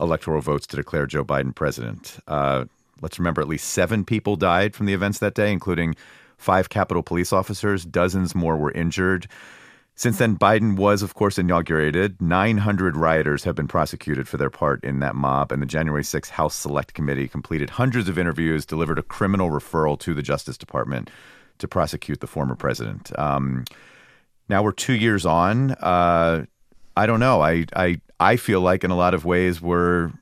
electoral 0.00 0.40
votes 0.40 0.66
to 0.68 0.76
declare 0.76 1.06
Joe 1.06 1.24
Biden 1.24 1.54
president. 1.54 2.18
Uh, 2.26 2.66
let's 3.00 3.18
remember 3.18 3.40
at 3.40 3.48
least 3.48 3.70
seven 3.70 4.04
people 4.04 4.36
died 4.36 4.74
from 4.74 4.86
the 4.86 4.94
events 4.94 5.18
that 5.18 5.34
day, 5.34 5.52
including 5.52 5.94
five 6.38 6.68
Capitol 6.68 7.02
police 7.02 7.32
officers. 7.32 7.84
Dozens 7.84 8.34
more 8.34 8.56
were 8.56 8.72
injured. 8.72 9.26
Since 9.98 10.18
then, 10.18 10.36
Biden 10.36 10.76
was, 10.76 11.02
of 11.02 11.14
course, 11.14 11.38
inaugurated. 11.38 12.20
900 12.20 12.98
rioters 12.98 13.44
have 13.44 13.54
been 13.54 13.66
prosecuted 13.66 14.28
for 14.28 14.36
their 14.36 14.50
part 14.50 14.84
in 14.84 15.00
that 15.00 15.14
mob, 15.14 15.50
and 15.50 15.62
the 15.62 15.66
January 15.66 16.02
6th 16.02 16.28
House 16.28 16.54
Select 16.54 16.92
Committee 16.92 17.28
completed 17.28 17.70
hundreds 17.70 18.06
of 18.06 18.18
interviews, 18.18 18.66
delivered 18.66 18.98
a 18.98 19.02
criminal 19.02 19.48
referral 19.48 19.98
to 20.00 20.12
the 20.12 20.20
Justice 20.20 20.58
Department 20.58 21.10
to 21.58 21.66
prosecute 21.66 22.20
the 22.20 22.26
former 22.26 22.54
president. 22.54 23.18
Um, 23.18 23.64
now 24.50 24.62
we're 24.62 24.72
two 24.72 24.92
years 24.92 25.24
on. 25.24 25.70
Uh, 25.72 26.44
I 26.94 27.06
don't 27.06 27.20
know. 27.20 27.40
I, 27.40 27.64
I 27.74 28.00
I 28.18 28.36
feel 28.36 28.60
like 28.60 28.84
in 28.84 28.90
a 28.90 28.96
lot 28.96 29.14
of 29.14 29.24
ways 29.24 29.60
we're 29.60 30.12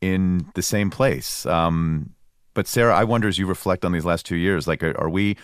in 0.00 0.46
the 0.54 0.62
same 0.62 0.90
place. 0.90 1.46
Um, 1.46 2.10
but 2.54 2.66
Sarah, 2.66 2.94
I 2.94 3.04
wonder 3.04 3.28
as 3.28 3.38
you 3.38 3.46
reflect 3.46 3.84
on 3.84 3.92
these 3.92 4.04
last 4.04 4.26
two 4.26 4.36
years, 4.36 4.66
like 4.66 4.82
are, 4.82 4.98
are 5.00 5.08
we 5.08 5.36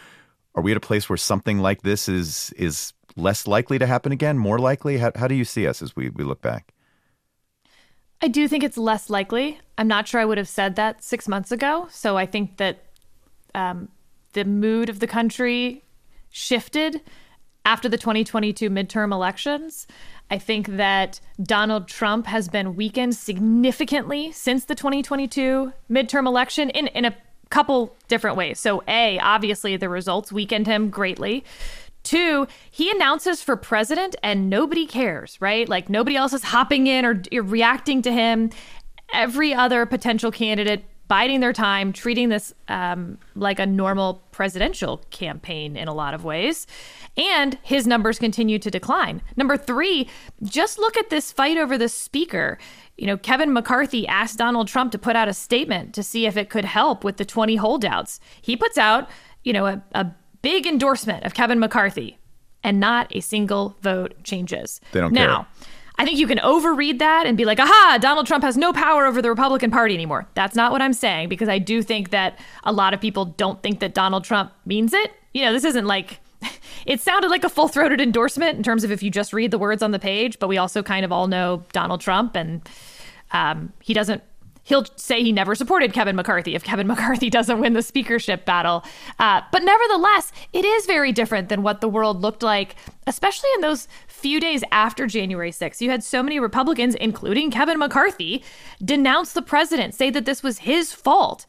are 0.54 0.62
we 0.62 0.70
at 0.72 0.76
a 0.76 0.80
place 0.80 1.08
where 1.08 1.16
something 1.16 1.58
like 1.58 1.82
this 1.82 2.08
is 2.08 2.52
is 2.56 2.92
less 3.16 3.46
likely 3.46 3.78
to 3.78 3.86
happen 3.86 4.12
again, 4.12 4.38
more 4.38 4.58
likely? 4.58 4.98
How, 4.98 5.12
how 5.14 5.28
do 5.28 5.34
you 5.34 5.44
see 5.44 5.66
us 5.66 5.82
as 5.82 5.96
we, 5.96 6.10
we 6.10 6.24
look 6.24 6.42
back? 6.42 6.72
I 8.20 8.28
do 8.28 8.48
think 8.48 8.64
it's 8.64 8.78
less 8.78 9.10
likely. 9.10 9.60
I'm 9.78 9.88
not 9.88 10.08
sure 10.08 10.20
I 10.20 10.24
would 10.24 10.38
have 10.38 10.48
said 10.48 10.76
that 10.76 11.04
six 11.04 11.28
months 11.28 11.52
ago. 11.52 11.86
So 11.90 12.16
I 12.16 12.26
think 12.26 12.56
that 12.56 12.84
um, 13.54 13.88
the 14.32 14.44
mood 14.44 14.88
of 14.88 15.00
the 15.00 15.06
country 15.06 15.84
shifted 16.30 17.02
after 17.64 17.88
the 17.88 17.98
2022 17.98 18.70
midterm 18.70 19.12
elections. 19.12 19.86
I 20.30 20.38
think 20.38 20.76
that 20.76 21.20
Donald 21.42 21.86
Trump 21.88 22.26
has 22.26 22.48
been 22.48 22.74
weakened 22.74 23.14
significantly 23.14 24.32
since 24.32 24.64
the 24.64 24.74
2022 24.74 25.72
midterm 25.90 26.26
election 26.26 26.70
in, 26.70 26.88
in 26.88 27.04
a 27.04 27.16
couple 27.50 27.94
different 28.08 28.36
ways. 28.36 28.58
So, 28.58 28.82
A, 28.88 29.18
obviously 29.20 29.76
the 29.76 29.88
results 29.88 30.32
weakened 30.32 30.66
him 30.66 30.90
greatly. 30.90 31.44
Two, 32.02 32.46
he 32.70 32.90
announces 32.90 33.42
for 33.42 33.56
president 33.56 34.16
and 34.22 34.48
nobody 34.48 34.86
cares, 34.86 35.40
right? 35.40 35.68
Like 35.68 35.88
nobody 35.88 36.16
else 36.16 36.32
is 36.32 36.44
hopping 36.44 36.86
in 36.86 37.04
or, 37.04 37.22
or 37.32 37.42
reacting 37.42 38.02
to 38.02 38.12
him. 38.12 38.50
Every 39.12 39.54
other 39.54 39.86
potential 39.86 40.30
candidate 40.32 40.84
biding 41.08 41.40
their 41.40 41.52
time, 41.52 41.92
treating 41.92 42.28
this 42.28 42.52
um, 42.68 43.18
like 43.34 43.58
a 43.58 43.66
normal 43.66 44.22
presidential 44.32 44.98
campaign 45.10 45.76
in 45.76 45.88
a 45.88 45.94
lot 45.94 46.14
of 46.14 46.24
ways. 46.24 46.66
And 47.16 47.58
his 47.62 47.86
numbers 47.86 48.18
continue 48.18 48.58
to 48.58 48.70
decline. 48.70 49.22
Number 49.36 49.56
three, 49.56 50.08
just 50.42 50.78
look 50.78 50.96
at 50.96 51.10
this 51.10 51.32
fight 51.32 51.56
over 51.56 51.78
the 51.78 51.88
speaker. 51.88 52.58
You 52.96 53.06
know, 53.06 53.16
Kevin 53.16 53.52
McCarthy 53.52 54.06
asked 54.06 54.38
Donald 54.38 54.68
Trump 54.68 54.92
to 54.92 54.98
put 54.98 55.16
out 55.16 55.28
a 55.28 55.34
statement 55.34 55.94
to 55.94 56.02
see 56.02 56.26
if 56.26 56.36
it 56.36 56.50
could 56.50 56.64
help 56.64 57.04
with 57.04 57.16
the 57.16 57.24
20 57.24 57.56
holdouts. 57.56 58.20
He 58.42 58.56
puts 58.56 58.76
out, 58.76 59.08
you 59.44 59.52
know, 59.52 59.66
a, 59.66 59.82
a 59.92 60.06
big 60.42 60.66
endorsement 60.66 61.24
of 61.24 61.34
Kevin 61.34 61.58
McCarthy, 61.58 62.18
and 62.62 62.80
not 62.80 63.14
a 63.14 63.20
single 63.20 63.76
vote 63.80 64.14
changes. 64.24 64.80
They 64.92 65.00
don't 65.00 65.12
now, 65.12 65.36
care. 65.36 65.46
I 65.98 66.04
think 66.04 66.18
you 66.18 66.26
can 66.26 66.38
overread 66.38 66.98
that 66.98 67.24
and 67.26 67.36
be 67.36 67.44
like, 67.44 67.58
aha, 67.58 67.98
Donald 68.00 68.26
Trump 68.26 68.44
has 68.44 68.56
no 68.56 68.72
power 68.72 69.06
over 69.06 69.22
the 69.22 69.30
Republican 69.30 69.70
Party 69.70 69.94
anymore. 69.94 70.26
That's 70.34 70.54
not 70.54 70.70
what 70.70 70.82
I'm 70.82 70.92
saying 70.92 71.28
because 71.28 71.48
I 71.48 71.58
do 71.58 71.82
think 71.82 72.10
that 72.10 72.38
a 72.64 72.72
lot 72.72 72.92
of 72.92 73.00
people 73.00 73.24
don't 73.24 73.62
think 73.62 73.80
that 73.80 73.94
Donald 73.94 74.24
Trump 74.24 74.52
means 74.66 74.92
it. 74.92 75.12
You 75.32 75.44
know, 75.44 75.52
this 75.52 75.64
isn't 75.64 75.86
like, 75.86 76.20
it 76.86 77.00
sounded 77.00 77.30
like 77.30 77.44
a 77.44 77.48
full 77.48 77.68
throated 77.68 78.00
endorsement 78.00 78.58
in 78.58 78.62
terms 78.62 78.84
of 78.84 78.92
if 78.92 79.02
you 79.02 79.10
just 79.10 79.32
read 79.32 79.50
the 79.50 79.58
words 79.58 79.82
on 79.82 79.92
the 79.92 79.98
page, 79.98 80.38
but 80.38 80.48
we 80.48 80.58
also 80.58 80.82
kind 80.82 81.04
of 81.04 81.12
all 81.12 81.28
know 81.28 81.64
Donald 81.72 82.02
Trump 82.02 82.36
and 82.36 82.68
um, 83.32 83.72
he 83.80 83.94
doesn't. 83.94 84.22
he'll 84.64 84.84
say 84.96 85.22
he 85.22 85.32
never 85.32 85.54
supported 85.54 85.92
Kevin 85.92 86.14
McCarthy 86.14 86.54
if 86.54 86.62
Kevin 86.62 86.86
McCarthy 86.92 87.30
doesn't 87.30 87.58
win 87.58 87.72
the 87.72 87.82
speakership 87.82 88.44
battle. 88.44 88.84
Uh, 89.18 89.40
but 89.50 89.62
nevertheless, 89.62 90.30
it 90.52 90.64
is 90.64 90.86
very 90.86 91.10
different 91.10 91.48
than 91.48 91.62
what 91.62 91.80
the 91.80 91.88
world 91.88 92.20
looked 92.20 92.42
like, 92.42 92.76
especially 93.06 93.48
in 93.54 93.62
those 93.62 93.88
few 94.16 94.40
days 94.40 94.62
after 94.72 95.06
January 95.06 95.50
6th. 95.50 95.80
You 95.80 95.90
had 95.90 96.02
so 96.02 96.22
many 96.22 96.40
Republicans, 96.40 96.94
including 96.96 97.50
Kevin 97.50 97.78
McCarthy, 97.78 98.42
denounce 98.84 99.32
the 99.32 99.42
president, 99.42 99.94
say 99.94 100.10
that 100.10 100.24
this 100.24 100.42
was 100.42 100.58
his 100.58 100.92
fault. 100.92 101.46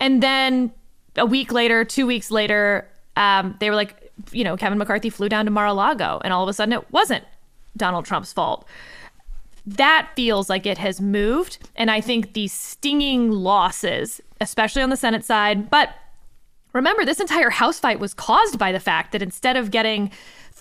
And 0.00 0.22
then 0.22 0.72
a 1.16 1.26
week 1.26 1.52
later, 1.52 1.84
two 1.84 2.06
weeks 2.06 2.30
later, 2.30 2.88
um, 3.16 3.56
they 3.60 3.70
were 3.70 3.76
like, 3.76 4.12
you 4.32 4.44
know, 4.44 4.56
Kevin 4.56 4.78
McCarthy 4.78 5.10
flew 5.10 5.28
down 5.28 5.44
to 5.44 5.50
Mar 5.50 5.66
a 5.66 5.72
Lago, 5.72 6.20
and 6.24 6.32
all 6.32 6.42
of 6.42 6.48
a 6.48 6.52
sudden 6.52 6.72
it 6.72 6.90
wasn't 6.92 7.24
Donald 7.76 8.04
Trump's 8.04 8.32
fault 8.32 8.66
that 9.76 10.10
feels 10.16 10.48
like 10.48 10.66
it 10.66 10.78
has 10.78 11.00
moved. 11.00 11.58
And 11.76 11.90
I 11.90 12.00
think 12.00 12.32
these 12.32 12.52
stinging 12.52 13.30
losses, 13.30 14.20
especially 14.40 14.82
on 14.82 14.90
the 14.90 14.96
Senate 14.96 15.24
side, 15.24 15.68
but 15.68 15.90
remember, 16.72 17.04
this 17.04 17.20
entire 17.20 17.50
House 17.50 17.78
fight 17.78 18.00
was 18.00 18.14
caused 18.14 18.58
by 18.58 18.72
the 18.72 18.80
fact 18.80 19.12
that 19.12 19.22
instead 19.22 19.56
of 19.56 19.70
getting 19.70 20.10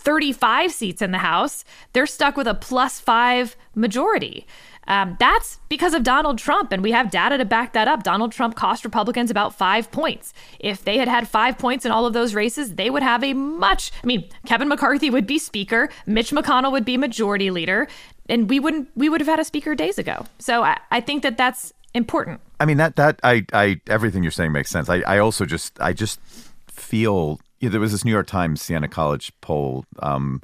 35 0.08 0.72
seats 0.72 1.02
in 1.02 1.12
the 1.12 1.18
House, 1.18 1.66
they're 1.92 2.06
stuck 2.06 2.38
with 2.38 2.48
a 2.48 2.54
plus 2.54 2.98
five 2.98 3.58
majority. 3.76 4.48
Um, 4.88 5.18
that's 5.20 5.58
because 5.68 5.94
of 5.94 6.04
Donald 6.04 6.38
Trump, 6.38 6.72
and 6.72 6.82
we 6.82 6.94
have 6.94 7.12
data 7.12 7.38
to 7.38 7.44
back 7.44 7.74
that 7.74 7.90
up. 7.90 8.04
Donald 8.04 8.32
Trump 8.32 8.56
cost 8.56 8.86
Republicans 8.86 9.30
about 9.30 9.54
five 9.54 9.92
points. 9.92 10.34
If 10.62 10.86
they 10.86 10.98
had 10.98 11.10
had 11.10 11.28
five 11.28 11.58
points 11.58 11.86
in 11.86 11.92
all 11.92 12.06
of 12.06 12.14
those 12.14 12.34
races, 12.34 12.76
they 12.76 12.90
would 12.90 13.04
have 13.04 13.22
a 13.22 13.34
much, 13.34 13.92
I 14.02 14.08
mean, 14.08 14.30
Kevin 14.46 14.70
McCarthy 14.70 15.10
would 15.10 15.28
be 15.28 15.38
Speaker, 15.38 15.90
Mitch 16.06 16.32
McConnell 16.32 16.72
would 16.72 16.86
be 16.86 16.96
Majority 16.96 17.52
Leader 17.52 17.90
and 18.30 18.50
we 18.50 18.62
wouldn't 18.62 18.90
we 18.96 19.10
would 19.10 19.20
have 19.20 19.28
had 19.28 19.40
a 19.42 19.44
speaker 19.44 19.76
days 19.76 19.98
ago. 19.98 20.26
So 20.40 20.64
I, 20.64 20.78
I 20.90 21.02
think 21.02 21.24
that 21.24 21.38
that's 21.38 21.74
important. 21.94 22.40
I 22.62 22.66
mean 22.66 22.78
that 22.78 22.96
that 22.96 23.20
I 23.24 23.46
I 23.52 23.82
everything 23.88 24.24
you're 24.24 24.32
saying 24.32 24.54
makes 24.54 24.70
sense. 24.70 24.90
I 24.90 25.02
I 25.02 25.20
also 25.20 25.46
just 25.46 25.80
I 25.82 25.92
just 25.92 26.20
feel 26.68 27.40
know, 27.62 27.70
there 27.70 27.82
was 27.82 27.92
this 27.92 28.06
New 28.06 28.12
York 28.12 28.28
Times 28.28 28.62
Siena 28.62 28.88
College 28.88 29.32
poll 29.42 29.86
um, 30.00 30.42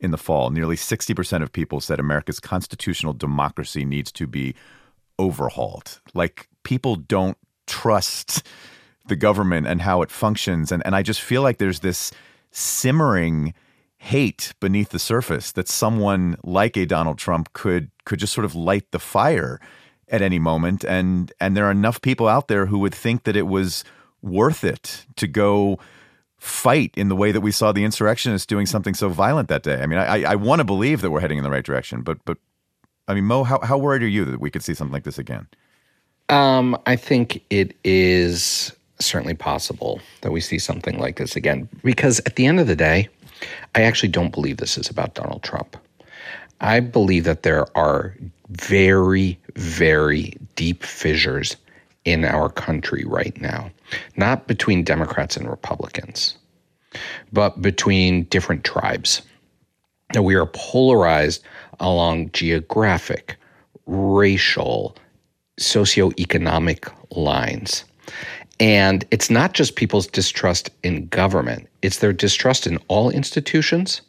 in 0.00 0.10
the 0.10 0.18
fall. 0.18 0.50
Nearly 0.50 0.76
60% 0.76 1.42
of 1.42 1.52
people 1.52 1.80
said 1.80 2.00
America's 2.00 2.40
constitutional 2.40 3.12
democracy 3.12 3.84
needs 3.84 4.10
to 4.12 4.26
be 4.26 4.54
overhauled. 5.18 6.00
Like 6.14 6.48
people 6.62 6.96
don't 6.96 7.38
trust 7.66 8.46
the 9.08 9.16
government 9.16 9.66
and 9.66 9.82
how 9.82 10.02
it 10.02 10.10
functions 10.10 10.72
and 10.72 10.82
and 10.84 10.96
I 10.96 11.02
just 11.02 11.20
feel 11.20 11.42
like 11.42 11.58
there's 11.58 11.80
this 11.80 12.10
simmering 12.50 13.54
hate 13.98 14.52
beneath 14.60 14.90
the 14.90 14.98
surface 14.98 15.52
that 15.52 15.68
someone 15.68 16.36
like 16.42 16.76
a 16.76 16.86
Donald 16.86 17.18
Trump 17.18 17.52
could 17.52 17.90
could 18.04 18.18
just 18.18 18.32
sort 18.32 18.44
of 18.44 18.54
light 18.54 18.90
the 18.90 18.98
fire 18.98 19.60
at 20.08 20.22
any 20.22 20.38
moment 20.38 20.84
and 20.84 21.32
and 21.40 21.56
there 21.56 21.66
are 21.66 21.70
enough 21.70 22.00
people 22.00 22.28
out 22.28 22.48
there 22.48 22.66
who 22.66 22.78
would 22.78 22.94
think 22.94 23.24
that 23.24 23.36
it 23.36 23.46
was 23.46 23.84
worth 24.22 24.64
it 24.64 25.06
to 25.16 25.26
go 25.26 25.78
fight 26.46 26.92
in 26.96 27.08
the 27.08 27.16
way 27.16 27.32
that 27.32 27.40
we 27.40 27.50
saw 27.50 27.72
the 27.72 27.84
insurrectionists 27.84 28.46
doing 28.46 28.66
something 28.66 28.94
so 28.94 29.08
violent 29.08 29.48
that 29.48 29.62
day. 29.62 29.82
I 29.82 29.86
mean, 29.86 29.98
I, 29.98 30.22
I 30.22 30.34
want 30.36 30.60
to 30.60 30.64
believe 30.64 31.00
that 31.00 31.10
we're 31.10 31.20
heading 31.20 31.38
in 31.38 31.44
the 31.44 31.50
right 31.50 31.64
direction, 31.64 32.02
but 32.02 32.18
but 32.24 32.38
I 33.08 33.14
mean, 33.14 33.24
Mo, 33.24 33.44
how, 33.44 33.60
how 33.60 33.78
worried 33.78 34.02
are 34.02 34.08
you 34.08 34.24
that 34.24 34.40
we 34.40 34.50
could 34.50 34.62
see 34.62 34.74
something 34.74 34.92
like 34.92 35.04
this 35.04 35.18
again? 35.18 35.46
Um, 36.28 36.76
I 36.86 36.96
think 36.96 37.42
it 37.50 37.76
is 37.84 38.72
certainly 38.98 39.34
possible 39.34 40.00
that 40.22 40.32
we 40.32 40.40
see 40.40 40.58
something 40.58 40.98
like 40.98 41.16
this 41.16 41.36
again 41.36 41.68
because 41.84 42.20
at 42.26 42.36
the 42.36 42.46
end 42.46 42.58
of 42.58 42.66
the 42.66 42.76
day, 42.76 43.08
I 43.74 43.82
actually 43.82 44.08
don't 44.08 44.32
believe 44.32 44.56
this 44.56 44.78
is 44.78 44.88
about 44.88 45.14
Donald 45.14 45.42
Trump. 45.42 45.76
I 46.60 46.80
believe 46.80 47.24
that 47.24 47.42
there 47.42 47.66
are 47.76 48.16
very, 48.48 49.38
very 49.54 50.34
deep 50.54 50.82
fissures 50.82 51.56
in 52.06 52.24
our 52.24 52.48
country 52.48 53.04
right 53.04 53.38
now, 53.42 53.70
not 54.16 54.46
between 54.46 54.84
Democrats 54.84 55.36
and 55.36 55.50
Republicans, 55.50 56.38
but 57.32 57.60
between 57.60 58.22
different 58.24 58.64
tribes. 58.64 59.20
Now, 60.14 60.22
we 60.22 60.36
are 60.36 60.46
polarized 60.46 61.42
along 61.80 62.30
geographic, 62.32 63.36
racial, 63.86 64.96
socioeconomic 65.60 66.90
lines. 67.10 67.84
And 68.60 69.04
it's 69.10 69.28
not 69.28 69.52
just 69.52 69.76
people's 69.76 70.06
distrust 70.06 70.70
in 70.82 71.08
government, 71.08 71.68
it's 71.82 71.98
their 71.98 72.12
distrust 72.12 72.66
in 72.66 72.78
all 72.88 73.10
institutions. 73.10 74.00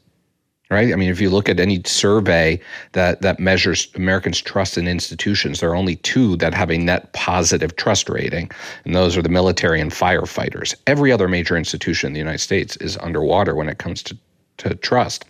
Right? 0.70 0.92
I 0.92 0.98
mean, 0.98 1.10
if 1.10 1.22
you 1.22 1.30
look 1.30 1.48
at 1.48 1.62
any 1.62 1.82
survey 1.86 2.60
that, 2.92 3.22
that 3.22 3.40
measures 3.40 3.88
Americans' 3.96 4.42
trust 4.42 4.78
in 4.78 4.86
institutions, 4.86 5.62
there 5.62 5.70
are 5.70 5.76
only 5.76 5.96
two 5.96 6.36
that 6.38 6.54
have 6.54 6.70
a 6.70 6.78
net 6.78 7.14
positive 7.14 7.78
trust 7.78 8.10
rating, 8.10 8.52
and 8.84 8.94
those 8.94 9.16
are 9.16 9.22
the 9.22 9.30
military 9.30 9.80
and 9.80 9.92
firefighters. 9.92 10.76
Every 10.86 11.10
other 11.10 11.30
major 11.30 11.56
institution 11.56 12.08
in 12.08 12.14
the 12.14 12.20
United 12.20 12.40
States 12.40 12.76
is 12.78 12.98
underwater 12.98 13.56
when 13.56 13.70
it 13.70 13.78
comes 13.78 14.04
to, 14.04 14.18
to 14.58 14.76
trust. 14.76 15.24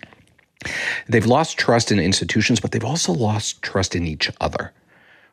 They've 1.08 1.26
lost 1.28 1.60
trust 1.60 1.92
in 1.92 2.00
institutions, 2.00 2.60
but 2.60 2.72
they've 2.72 2.84
also 2.84 3.14
lost 3.14 3.62
trust 3.62 3.96
in 3.96 4.08
each 4.08 4.32
other. 4.42 4.74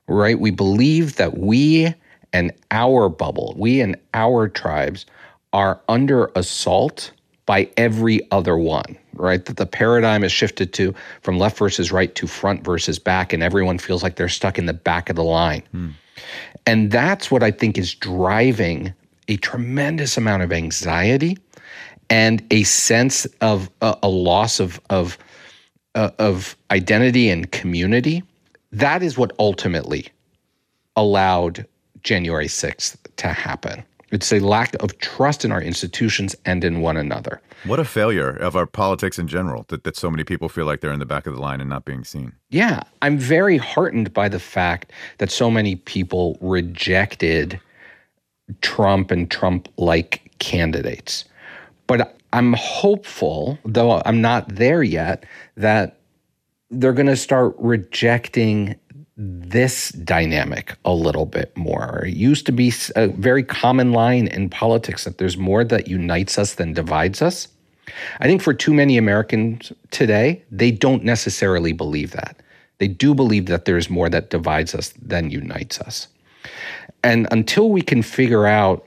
Right? 0.06 0.38
We 0.38 0.50
believe 0.50 1.16
that 1.16 1.38
we 1.38 1.94
and 2.34 2.52
our 2.72 3.08
bubble, 3.08 3.54
we 3.56 3.80
and 3.80 3.96
our 4.12 4.48
tribes 4.48 5.06
are 5.54 5.80
under 5.88 6.30
assault 6.34 7.12
by 7.46 7.70
every 7.76 8.20
other 8.32 8.58
one, 8.58 8.98
right? 9.16 9.44
That 9.44 9.56
the 9.56 9.66
paradigm 9.66 10.22
has 10.22 10.32
shifted 10.32 10.72
to 10.74 10.94
from 11.22 11.38
left 11.38 11.58
versus 11.58 11.92
right 11.92 12.14
to 12.14 12.26
front 12.26 12.64
versus 12.64 12.98
back, 12.98 13.32
and 13.32 13.42
everyone 13.42 13.78
feels 13.78 14.02
like 14.02 14.16
they're 14.16 14.28
stuck 14.28 14.58
in 14.58 14.66
the 14.66 14.72
back 14.72 15.10
of 15.10 15.16
the 15.16 15.24
line. 15.24 15.62
Hmm. 15.72 15.90
And 16.66 16.90
that's 16.90 17.30
what 17.30 17.42
I 17.42 17.50
think 17.50 17.76
is 17.76 17.94
driving 17.94 18.94
a 19.28 19.36
tremendous 19.38 20.16
amount 20.16 20.42
of 20.42 20.52
anxiety 20.52 21.36
and 22.10 22.44
a 22.50 22.62
sense 22.64 23.24
of 23.40 23.70
uh, 23.80 23.96
a 24.02 24.08
loss 24.08 24.60
of 24.60 24.80
of 24.90 25.18
uh, 25.94 26.10
of 26.18 26.56
identity 26.70 27.30
and 27.30 27.50
community. 27.52 28.22
That 28.72 29.02
is 29.02 29.16
what 29.16 29.32
ultimately 29.38 30.08
allowed 30.96 31.66
January 32.02 32.46
6th 32.46 32.96
to 33.16 33.28
happen. 33.28 33.84
It's 34.14 34.32
a 34.32 34.38
lack 34.38 34.74
of 34.82 34.96
trust 34.98 35.44
in 35.44 35.52
our 35.52 35.60
institutions 35.60 36.36
and 36.44 36.64
in 36.64 36.80
one 36.80 36.96
another. 36.96 37.40
What 37.66 37.80
a 37.80 37.84
failure 37.84 38.30
of 38.30 38.56
our 38.56 38.66
politics 38.66 39.18
in 39.18 39.28
general 39.28 39.64
that, 39.68 39.84
that 39.84 39.96
so 39.96 40.10
many 40.10 40.24
people 40.24 40.48
feel 40.48 40.66
like 40.66 40.80
they're 40.80 40.92
in 40.92 41.00
the 41.00 41.06
back 41.06 41.26
of 41.26 41.34
the 41.34 41.40
line 41.40 41.60
and 41.60 41.68
not 41.68 41.84
being 41.84 42.04
seen. 42.04 42.32
Yeah. 42.50 42.82
I'm 43.02 43.18
very 43.18 43.56
heartened 43.56 44.12
by 44.14 44.28
the 44.28 44.38
fact 44.38 44.92
that 45.18 45.30
so 45.30 45.50
many 45.50 45.76
people 45.76 46.38
rejected 46.40 47.60
Trump 48.60 49.10
and 49.10 49.30
Trump 49.30 49.68
like 49.76 50.30
candidates. 50.38 51.24
But 51.86 52.16
I'm 52.32 52.52
hopeful, 52.54 53.58
though 53.64 54.02
I'm 54.04 54.20
not 54.20 54.48
there 54.48 54.82
yet, 54.82 55.24
that 55.56 55.98
they're 56.70 56.92
going 56.92 57.06
to 57.06 57.16
start 57.16 57.54
rejecting 57.58 58.76
this 59.16 59.90
dynamic 59.90 60.76
a 60.84 60.92
little 60.92 61.26
bit 61.26 61.56
more. 61.56 62.04
It 62.06 62.14
used 62.14 62.46
to 62.46 62.52
be 62.52 62.72
a 62.96 63.08
very 63.08 63.44
common 63.44 63.92
line 63.92 64.26
in 64.26 64.50
politics 64.50 65.04
that 65.04 65.18
there's 65.18 65.36
more 65.36 65.64
that 65.64 65.86
unites 65.86 66.38
us 66.38 66.54
than 66.54 66.72
divides 66.72 67.22
us. 67.22 67.48
I 68.20 68.26
think 68.26 68.42
for 68.42 68.54
too 68.54 68.74
many 68.74 68.96
Americans 68.96 69.72
today, 69.90 70.42
they 70.50 70.70
don't 70.70 71.04
necessarily 71.04 71.72
believe 71.72 72.10
that. 72.12 72.40
They 72.78 72.88
do 72.88 73.14
believe 73.14 73.46
that 73.46 73.66
there's 73.66 73.88
more 73.88 74.08
that 74.08 74.30
divides 74.30 74.74
us 74.74 74.92
than 75.00 75.30
unites 75.30 75.80
us. 75.80 76.08
And 77.04 77.28
until 77.30 77.70
we 77.70 77.82
can 77.82 78.02
figure 78.02 78.46
out 78.46 78.86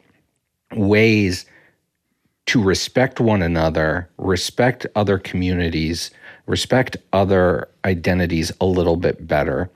ways 0.74 1.46
to 2.48 2.62
respect 2.62 3.20
one 3.20 3.42
another, 3.42 4.10
respect 4.18 4.86
other 4.96 5.18
communities, 5.18 6.12
respect 6.48 6.98
other 7.14 7.70
identities 7.86 8.52
a 8.60 8.66
little 8.66 8.96
bit 8.96 9.28
better, 9.28 9.70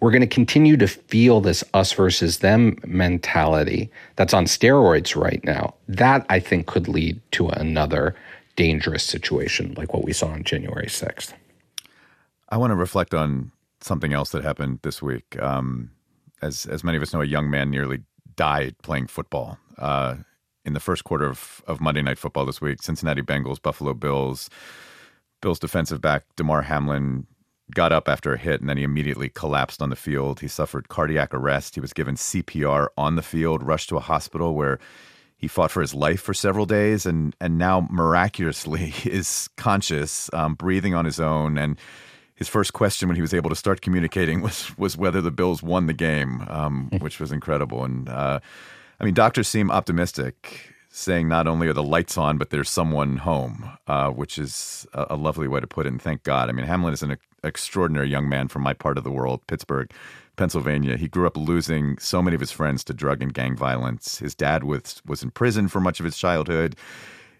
we're 0.00 0.10
going 0.10 0.20
to 0.20 0.26
continue 0.26 0.76
to 0.76 0.86
feel 0.86 1.40
this 1.40 1.64
us 1.74 1.92
versus 1.92 2.38
them 2.38 2.76
mentality 2.86 3.90
that's 4.16 4.34
on 4.34 4.44
steroids 4.44 5.20
right 5.20 5.42
now. 5.44 5.74
That 5.88 6.26
I 6.28 6.40
think 6.40 6.66
could 6.66 6.88
lead 6.88 7.20
to 7.32 7.48
another 7.48 8.14
dangerous 8.56 9.04
situation 9.04 9.74
like 9.76 9.92
what 9.92 10.04
we 10.04 10.12
saw 10.12 10.28
on 10.28 10.44
January 10.44 10.86
6th. 10.86 11.32
I 12.48 12.56
want 12.56 12.70
to 12.70 12.76
reflect 12.76 13.14
on 13.14 13.52
something 13.80 14.12
else 14.12 14.30
that 14.30 14.42
happened 14.42 14.80
this 14.82 15.02
week. 15.02 15.40
Um, 15.42 15.90
as 16.42 16.66
as 16.66 16.84
many 16.84 16.96
of 16.96 17.02
us 17.02 17.12
know, 17.12 17.22
a 17.22 17.26
young 17.26 17.50
man 17.50 17.70
nearly 17.70 18.02
died 18.36 18.76
playing 18.82 19.06
football 19.06 19.58
uh, 19.78 20.16
in 20.64 20.74
the 20.74 20.80
first 20.80 21.04
quarter 21.04 21.26
of, 21.26 21.62
of 21.66 21.80
Monday 21.80 22.02
Night 22.02 22.18
Football 22.18 22.44
this 22.44 22.60
week. 22.60 22.82
Cincinnati 22.82 23.22
Bengals, 23.22 23.60
Buffalo 23.60 23.94
Bills. 23.94 24.50
Bills 25.40 25.58
defensive 25.58 26.00
back 26.00 26.24
Damar 26.36 26.62
Hamlin 26.62 27.26
got 27.74 27.92
up 27.92 28.08
after 28.08 28.32
a 28.32 28.38
hit 28.38 28.60
and 28.60 28.68
then 28.68 28.76
he 28.76 28.84
immediately 28.84 29.28
collapsed 29.28 29.82
on 29.82 29.90
the 29.90 29.96
field. 29.96 30.40
He 30.40 30.48
suffered 30.48 30.88
cardiac 30.88 31.34
arrest. 31.34 31.74
He 31.74 31.80
was 31.80 31.92
given 31.92 32.14
CPR 32.14 32.88
on 32.96 33.16
the 33.16 33.22
field, 33.22 33.62
rushed 33.62 33.88
to 33.88 33.96
a 33.96 34.00
hospital 34.00 34.54
where 34.54 34.78
he 35.36 35.48
fought 35.48 35.70
for 35.70 35.80
his 35.80 35.94
life 35.94 36.20
for 36.20 36.32
several 36.32 36.66
days 36.66 37.04
and 37.04 37.36
and 37.40 37.58
now 37.58 37.86
miraculously 37.90 38.94
is 39.04 39.48
conscious, 39.56 40.30
um, 40.32 40.54
breathing 40.54 40.94
on 40.94 41.04
his 41.04 41.20
own. 41.20 41.58
And 41.58 41.78
his 42.34 42.48
first 42.48 42.72
question 42.72 43.08
when 43.08 43.16
he 43.16 43.22
was 43.22 43.34
able 43.34 43.50
to 43.50 43.56
start 43.56 43.80
communicating 43.80 44.40
was 44.42 44.76
was 44.78 44.96
whether 44.96 45.20
the 45.20 45.30
Bills 45.30 45.62
won 45.62 45.86
the 45.86 45.92
game, 45.92 46.46
um, 46.48 46.90
which 47.00 47.20
was 47.20 47.32
incredible. 47.32 47.84
And 47.84 48.08
uh, 48.08 48.40
I 49.00 49.04
mean, 49.04 49.14
doctors 49.14 49.48
seem 49.48 49.70
optimistic, 49.70 50.72
saying 50.96 51.28
not 51.28 51.46
only 51.46 51.68
are 51.68 51.74
the 51.74 51.82
lights 51.82 52.16
on, 52.16 52.38
but 52.38 52.48
there's 52.48 52.70
someone 52.70 53.18
home, 53.18 53.70
uh, 53.86 54.08
which 54.08 54.38
is 54.38 54.86
a, 54.94 55.08
a, 55.10 55.16
lovely 55.16 55.46
way 55.46 55.60
to 55.60 55.66
put 55.66 55.84
it. 55.84 55.90
And 55.90 56.00
thank 56.00 56.22
God. 56.22 56.48
I 56.48 56.52
mean, 56.52 56.64
Hamlin 56.64 56.94
is 56.94 57.02
an 57.02 57.18
extraordinary 57.44 58.08
young 58.08 58.30
man 58.30 58.48
from 58.48 58.62
my 58.62 58.72
part 58.72 58.96
of 58.96 59.04
the 59.04 59.10
world, 59.10 59.46
Pittsburgh. 59.46 59.92
Pennsylvania. 60.36 60.98
He 60.98 61.08
grew 61.08 61.26
up 61.26 61.36
losing 61.36 61.96
so 61.96 62.20
many 62.20 62.34
of 62.34 62.40
his 62.40 62.52
friends 62.52 62.84
to 62.84 62.92
drug 62.92 63.22
and 63.22 63.32
gang 63.32 63.56
violence. 63.56 64.18
His 64.18 64.34
dad 64.34 64.64
was 64.64 65.00
was 65.06 65.22
in 65.22 65.30
prison 65.30 65.66
for 65.66 65.80
much 65.80 65.98
of 65.98 66.04
his 66.04 66.18
childhood. 66.18 66.76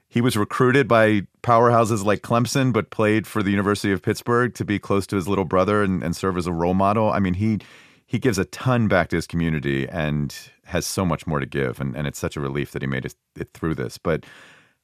He 0.08 0.22
was 0.22 0.34
recruited 0.34 0.88
by 0.88 1.26
powerhouses 1.42 2.04
like 2.04 2.22
Clemson, 2.22 2.72
but 2.72 2.88
played 2.88 3.26
for 3.26 3.42
the 3.42 3.50
University 3.50 3.92
of 3.92 4.00
Pittsburgh 4.00 4.54
to 4.54 4.64
be 4.64 4.78
close 4.78 5.06
to 5.08 5.16
his 5.16 5.28
little 5.28 5.44
brother 5.44 5.82
and, 5.82 6.02
and 6.02 6.16
serve 6.16 6.38
as 6.38 6.46
a 6.46 6.52
role 6.52 6.72
model. 6.72 7.10
I 7.10 7.18
mean, 7.18 7.34
he 7.34 7.58
he 8.06 8.18
gives 8.18 8.38
a 8.38 8.44
ton 8.46 8.88
back 8.88 9.08
to 9.08 9.16
his 9.16 9.26
community 9.26 9.88
and 9.88 10.34
has 10.64 10.86
so 10.86 11.04
much 11.04 11.26
more 11.26 11.40
to 11.40 11.46
give. 11.46 11.80
And, 11.80 11.96
and 11.96 12.06
it's 12.06 12.18
such 12.18 12.36
a 12.36 12.40
relief 12.40 12.70
that 12.70 12.82
he 12.82 12.86
made 12.86 13.04
it, 13.04 13.14
it 13.36 13.52
through 13.52 13.74
this. 13.74 13.98
But 13.98 14.24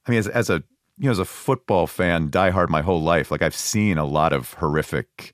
I 0.06 0.10
mean, 0.10 0.18
as, 0.18 0.28
as 0.28 0.50
a 0.50 0.62
you 0.98 1.06
know, 1.06 1.12
as 1.12 1.18
a 1.18 1.24
football 1.24 1.86
fan, 1.86 2.30
diehard 2.30 2.68
my 2.68 2.82
whole 2.82 3.02
life, 3.02 3.30
like 3.30 3.42
I've 3.42 3.54
seen 3.54 3.96
a 3.96 4.04
lot 4.04 4.32
of 4.32 4.54
horrific 4.54 5.32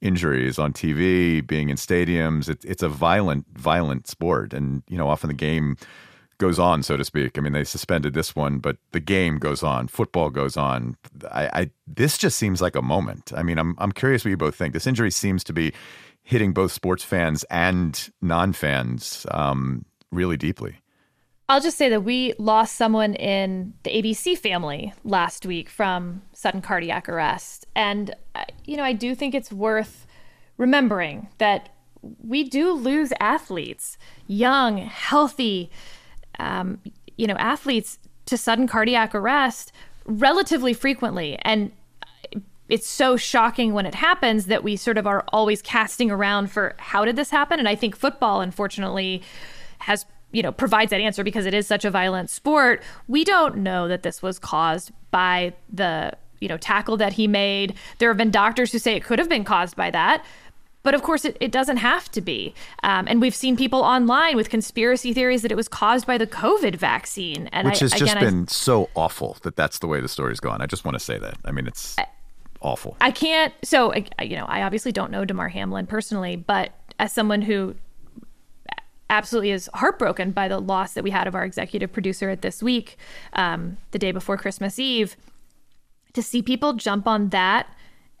injuries 0.00 0.58
on 0.58 0.72
TV, 0.72 1.44
being 1.46 1.70
in 1.70 1.76
stadiums. 1.76 2.48
It, 2.48 2.64
it's 2.64 2.82
a 2.82 2.88
violent, 2.88 3.46
violent 3.56 4.06
sport, 4.06 4.52
and 4.52 4.82
you 4.88 4.98
know, 4.98 5.08
often 5.08 5.28
the 5.28 5.34
game 5.34 5.76
goes 6.38 6.58
on, 6.58 6.82
so 6.82 6.96
to 6.96 7.04
speak. 7.04 7.38
I 7.38 7.40
mean, 7.40 7.52
they 7.52 7.64
suspended 7.64 8.14
this 8.14 8.34
one, 8.34 8.58
but 8.58 8.76
the 8.90 9.00
game 9.00 9.38
goes 9.38 9.62
on. 9.62 9.86
Football 9.86 10.28
goes 10.30 10.56
on. 10.56 10.96
I, 11.30 11.46
I 11.52 11.70
this 11.86 12.18
just 12.18 12.36
seems 12.36 12.60
like 12.60 12.74
a 12.74 12.82
moment. 12.82 13.32
I 13.34 13.42
mean, 13.42 13.58
I'm 13.58 13.76
I'm 13.78 13.92
curious 13.92 14.24
what 14.24 14.30
you 14.30 14.36
both 14.36 14.56
think. 14.56 14.74
This 14.74 14.86
injury 14.86 15.10
seems 15.10 15.44
to 15.44 15.52
be 15.52 15.72
hitting 16.32 16.52
both 16.52 16.72
sports 16.72 17.04
fans 17.04 17.44
and 17.50 18.10
non 18.22 18.52
fans 18.54 19.26
um, 19.30 19.84
really 20.10 20.36
deeply. 20.36 20.78
I'll 21.48 21.60
just 21.60 21.76
say 21.76 21.90
that 21.90 22.02
we 22.02 22.32
lost 22.38 22.76
someone 22.76 23.14
in 23.14 23.74
the 23.82 23.90
ABC 23.90 24.38
family 24.38 24.94
last 25.04 25.44
week 25.44 25.68
from 25.68 26.22
sudden 26.32 26.62
cardiac 26.62 27.08
arrest. 27.08 27.66
And, 27.76 28.14
uh, 28.34 28.44
you 28.64 28.78
know, 28.78 28.82
I 28.82 28.94
do 28.94 29.14
think 29.14 29.34
it's 29.34 29.52
worth 29.52 30.06
remembering 30.56 31.28
that 31.36 31.68
we 32.24 32.44
do 32.44 32.72
lose 32.72 33.12
athletes, 33.20 33.98
young, 34.26 34.78
healthy, 34.78 35.70
um, 36.38 36.80
you 37.18 37.26
know, 37.26 37.36
athletes 37.36 37.98
to 38.26 38.38
sudden 38.38 38.66
cardiac 38.66 39.14
arrest 39.14 39.72
relatively 40.06 40.72
frequently. 40.72 41.38
And 41.42 41.72
it's 42.68 42.88
so 42.88 43.16
shocking 43.16 43.74
when 43.74 43.86
it 43.86 43.94
happens 43.94 44.46
that 44.46 44.62
we 44.62 44.76
sort 44.76 44.98
of 44.98 45.06
are 45.06 45.24
always 45.28 45.60
casting 45.60 46.10
around 46.10 46.50
for 46.50 46.74
how 46.78 47.04
did 47.04 47.16
this 47.16 47.30
happen? 47.30 47.58
And 47.58 47.68
I 47.68 47.74
think 47.74 47.96
football, 47.96 48.40
unfortunately, 48.40 49.22
has 49.78 50.06
you 50.32 50.42
know 50.42 50.52
provides 50.52 50.90
that 50.90 51.00
answer 51.00 51.22
because 51.22 51.46
it 51.46 51.54
is 51.54 51.66
such 51.66 51.84
a 51.84 51.90
violent 51.90 52.30
sport 52.30 52.82
we 53.06 53.22
don't 53.22 53.58
know 53.58 53.86
that 53.88 54.02
this 54.02 54.22
was 54.22 54.38
caused 54.38 54.90
by 55.10 55.52
the 55.70 56.12
you 56.40 56.48
know 56.48 56.56
tackle 56.56 56.96
that 56.96 57.12
he 57.12 57.26
made 57.26 57.74
there 57.98 58.08
have 58.08 58.16
been 58.16 58.30
doctors 58.30 58.72
who 58.72 58.78
say 58.78 58.94
it 58.94 59.04
could 59.04 59.18
have 59.18 59.28
been 59.28 59.44
caused 59.44 59.76
by 59.76 59.90
that 59.90 60.24
but 60.82 60.94
of 60.94 61.02
course, 61.02 61.24
it, 61.24 61.36
it 61.40 61.52
doesn't 61.52 61.76
have 61.78 62.10
to 62.12 62.20
be. 62.20 62.54
Um, 62.82 63.06
and 63.08 63.20
we've 63.20 63.34
seen 63.34 63.56
people 63.56 63.80
online 63.80 64.36
with 64.36 64.50
conspiracy 64.50 65.14
theories 65.14 65.42
that 65.42 65.52
it 65.52 65.54
was 65.54 65.68
caused 65.68 66.06
by 66.06 66.18
the 66.18 66.26
COVID 66.26 66.76
vaccine. 66.76 67.48
And 67.52 67.68
Which 67.68 67.82
I, 67.82 67.84
has 67.84 67.92
just 67.92 68.18
been 68.18 68.42
I, 68.42 68.52
so 68.52 68.90
awful 68.94 69.36
that 69.42 69.56
that's 69.56 69.78
the 69.78 69.86
way 69.86 70.00
the 70.00 70.08
story's 70.08 70.40
gone. 70.40 70.60
I 70.60 70.66
just 70.66 70.84
want 70.84 70.96
to 70.96 71.00
say 71.00 71.18
that. 71.18 71.36
I 71.44 71.52
mean, 71.52 71.66
it's 71.66 71.96
awful. 72.62 72.96
I 73.00 73.10
can't. 73.10 73.52
So, 73.62 73.92
you 74.20 74.36
know, 74.36 74.46
I 74.46 74.62
obviously 74.62 74.92
don't 74.92 75.10
know 75.10 75.24
Damar 75.24 75.48
Hamlin 75.48 75.86
personally, 75.86 76.36
but 76.36 76.72
as 76.98 77.12
someone 77.12 77.42
who 77.42 77.74
absolutely 79.10 79.50
is 79.50 79.68
heartbroken 79.74 80.30
by 80.30 80.48
the 80.48 80.58
loss 80.58 80.94
that 80.94 81.04
we 81.04 81.10
had 81.10 81.26
of 81.26 81.34
our 81.34 81.44
executive 81.44 81.92
producer 81.92 82.30
at 82.30 82.42
this 82.42 82.62
week, 82.62 82.96
um, 83.34 83.76
the 83.90 83.98
day 83.98 84.10
before 84.10 84.36
Christmas 84.38 84.78
Eve, 84.78 85.16
to 86.14 86.22
see 86.22 86.42
people 86.42 86.72
jump 86.72 87.06
on 87.06 87.28
that 87.28 87.66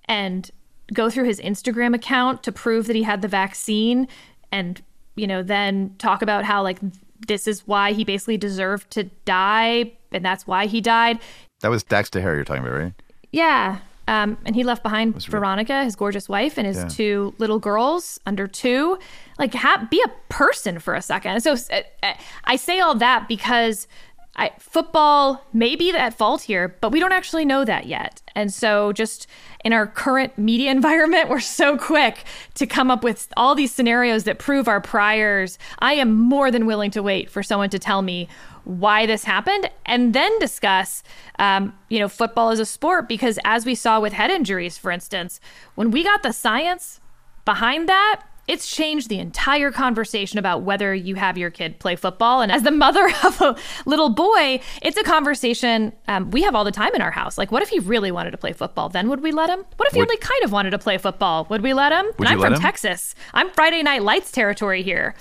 and 0.06 0.50
go 0.92 1.08
through 1.08 1.24
his 1.24 1.40
Instagram 1.40 1.94
account 1.94 2.42
to 2.42 2.52
prove 2.52 2.86
that 2.86 2.96
he 2.96 3.04
had 3.04 3.22
the 3.22 3.28
vaccine 3.28 4.06
and, 4.50 4.82
you 5.16 5.26
know, 5.26 5.42
then 5.42 5.94
talk 5.98 6.20
about 6.20 6.44
how, 6.44 6.62
like, 6.62 6.78
this 7.26 7.46
is 7.46 7.66
why 7.66 7.92
he 7.92 8.04
basically 8.04 8.36
deserved 8.36 8.90
to 8.90 9.04
die 9.24 9.92
and 10.10 10.24
that's 10.24 10.46
why 10.46 10.66
he 10.66 10.80
died. 10.80 11.18
That 11.60 11.70
was 11.70 11.82
Dax 11.82 12.10
Tejera 12.10 12.34
you're 12.34 12.44
talking 12.44 12.64
about, 12.64 12.78
right? 12.78 12.92
Yeah. 13.30 13.78
Um, 14.08 14.36
and 14.44 14.56
he 14.56 14.64
left 14.64 14.82
behind 14.82 15.24
Veronica, 15.24 15.84
his 15.84 15.94
gorgeous 15.94 16.28
wife, 16.28 16.58
and 16.58 16.66
his 16.66 16.78
yeah. 16.78 16.88
two 16.88 17.34
little 17.38 17.58
girls 17.58 18.18
under 18.26 18.48
two. 18.48 18.98
Like, 19.38 19.54
ha- 19.54 19.86
be 19.90 20.02
a 20.04 20.10
person 20.28 20.78
for 20.80 20.94
a 20.94 21.02
second. 21.02 21.40
So 21.42 21.52
uh, 21.52 22.14
I 22.44 22.56
say 22.56 22.80
all 22.80 22.94
that 22.96 23.28
because 23.28 23.86
I, 24.34 24.50
football 24.58 25.44
may 25.52 25.76
be 25.76 25.90
at 25.90 26.14
fault 26.14 26.42
here, 26.42 26.76
but 26.80 26.90
we 26.90 27.00
don't 27.00 27.12
actually 27.12 27.44
know 27.44 27.64
that 27.66 27.86
yet. 27.86 28.22
And 28.34 28.52
so, 28.52 28.92
just 28.92 29.26
in 29.62 29.74
our 29.74 29.86
current 29.86 30.38
media 30.38 30.70
environment, 30.78 31.28
we're 31.28 31.40
so 31.40 31.76
quick 31.76 32.24
to 32.54 32.66
come 32.66 32.90
up 32.90 33.04
with 33.04 33.28
all 33.36 33.54
these 33.54 33.74
scenarios 33.74 34.24
that 34.24 34.38
prove 34.38 34.68
our 34.68 34.80
priors. 34.80 35.58
I 35.80 35.94
am 35.94 36.14
more 36.14 36.50
than 36.50 36.66
willing 36.66 36.90
to 36.92 37.02
wait 37.02 37.30
for 37.30 37.42
someone 37.42 37.70
to 37.70 37.78
tell 37.78 38.00
me 38.00 38.28
why 38.64 39.06
this 39.06 39.24
happened 39.24 39.68
and 39.84 40.14
then 40.14 40.38
discuss 40.38 41.02
um, 41.38 41.76
you 41.88 41.98
know 41.98 42.08
football 42.08 42.50
as 42.50 42.60
a 42.60 42.64
sport 42.64 43.08
because 43.08 43.38
as 43.44 43.66
we 43.66 43.74
saw 43.74 43.98
with 43.98 44.12
head 44.12 44.30
injuries 44.30 44.78
for 44.78 44.92
instance 44.92 45.40
when 45.74 45.90
we 45.90 46.04
got 46.04 46.22
the 46.22 46.32
science 46.32 47.00
behind 47.44 47.88
that 47.88 48.22
it's 48.48 48.74
changed 48.74 49.08
the 49.08 49.18
entire 49.18 49.70
conversation 49.70 50.38
about 50.38 50.62
whether 50.62 50.94
you 50.94 51.14
have 51.14 51.38
your 51.38 51.50
kid 51.50 51.78
play 51.78 51.94
football. 51.94 52.40
And 52.40 52.50
as 52.50 52.62
the 52.62 52.70
mother 52.70 53.06
of 53.24 53.40
a 53.40 53.56
little 53.86 54.10
boy, 54.10 54.60
it's 54.82 54.96
a 54.96 55.04
conversation 55.04 55.92
um, 56.08 56.30
we 56.30 56.42
have 56.42 56.54
all 56.54 56.64
the 56.64 56.72
time 56.72 56.94
in 56.94 57.00
our 57.00 57.10
house. 57.10 57.38
Like, 57.38 57.52
what 57.52 57.62
if 57.62 57.68
he 57.68 57.78
really 57.78 58.10
wanted 58.10 58.32
to 58.32 58.36
play 58.36 58.52
football? 58.52 58.88
Then 58.88 59.08
would 59.08 59.20
we 59.20 59.30
let 59.30 59.48
him? 59.48 59.64
What 59.76 59.88
if 59.88 59.94
he 59.94 60.00
only 60.00 60.16
kind 60.16 60.42
of 60.44 60.52
wanted 60.52 60.70
to 60.70 60.78
play 60.78 60.98
football? 60.98 61.46
Would 61.50 61.62
we 61.62 61.72
let 61.72 61.92
him? 61.92 62.06
And 62.18 62.28
I'm 62.28 62.40
from 62.40 62.54
him? 62.54 62.60
Texas. 62.60 63.14
I'm 63.32 63.48
Friday 63.50 63.82
Night 63.82 64.02
Lights 64.02 64.32
territory 64.32 64.82
here. 64.82 65.14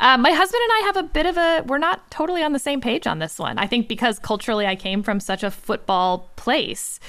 Um, 0.00 0.20
my 0.22 0.30
husband 0.30 0.60
and 0.62 0.72
I 0.72 0.86
have 0.86 0.96
a 0.96 1.02
bit 1.02 1.26
of 1.26 1.36
a, 1.36 1.64
we're 1.66 1.78
not 1.78 2.10
totally 2.10 2.42
on 2.42 2.52
the 2.52 2.58
same 2.58 2.80
page 2.80 3.06
on 3.06 3.18
this 3.18 3.38
one. 3.38 3.58
I 3.58 3.66
think 3.66 3.88
because 3.88 4.18
culturally 4.18 4.66
I 4.66 4.76
came 4.76 5.02
from 5.02 5.20
such 5.20 5.42
a 5.42 5.50
football 5.50 6.30
place. 6.36 7.00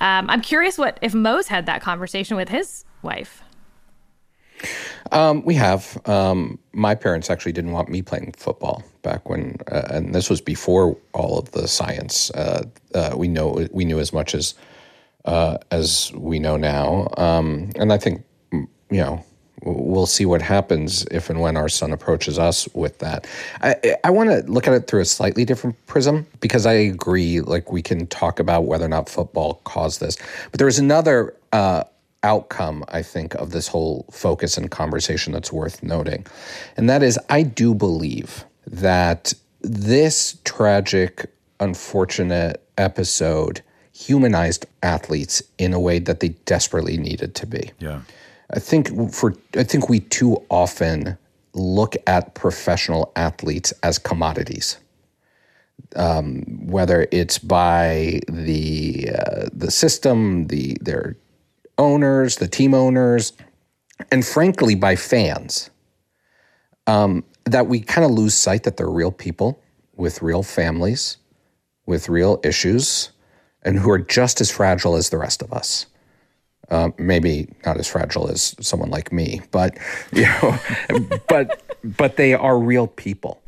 Um, 0.00 0.28
I'm 0.28 0.40
curious 0.40 0.78
what, 0.78 0.98
if 1.02 1.14
Mose 1.14 1.48
had 1.48 1.66
that 1.66 1.82
conversation 1.82 2.36
with 2.36 2.48
his 2.48 2.84
wife. 3.02 3.43
Um, 5.12 5.44
we 5.44 5.54
have. 5.54 6.00
Um, 6.06 6.58
my 6.72 6.94
parents 6.94 7.30
actually 7.30 7.52
didn't 7.52 7.72
want 7.72 7.88
me 7.88 8.02
playing 8.02 8.32
football 8.36 8.82
back 9.02 9.28
when, 9.28 9.56
uh, 9.70 9.82
and 9.90 10.14
this 10.14 10.28
was 10.30 10.40
before 10.40 10.96
all 11.12 11.38
of 11.38 11.50
the 11.52 11.68
science. 11.68 12.30
Uh, 12.30 12.64
uh, 12.94 13.14
we 13.16 13.28
know 13.28 13.66
we 13.70 13.84
knew 13.84 14.00
as 14.00 14.12
much 14.12 14.34
as 14.34 14.54
uh, 15.24 15.58
as 15.70 16.12
we 16.14 16.38
know 16.38 16.56
now, 16.56 17.08
um, 17.16 17.70
and 17.76 17.92
I 17.92 17.98
think 17.98 18.24
you 18.52 18.68
know 18.90 19.24
we'll 19.64 20.06
see 20.06 20.26
what 20.26 20.42
happens 20.42 21.06
if 21.10 21.30
and 21.30 21.40
when 21.40 21.56
our 21.56 21.68
son 21.68 21.92
approaches 21.92 22.38
us 22.38 22.68
with 22.74 22.98
that. 22.98 23.26
I, 23.62 23.96
I 24.04 24.10
want 24.10 24.30
to 24.30 24.42
look 24.50 24.66
at 24.66 24.74
it 24.74 24.86
through 24.86 25.00
a 25.00 25.06
slightly 25.06 25.44
different 25.44 25.86
prism 25.86 26.26
because 26.40 26.66
I 26.66 26.74
agree. 26.74 27.40
Like 27.40 27.72
we 27.72 27.82
can 27.82 28.06
talk 28.08 28.38
about 28.38 28.62
whether 28.62 28.84
or 28.84 28.88
not 28.88 29.08
football 29.08 29.60
caused 29.64 30.00
this, 30.00 30.16
but 30.50 30.58
there 30.58 30.66
was 30.66 30.78
another 30.78 31.34
uh, 31.52 31.84
outcome, 32.24 32.84
I 32.88 33.02
think, 33.02 33.34
of 33.34 33.50
this 33.50 33.68
whole 33.68 34.06
focus 34.10 34.58
and 34.58 34.70
conversation 34.70 35.32
that's 35.32 35.52
worth 35.52 35.82
noting. 35.82 36.26
And 36.76 36.90
that 36.90 37.02
is, 37.02 37.18
I 37.28 37.42
do 37.42 37.74
believe 37.74 38.44
that 38.66 39.34
this 39.60 40.38
tragic, 40.44 41.30
unfortunate 41.60 42.60
episode 42.76 43.62
humanized 43.92 44.66
athletes 44.82 45.42
in 45.58 45.72
a 45.72 45.78
way 45.78 46.00
that 46.00 46.18
they 46.20 46.30
desperately 46.46 46.96
needed 46.96 47.34
to 47.36 47.46
be. 47.46 47.70
Yeah. 47.78 48.00
I 48.52 48.58
think 48.58 49.12
for 49.12 49.34
I 49.56 49.62
think 49.62 49.88
we 49.88 50.00
too 50.00 50.42
often 50.50 51.16
look 51.54 51.94
at 52.06 52.34
professional 52.34 53.12
athletes 53.16 53.72
as 53.82 53.98
commodities. 53.98 54.78
Um, 55.96 56.42
whether 56.66 57.06
it's 57.12 57.38
by 57.38 58.20
the 58.28 59.10
uh, 59.10 59.48
the 59.52 59.70
system, 59.70 60.48
the 60.48 60.76
their 60.80 61.16
owners, 61.78 62.36
the 62.36 62.48
team 62.48 62.74
owners, 62.74 63.32
and 64.10 64.24
frankly, 64.24 64.74
by 64.74 64.96
fans, 64.96 65.70
um, 66.86 67.24
that 67.44 67.66
we 67.66 67.80
kind 67.80 68.04
of 68.04 68.10
lose 68.10 68.34
sight 68.34 68.64
that 68.64 68.76
they're 68.76 68.88
real 68.88 69.12
people 69.12 69.60
with 69.96 70.22
real 70.22 70.42
families, 70.42 71.18
with 71.86 72.08
real 72.08 72.40
issues, 72.42 73.10
and 73.62 73.78
who 73.78 73.90
are 73.90 73.98
just 73.98 74.40
as 74.40 74.50
fragile 74.50 74.96
as 74.96 75.10
the 75.10 75.18
rest 75.18 75.42
of 75.42 75.52
us. 75.52 75.86
Uh, 76.70 76.90
maybe 76.98 77.48
not 77.66 77.76
as 77.76 77.86
fragile 77.86 78.28
as 78.28 78.54
someone 78.60 78.90
like 78.90 79.12
me, 79.12 79.40
but 79.50 79.76
you 80.12 80.22
know, 80.22 80.58
but 81.28 81.62
but 81.84 82.16
they 82.16 82.32
are 82.32 82.58
real 82.58 82.86
people, 82.86 83.42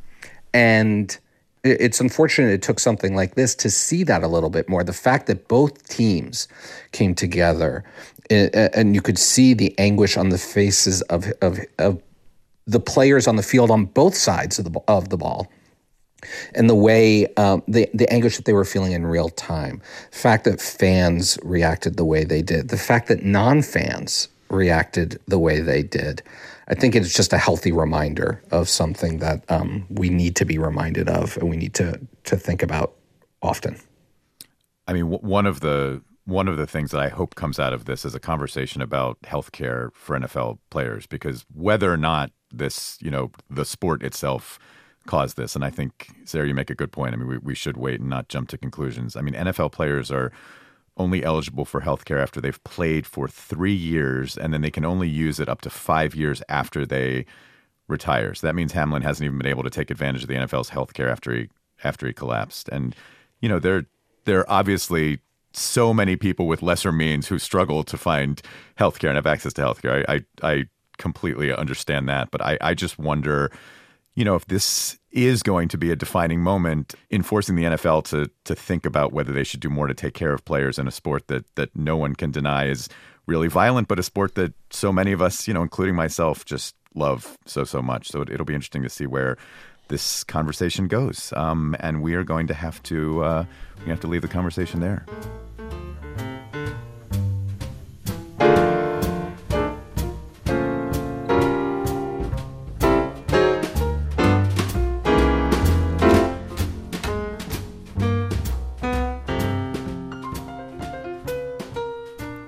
and 0.52 1.18
it's 1.64 2.00
unfortunate 2.00 2.50
it 2.50 2.62
took 2.62 2.78
something 2.78 3.16
like 3.16 3.34
this 3.34 3.54
to 3.54 3.70
see 3.70 4.04
that 4.04 4.22
a 4.22 4.28
little 4.28 4.50
bit 4.50 4.68
more. 4.68 4.84
The 4.84 4.92
fact 4.92 5.26
that 5.26 5.48
both 5.48 5.88
teams 5.88 6.46
came 6.92 7.14
together 7.14 7.84
and 8.30 8.94
you 8.94 9.02
could 9.02 9.18
see 9.18 9.54
the 9.54 9.76
anguish 9.78 10.16
on 10.16 10.30
the 10.30 10.38
faces 10.38 11.02
of, 11.02 11.32
of, 11.42 11.60
of 11.78 12.02
the 12.66 12.80
players 12.80 13.26
on 13.26 13.36
the 13.36 13.42
field 13.42 13.70
on 13.70 13.84
both 13.84 14.16
sides 14.16 14.58
of 14.58 14.64
the, 14.72 14.80
of 14.88 15.08
the 15.08 15.16
ball 15.16 15.46
and 16.54 16.68
the 16.68 16.74
way 16.74 17.26
um, 17.36 17.62
the 17.68 17.88
the 17.94 18.10
anguish 18.12 18.36
that 18.36 18.44
they 18.44 18.52
were 18.52 18.64
feeling 18.64 18.92
in 18.92 19.06
real 19.06 19.28
time, 19.28 19.80
the 20.10 20.18
fact 20.18 20.44
that 20.44 20.60
fans 20.60 21.38
reacted 21.42 21.96
the 21.96 22.04
way 22.04 22.24
they 22.24 22.42
did, 22.42 22.68
the 22.68 22.78
fact 22.78 23.08
that 23.08 23.22
non 23.22 23.62
fans 23.62 24.28
reacted 24.48 25.20
the 25.26 25.38
way 25.38 25.60
they 25.60 25.82
did, 25.82 26.22
I 26.68 26.74
think 26.74 26.94
it's 26.94 27.14
just 27.14 27.32
a 27.32 27.38
healthy 27.38 27.72
reminder 27.72 28.42
of 28.50 28.68
something 28.68 29.18
that 29.18 29.44
um, 29.50 29.86
we 29.90 30.08
need 30.08 30.36
to 30.36 30.44
be 30.44 30.58
reminded 30.58 31.08
of 31.08 31.36
and 31.36 31.50
we 31.50 31.56
need 31.56 31.74
to 31.74 32.00
to 32.24 32.36
think 32.36 32.62
about 32.62 32.94
often. 33.42 33.78
I 34.88 34.92
mean, 34.92 35.06
one 35.06 35.46
of 35.46 35.60
the 35.60 36.00
one 36.26 36.48
of 36.48 36.56
the 36.56 36.66
things 36.66 36.90
that 36.90 37.00
I 37.00 37.08
hope 37.08 37.36
comes 37.36 37.58
out 37.58 37.72
of 37.72 37.84
this 37.84 38.04
is 38.04 38.14
a 38.14 38.20
conversation 38.20 38.82
about 38.82 39.20
healthcare 39.22 39.90
for 39.94 40.18
NFL 40.18 40.58
players, 40.70 41.06
because 41.06 41.46
whether 41.54 41.90
or 41.92 41.96
not 41.96 42.32
this, 42.52 42.98
you 43.00 43.10
know, 43.10 43.30
the 43.48 43.64
sport 43.64 44.02
itself 44.02 44.58
caused 45.06 45.36
this. 45.36 45.54
And 45.54 45.64
I 45.64 45.70
think, 45.70 46.10
Sarah, 46.24 46.48
you 46.48 46.54
make 46.54 46.70
a 46.70 46.74
good 46.74 46.90
point. 46.90 47.14
I 47.14 47.16
mean, 47.16 47.28
we, 47.28 47.38
we 47.38 47.54
should 47.54 47.76
wait 47.76 48.00
and 48.00 48.10
not 48.10 48.28
jump 48.28 48.48
to 48.48 48.58
conclusions. 48.58 49.14
I 49.14 49.20
mean, 49.20 49.34
NFL 49.34 49.70
players 49.70 50.10
are 50.10 50.32
only 50.96 51.22
eligible 51.22 51.64
for 51.64 51.80
health 51.80 52.04
care 52.04 52.18
after 52.18 52.40
they've 52.40 52.62
played 52.64 53.06
for 53.06 53.28
three 53.28 53.74
years, 53.74 54.36
and 54.36 54.52
then 54.52 54.62
they 54.62 54.70
can 54.70 54.84
only 54.84 55.08
use 55.08 55.38
it 55.38 55.48
up 55.48 55.60
to 55.60 55.70
five 55.70 56.14
years 56.14 56.42
after 56.48 56.84
they 56.84 57.24
retire. 57.86 58.34
So 58.34 58.48
that 58.48 58.54
means 58.54 58.72
Hamlin 58.72 59.02
hasn't 59.02 59.24
even 59.24 59.38
been 59.38 59.46
able 59.46 59.62
to 59.62 59.70
take 59.70 59.90
advantage 59.90 60.22
of 60.22 60.28
the 60.28 60.34
NFL's 60.34 60.70
health 60.70 60.92
care 60.94 61.08
after 61.08 61.32
he 61.32 61.48
after 61.84 62.06
he 62.06 62.12
collapsed. 62.12 62.68
And 62.70 62.96
you 63.40 63.48
know, 63.48 63.58
there 63.58 63.84
are 64.28 64.46
obviously 64.48 65.20
so 65.56 65.94
many 65.94 66.16
people 66.16 66.46
with 66.46 66.62
lesser 66.62 66.92
means 66.92 67.28
who 67.28 67.38
struggle 67.38 67.82
to 67.84 67.96
find 67.96 68.42
healthcare 68.78 69.08
and 69.08 69.16
have 69.16 69.26
access 69.26 69.52
to 69.54 69.62
healthcare. 69.62 70.04
I, 70.08 70.14
I, 70.42 70.52
I 70.52 70.64
completely 70.98 71.52
understand 71.52 72.08
that, 72.08 72.30
but 72.30 72.42
I, 72.42 72.58
I 72.60 72.74
just 72.74 72.98
wonder 72.98 73.50
you 74.16 74.24
know, 74.24 74.34
if 74.34 74.46
this 74.46 74.98
is 75.12 75.42
going 75.42 75.68
to 75.68 75.78
be 75.78 75.92
a 75.92 75.96
defining 75.96 76.40
moment 76.40 76.94
in 77.10 77.22
forcing 77.22 77.54
the 77.54 77.64
NFL 77.64 78.04
to 78.04 78.30
to 78.44 78.54
think 78.54 78.84
about 78.86 79.12
whether 79.12 79.32
they 79.32 79.44
should 79.44 79.60
do 79.60 79.68
more 79.68 79.86
to 79.86 79.94
take 79.94 80.14
care 80.14 80.32
of 80.32 80.44
players 80.44 80.78
in 80.78 80.88
a 80.88 80.90
sport 80.90 81.28
that 81.28 81.44
that 81.54 81.76
no 81.76 81.96
one 81.96 82.14
can 82.14 82.30
deny 82.30 82.66
is 82.66 82.88
really 83.26 83.48
violent, 83.48 83.88
but 83.88 83.98
a 83.98 84.02
sport 84.02 84.34
that 84.36 84.54
so 84.70 84.90
many 84.90 85.12
of 85.12 85.20
us, 85.20 85.46
you 85.46 85.52
know, 85.54 85.62
including 85.62 85.94
myself, 85.94 86.44
just 86.44 86.74
love 86.94 87.36
so 87.44 87.62
so 87.62 87.82
much. 87.82 88.08
So 88.08 88.22
it, 88.22 88.36
will 88.38 88.46
be 88.46 88.54
interesting 88.54 88.82
to 88.82 88.88
see 88.88 89.06
where 89.06 89.36
this 89.88 90.24
conversation 90.24 90.88
goes, 90.88 91.32
um, 91.36 91.76
and 91.80 92.02
we 92.02 92.14
are 92.14 92.24
going 92.24 92.46
to 92.48 92.54
have 92.54 92.82
to 92.84 93.22
uh, 93.22 93.44
we 93.84 93.90
have 93.90 94.00
to 94.00 94.06
leave 94.06 94.22
the 94.22 94.28
conversation 94.28 94.80
there. 94.80 95.04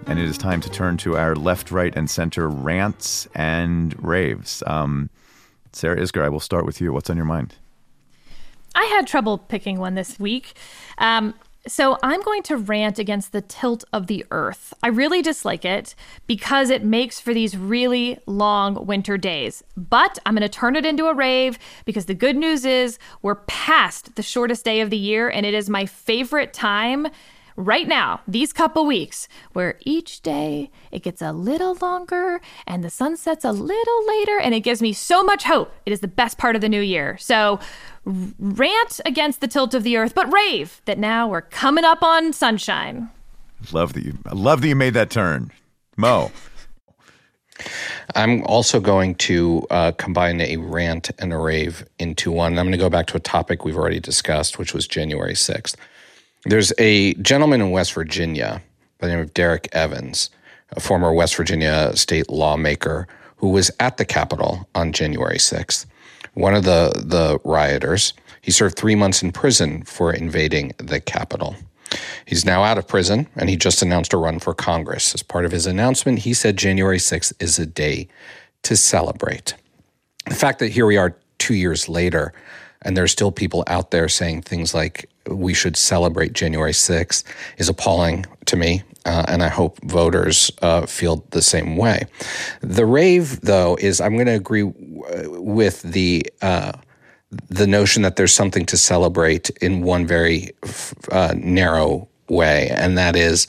And 0.07 0.18
it 0.18 0.24
is 0.24 0.39
time 0.39 0.61
to 0.62 0.70
turn 0.70 0.97
to 0.99 1.16
our 1.16 1.36
left, 1.36 1.70
right, 1.70 1.95
and 1.95 2.11
center 2.11 2.49
rants 2.49 3.28
and 3.34 3.95
raves. 4.03 4.62
Um, 4.66 5.11
Sarah 5.79 5.97
Isgur, 5.97 6.22
I 6.22 6.29
will 6.29 6.41
start 6.41 6.66
with 6.66 6.81
you. 6.81 6.93
What's 6.93 7.09
on 7.09 7.16
your 7.16 7.24
mind? 7.24 7.55
I 8.74 8.85
had 8.85 9.07
trouble 9.07 9.39
picking 9.39 9.79
one 9.79 9.95
this 9.95 10.18
week. 10.18 10.55
Um, 10.99 11.35
so 11.68 11.99
I'm 12.03 12.20
going 12.22 12.43
to 12.45 12.57
rant 12.57 12.99
against 12.99 13.33
the 13.33 13.43
tilt 13.43 13.85
of 13.93 14.07
the 14.09 14.24
earth. 14.31 14.74
I 14.83 14.89
really 14.89 15.22
dislike 15.22 15.64
it 15.64 15.95
because 16.26 16.70
it 16.70 16.83
makes 16.83 17.20
for 17.20 17.33
these 17.33 17.57
really 17.57 18.18
long 18.26 18.87
winter 18.87 19.16
days. 19.16 19.62
But 19.76 20.18
I'm 20.26 20.35
going 20.35 20.43
to 20.43 20.49
turn 20.49 20.76
it 20.76 20.85
into 20.85 21.07
a 21.07 21.14
rave 21.14 21.59
because 21.85 22.07
the 22.07 22.14
good 22.14 22.37
news 22.37 22.64
is 22.64 22.99
we're 23.22 23.37
past 23.47 24.16
the 24.16 24.22
shortest 24.22 24.64
day 24.64 24.81
of 24.81 24.91
the 24.91 24.97
year 24.97 25.29
and 25.29 25.47
it 25.47 25.55
is 25.55 25.70
my 25.70 25.87
favorite 25.87 26.53
time 26.53 27.07
right 27.59 27.89
now, 27.89 28.21
these 28.27 28.53
couple 28.53 28.87
weeks, 28.87 29.29
where 29.53 29.79
each 29.81 30.23
day 30.23 30.71
it 30.93 31.03
gets 31.03 31.21
a 31.21 31.33
little 31.33 31.77
longer 31.83 32.41
and 32.67 32.85
the 32.85 32.89
sun 32.89 33.17
sets 33.17 33.45
a 33.45 33.53
little 33.53 34.07
later, 34.07 34.39
and 34.39 34.55
it 34.55 34.61
gives 34.61 34.81
me 34.81 34.93
so 34.93 35.23
much 35.23 35.45
hope. 35.45 35.75
It 35.85 35.93
is 35.93 36.01
the 36.01 36.09
best 36.09 36.39
part 36.39 36.55
of 36.55 36.63
the 36.63 36.69
new 36.69 36.81
year. 36.81 37.19
So, 37.19 37.59
rant 38.05 39.01
against 39.05 39.41
the 39.41 39.49
tilt 39.49 39.75
of 39.75 39.83
the 39.83 39.97
earth, 39.97 40.15
but 40.15 40.33
rave 40.33 40.81
that 40.85 40.99
now 40.99 41.29
we're 41.29 41.43
coming 41.43 41.85
up 41.85 42.03
on 42.03 42.33
sunshine. 42.33 43.11
Love 43.73 43.93
that 43.95 44.05
you 44.05 44.17
love 44.33 44.63
that 44.63 44.69
you 44.69 44.77
made 44.77 44.95
that 44.95 45.11
turn. 45.11 45.51
Mo. 45.97 46.31
I'm 48.15 48.45
also 48.45 48.79
going 48.79 49.17
to 49.17 49.67
uh, 49.69 49.91
combine 49.93 50.41
a 50.41 50.57
rant 50.59 51.11
and 51.19 51.33
a 51.33 51.37
rave 51.37 51.85
into 51.99 52.31
one. 52.31 52.57
I'm 52.57 52.67
going 52.67 52.71
to 52.71 52.79
go 52.79 52.89
back 52.89 53.09
to 53.09 53.17
a 53.17 53.21
topic 53.21 53.65
we've 53.65 53.77
already 53.77 53.99
discussed, 53.99 54.61
which 54.61 54.73
was 54.73 54.87
January 54.87 55.35
6th. 55.35 55.75
There's 56.45 56.72
a 56.78 57.14
gentleman 57.14 57.61
in 57.61 57.72
West 57.72 57.93
Virginia 57.93 58.62
by 58.99 59.09
the 59.09 59.14
name 59.14 59.22
of 59.22 59.34
Derek 59.34 59.68
Evans, 59.72 60.30
a 60.70 60.80
former 60.80 61.12
West 61.12 61.34
Virginia 61.34 61.97
state 61.97 62.30
lawmaker 62.30 63.09
who 63.36 63.49
was 63.49 63.72
at 63.80 63.97
the 63.97 64.05
Capitol 64.05 64.68
on 64.74 64.93
January 64.93 65.39
6th. 65.39 65.86
One 66.34 66.55
of 66.55 66.62
the, 66.62 66.93
the 67.05 67.39
rioters, 67.45 68.12
he 68.41 68.53
served 68.53 68.76
three 68.76 68.95
months 68.95 69.20
in 69.20 69.32
prison 69.32 69.82
for 69.82 70.12
invading 70.12 70.72
the 70.78 71.01
Capitol. 71.01 71.57
He's 72.24 72.45
now 72.45 72.62
out 72.62 72.78
of 72.78 72.86
prison 72.86 73.26
and 73.34 73.51
he 73.51 73.57
just 73.57 73.82
announced 73.82 74.12
a 74.12 74.16
run 74.16 74.39
for 74.39 74.55
Congress. 74.55 75.14
As 75.14 75.24
part 75.24 75.45
of 75.45 75.51
his 75.51 75.66
announcement, 75.66 76.20
he 76.20 76.34
said 76.34 76.57
January 76.57 76.99
6th 76.99 77.32
is 77.41 77.59
a 77.59 77.66
day 77.66 78.07
to 78.62 78.76
celebrate. 78.76 79.55
The 80.26 80.34
fact 80.34 80.61
that 80.61 80.70
here 80.70 80.86
we 80.86 80.99
are 80.99 81.16
two 81.39 81.55
years 81.55 81.89
later 81.89 82.32
and 82.82 82.97
there's 82.97 83.12
still 83.12 83.32
people 83.32 83.64
out 83.66 83.91
there 83.91 84.09
saying 84.09 84.43
things 84.43 84.72
like 84.72 85.09
we 85.29 85.55
should 85.55 85.76
celebrate 85.76 86.33
January 86.33 86.72
6th 86.72 87.24
is 87.59 87.68
appalling 87.68 88.26
to 88.47 88.57
me. 88.57 88.83
Uh, 89.05 89.24
and 89.29 89.43
I 89.43 89.49
hope 89.49 89.79
voters 89.85 90.51
uh, 90.61 90.85
feel 90.85 91.24
the 91.31 91.41
same 91.41 91.76
way. 91.76 92.05
The 92.61 92.85
rave, 92.85 93.41
though, 93.41 93.76
is 93.76 94.01
I'm 94.01 94.14
going 94.14 94.26
to 94.26 94.35
agree 94.35 94.64
w- 94.64 95.41
with 95.41 95.81
the 95.83 96.26
uh, 96.43 96.72
the 97.49 97.66
notion 97.66 98.03
that 98.03 98.16
there's 98.16 98.35
something 98.35 98.66
to 98.66 98.76
celebrate 98.76 99.51
in 99.62 99.83
one 99.83 100.07
very 100.07 100.51
uh, 101.11 101.35
narrow 101.37 102.09
way, 102.29 102.68
and 102.70 102.99
that 102.99 103.16
is 103.16 103.47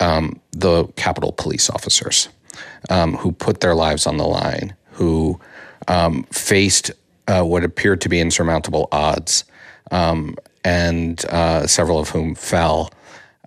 um, 0.00 0.40
the 0.52 0.86
Capitol 0.96 1.32
police 1.32 1.70
officers 1.70 2.28
um, 2.90 3.16
who 3.16 3.32
put 3.32 3.60
their 3.60 3.74
lives 3.74 4.06
on 4.06 4.16
the 4.16 4.26
line, 4.26 4.74
who 4.92 5.38
um, 5.88 6.24
faced 6.24 6.90
uh, 7.28 7.42
what 7.42 7.64
appeared 7.64 8.00
to 8.00 8.08
be 8.08 8.20
insurmountable 8.20 8.88
odds, 8.92 9.44
um, 9.90 10.36
and 10.64 11.24
uh, 11.26 11.66
several 11.66 11.98
of 11.98 12.08
whom 12.08 12.34
fell. 12.34 12.90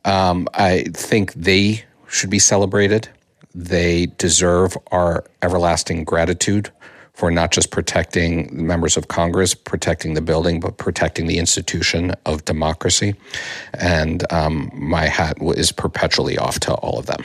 Um, 0.04 0.48
I 0.54 0.84
think 0.94 1.34
they 1.34 1.84
should 2.08 2.30
be 2.30 2.40
celebrated. 2.40 3.10
They 3.54 4.08
deserve 4.18 4.78
our 4.92 5.24
everlasting 5.42 6.04
gratitude 6.04 6.72
for 7.14 7.32
not 7.32 7.52
just 7.52 7.72
protecting 7.72 8.50
members 8.68 8.98
of 8.98 9.08
Congress, 9.08 9.54
protecting 9.54 10.16
the 10.16 10.22
building, 10.22 10.60
but 10.60 10.78
protecting 10.78 11.28
the 11.28 11.38
institution 11.38 12.12
of 12.26 12.44
democracy. 12.44 13.16
And 13.74 14.32
um, 14.34 14.70
my 14.74 15.06
hat 15.06 15.38
is 15.42 15.72
perpetually 15.72 16.38
off 16.38 16.60
to 16.62 16.74
all 16.74 17.00
of 17.00 17.06
them. 17.06 17.24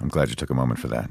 I'm 0.00 0.08
glad 0.08 0.28
you 0.28 0.36
took 0.36 0.50
a 0.50 0.54
moment 0.54 0.78
for 0.78 0.88
that 0.88 1.10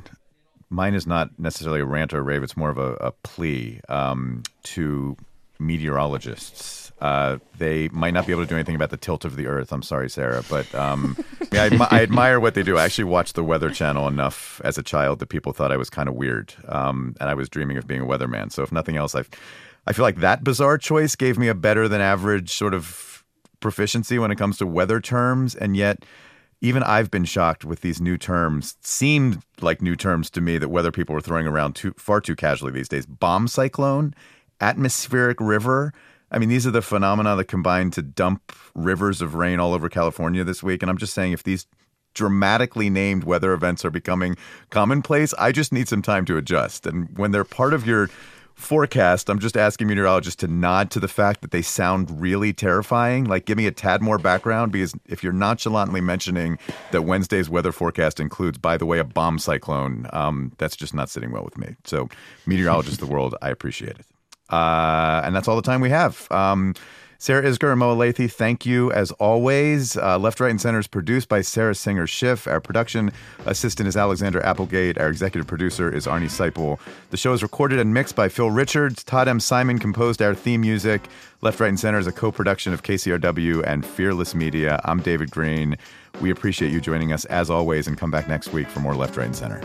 mine 0.72 0.96
is 0.96 1.06
not 1.06 1.38
necessarily 1.38 1.82
a 1.82 1.86
rant 1.86 2.14
or 2.14 2.20
a 2.20 2.22
rave. 2.24 2.42
It's 2.42 2.58
more 2.58 2.70
of 2.70 2.78
a, 2.78 2.94
a 2.94 3.12
plea 3.12 3.82
um, 3.90 4.42
to 4.64 5.18
meteorologists. 5.60 6.81
Uh, 7.02 7.40
they 7.58 7.90
might 7.90 8.14
not 8.14 8.28
be 8.28 8.32
able 8.32 8.44
to 8.44 8.48
do 8.48 8.54
anything 8.54 8.76
about 8.76 8.92
the 8.92 8.98
tilt 8.98 9.26
of 9.26 9.36
the 9.36 9.48
Earth. 9.48 9.74
I'm 9.74 9.82
sorry, 9.82 10.08
Sarah, 10.08 10.44
but 10.48 10.74
um, 10.76 11.18
yeah, 11.52 11.64
I, 11.64 11.98
I, 11.98 12.02
admire 12.04 12.40
what 12.40 12.54
they 12.54 12.62
do. 12.62 12.78
I 12.78 12.84
actually 12.84 13.06
watched 13.06 13.34
the 13.34 13.44
Weather 13.44 13.72
Channel 13.72 14.08
enough 14.08 14.62
as 14.64 14.78
a 14.78 14.84
child 14.84 15.18
that 15.18 15.28
people 15.28 15.52
thought 15.52 15.72
I 15.72 15.78
was 15.78 15.90
kind 15.90 16.08
of 16.08 16.14
weird, 16.14 16.54
um, 16.68 17.16
and 17.20 17.28
I 17.28 17.34
was 17.34 17.50
dreaming 17.50 17.78
of 17.78 17.88
being 17.88 18.02
a 18.02 18.06
weatherman. 18.06 18.52
So 18.52 18.62
if 18.62 18.72
nothing 18.72 18.98
else, 18.98 19.16
I 19.16 19.24
I 19.88 19.94
feel 19.94 20.04
like 20.04 20.18
that 20.18 20.44
bizarre 20.44 20.78
choice 20.78 21.16
gave 21.16 21.40
me 21.40 21.48
a 21.48 21.56
better 21.56 21.88
than 21.88 22.02
average 22.02 22.54
sort 22.54 22.76
of 22.76 23.26
proficiency 23.62 24.20
when 24.20 24.30
it 24.32 24.38
comes 24.38 24.58
to 24.60 24.68
weather 24.68 25.02
terms, 25.02 25.56
and 25.56 25.76
yet 25.76 26.06
even 26.62 26.84
I've 26.84 27.10
been 27.10 27.26
shocked 27.26 27.66
with 27.66 27.82
these 27.82 28.00
new 28.00 28.18
terms. 28.18 28.76
Seemed 28.82 29.42
like 29.60 29.82
new 29.82 29.96
terms 29.96 30.30
to 30.32 30.42
me 30.42 30.60
that 30.60 30.70
weather 30.70 30.92
people 30.92 31.16
were 31.16 31.22
throwing 31.22 31.48
around 31.48 31.76
too 31.76 31.94
far 31.98 32.22
too 32.22 32.36
casually 32.36 32.72
these 32.72 32.90
days. 32.90 33.08
Bomb 33.08 33.48
cyclone, 33.48 34.14
atmospheric 34.60 35.40
river. 35.40 35.94
I 36.32 36.40
mean, 36.40 36.50
these 36.50 36.66
are 36.66 36.72
the 36.72 36.82
phenomena 36.82 37.36
that 37.36 37.46
combine 37.46 37.92
to 37.92 38.02
dump 38.02 38.54
rivers 38.74 39.22
of 39.22 39.36
rain 39.36 39.60
all 39.60 39.74
over 39.74 39.90
California 39.90 40.44
this 40.44 40.64
week. 40.64 40.82
And 40.82 40.90
I'm 40.90 40.98
just 40.98 41.14
saying, 41.14 41.34
if 41.34 41.44
these 41.44 41.68
dramatically 42.14 42.90
named 42.90 43.24
weather 43.24 43.54
events 43.54 43.86
are 43.86 43.92
becoming 43.92 44.38
commonplace, 44.70 45.34
I 45.38 45.52
just 45.52 45.72
need 45.72 45.88
some 45.88 46.02
time 46.02 46.26
to 46.26 46.38
adjust. 46.38 46.86
And 46.86 47.18
when 47.18 47.32
they're 47.32 47.44
part 47.44 47.74
of 47.74 47.86
your 47.86 48.10
forecast, 48.56 49.30
I'm 49.30 49.40
just 49.40 49.58
asking 49.58 49.88
meteorologists 49.88 50.40
to 50.42 50.48
nod 50.48 50.92
to 50.92 51.00
the 51.00 51.08
fact 51.08 51.42
that 51.42 51.52
they 51.52 51.62
sound 51.62 52.22
really 52.22 52.54
terrifying. 52.54 53.26
Like, 53.26 53.46
give 53.46 53.58
me 53.58 53.66
a 53.66 53.72
tad 53.72 54.02
more 54.02 54.18
background 54.18 54.72
because 54.72 54.94
if 55.08 55.24
you're 55.24 55.34
nonchalantly 55.34 56.02
mentioning 56.02 56.60
that 56.92 57.04
Wednesday's 57.04 57.50
weather 57.50 57.72
forecast 57.72 58.20
includes, 58.20 58.58
by 58.58 58.78
the 58.78 58.86
way, 58.86 59.00
a 59.00 59.04
bomb 59.04 59.40
cyclone, 59.40 60.08
um, 60.14 60.54
that's 60.58 60.76
just 60.76 60.94
not 60.94 61.10
sitting 61.10 61.32
well 61.32 61.44
with 61.44 61.58
me. 61.58 61.76
So, 61.86 62.10
meteorologists 62.46 63.02
of 63.02 63.08
the 63.08 63.14
world, 63.14 63.36
I 63.42 63.50
appreciate 63.50 63.98
it. 63.98 64.06
Uh, 64.52 65.22
and 65.24 65.36
that's 65.36 65.48
all 65.48 65.56
the 65.56 65.62
time 65.62 65.82
we 65.82 65.90
have. 65.90 66.28
Um, 66.32 66.74
Sarah 67.22 67.44
Isgur 67.44 67.70
and 67.70 67.78
Mo 67.78 67.96
Elleithee, 67.96 68.32
thank 68.32 68.66
you 68.66 68.92
as 68.94 69.12
always. 69.12 69.96
Uh, 69.96 70.18
Left, 70.18 70.40
Right, 70.40 70.50
and 70.50 70.60
Center 70.60 70.80
is 70.80 70.88
produced 70.88 71.30
by 71.30 71.42
Sarah 71.42 71.76
Singer 71.76 72.08
Schiff. 72.08 72.48
Our 72.48 72.60
production 72.60 73.12
assistant 73.46 73.88
is 73.88 73.96
Alexander 73.96 74.44
Applegate. 74.44 74.98
Our 74.98 75.08
executive 75.10 75.46
producer 75.46 75.94
is 75.94 76.08
Arnie 76.08 76.32
Seipel. 76.32 76.80
The 77.12 77.18
show 77.18 77.34
is 77.34 77.44
recorded 77.44 77.78
and 77.78 77.94
mixed 77.94 78.16
by 78.16 78.28
Phil 78.28 78.50
Richards. 78.50 79.04
Todd 79.04 79.28
M. 79.28 79.40
Simon 79.40 79.78
composed 79.78 80.20
our 80.20 80.34
theme 80.34 80.62
music. 80.62 81.04
Left, 81.42 81.60
Right, 81.60 81.70
and 81.70 81.80
Center 81.80 82.00
is 82.00 82.08
a 82.08 82.12
co 82.12 82.32
production 82.32 82.74
of 82.74 82.82
KCRW 82.82 83.66
and 83.68 83.86
Fearless 83.86 84.34
Media. 84.34 84.82
I'm 84.86 85.00
David 85.00 85.30
Greene. 85.30 85.78
We 86.22 86.32
appreciate 86.32 86.72
you 86.72 86.82
joining 86.82 87.14
us 87.14 87.26
as 87.26 87.52
always 87.52 87.86
and 87.86 88.00
come 88.00 88.10
back 88.10 88.28
next 88.28 88.52
week 88.52 88.68
for 88.68 88.80
more 88.80 88.96
Left, 88.96 89.16
Right, 89.16 89.28
and 89.28 89.36
Center. 89.36 89.62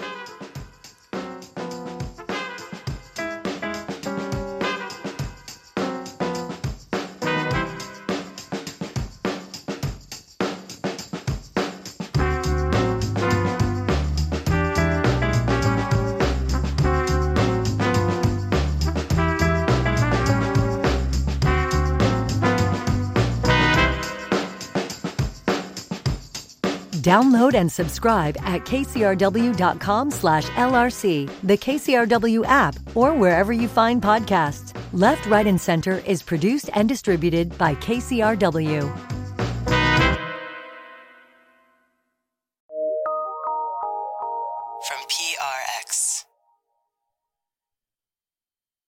Download 27.07 27.55
and 27.55 27.71
subscribe 27.71 28.37
at 28.39 28.63
kcrw.com 28.63 30.11
slash 30.11 30.49
LRC, 30.49 31.31
the 31.45 31.57
KCRW 31.57 32.45
app, 32.47 32.75
or 32.97 33.15
wherever 33.15 33.53
you 33.53 33.69
find 33.69 34.03
podcasts. 34.03 34.77
Left, 34.93 35.25
Right, 35.27 35.47
and 35.47 35.61
Center 35.61 35.99
is 36.05 36.21
produced 36.21 36.69
and 36.75 36.89
distributed 36.89 37.57
by 37.57 37.77
KCRW. 37.77 39.16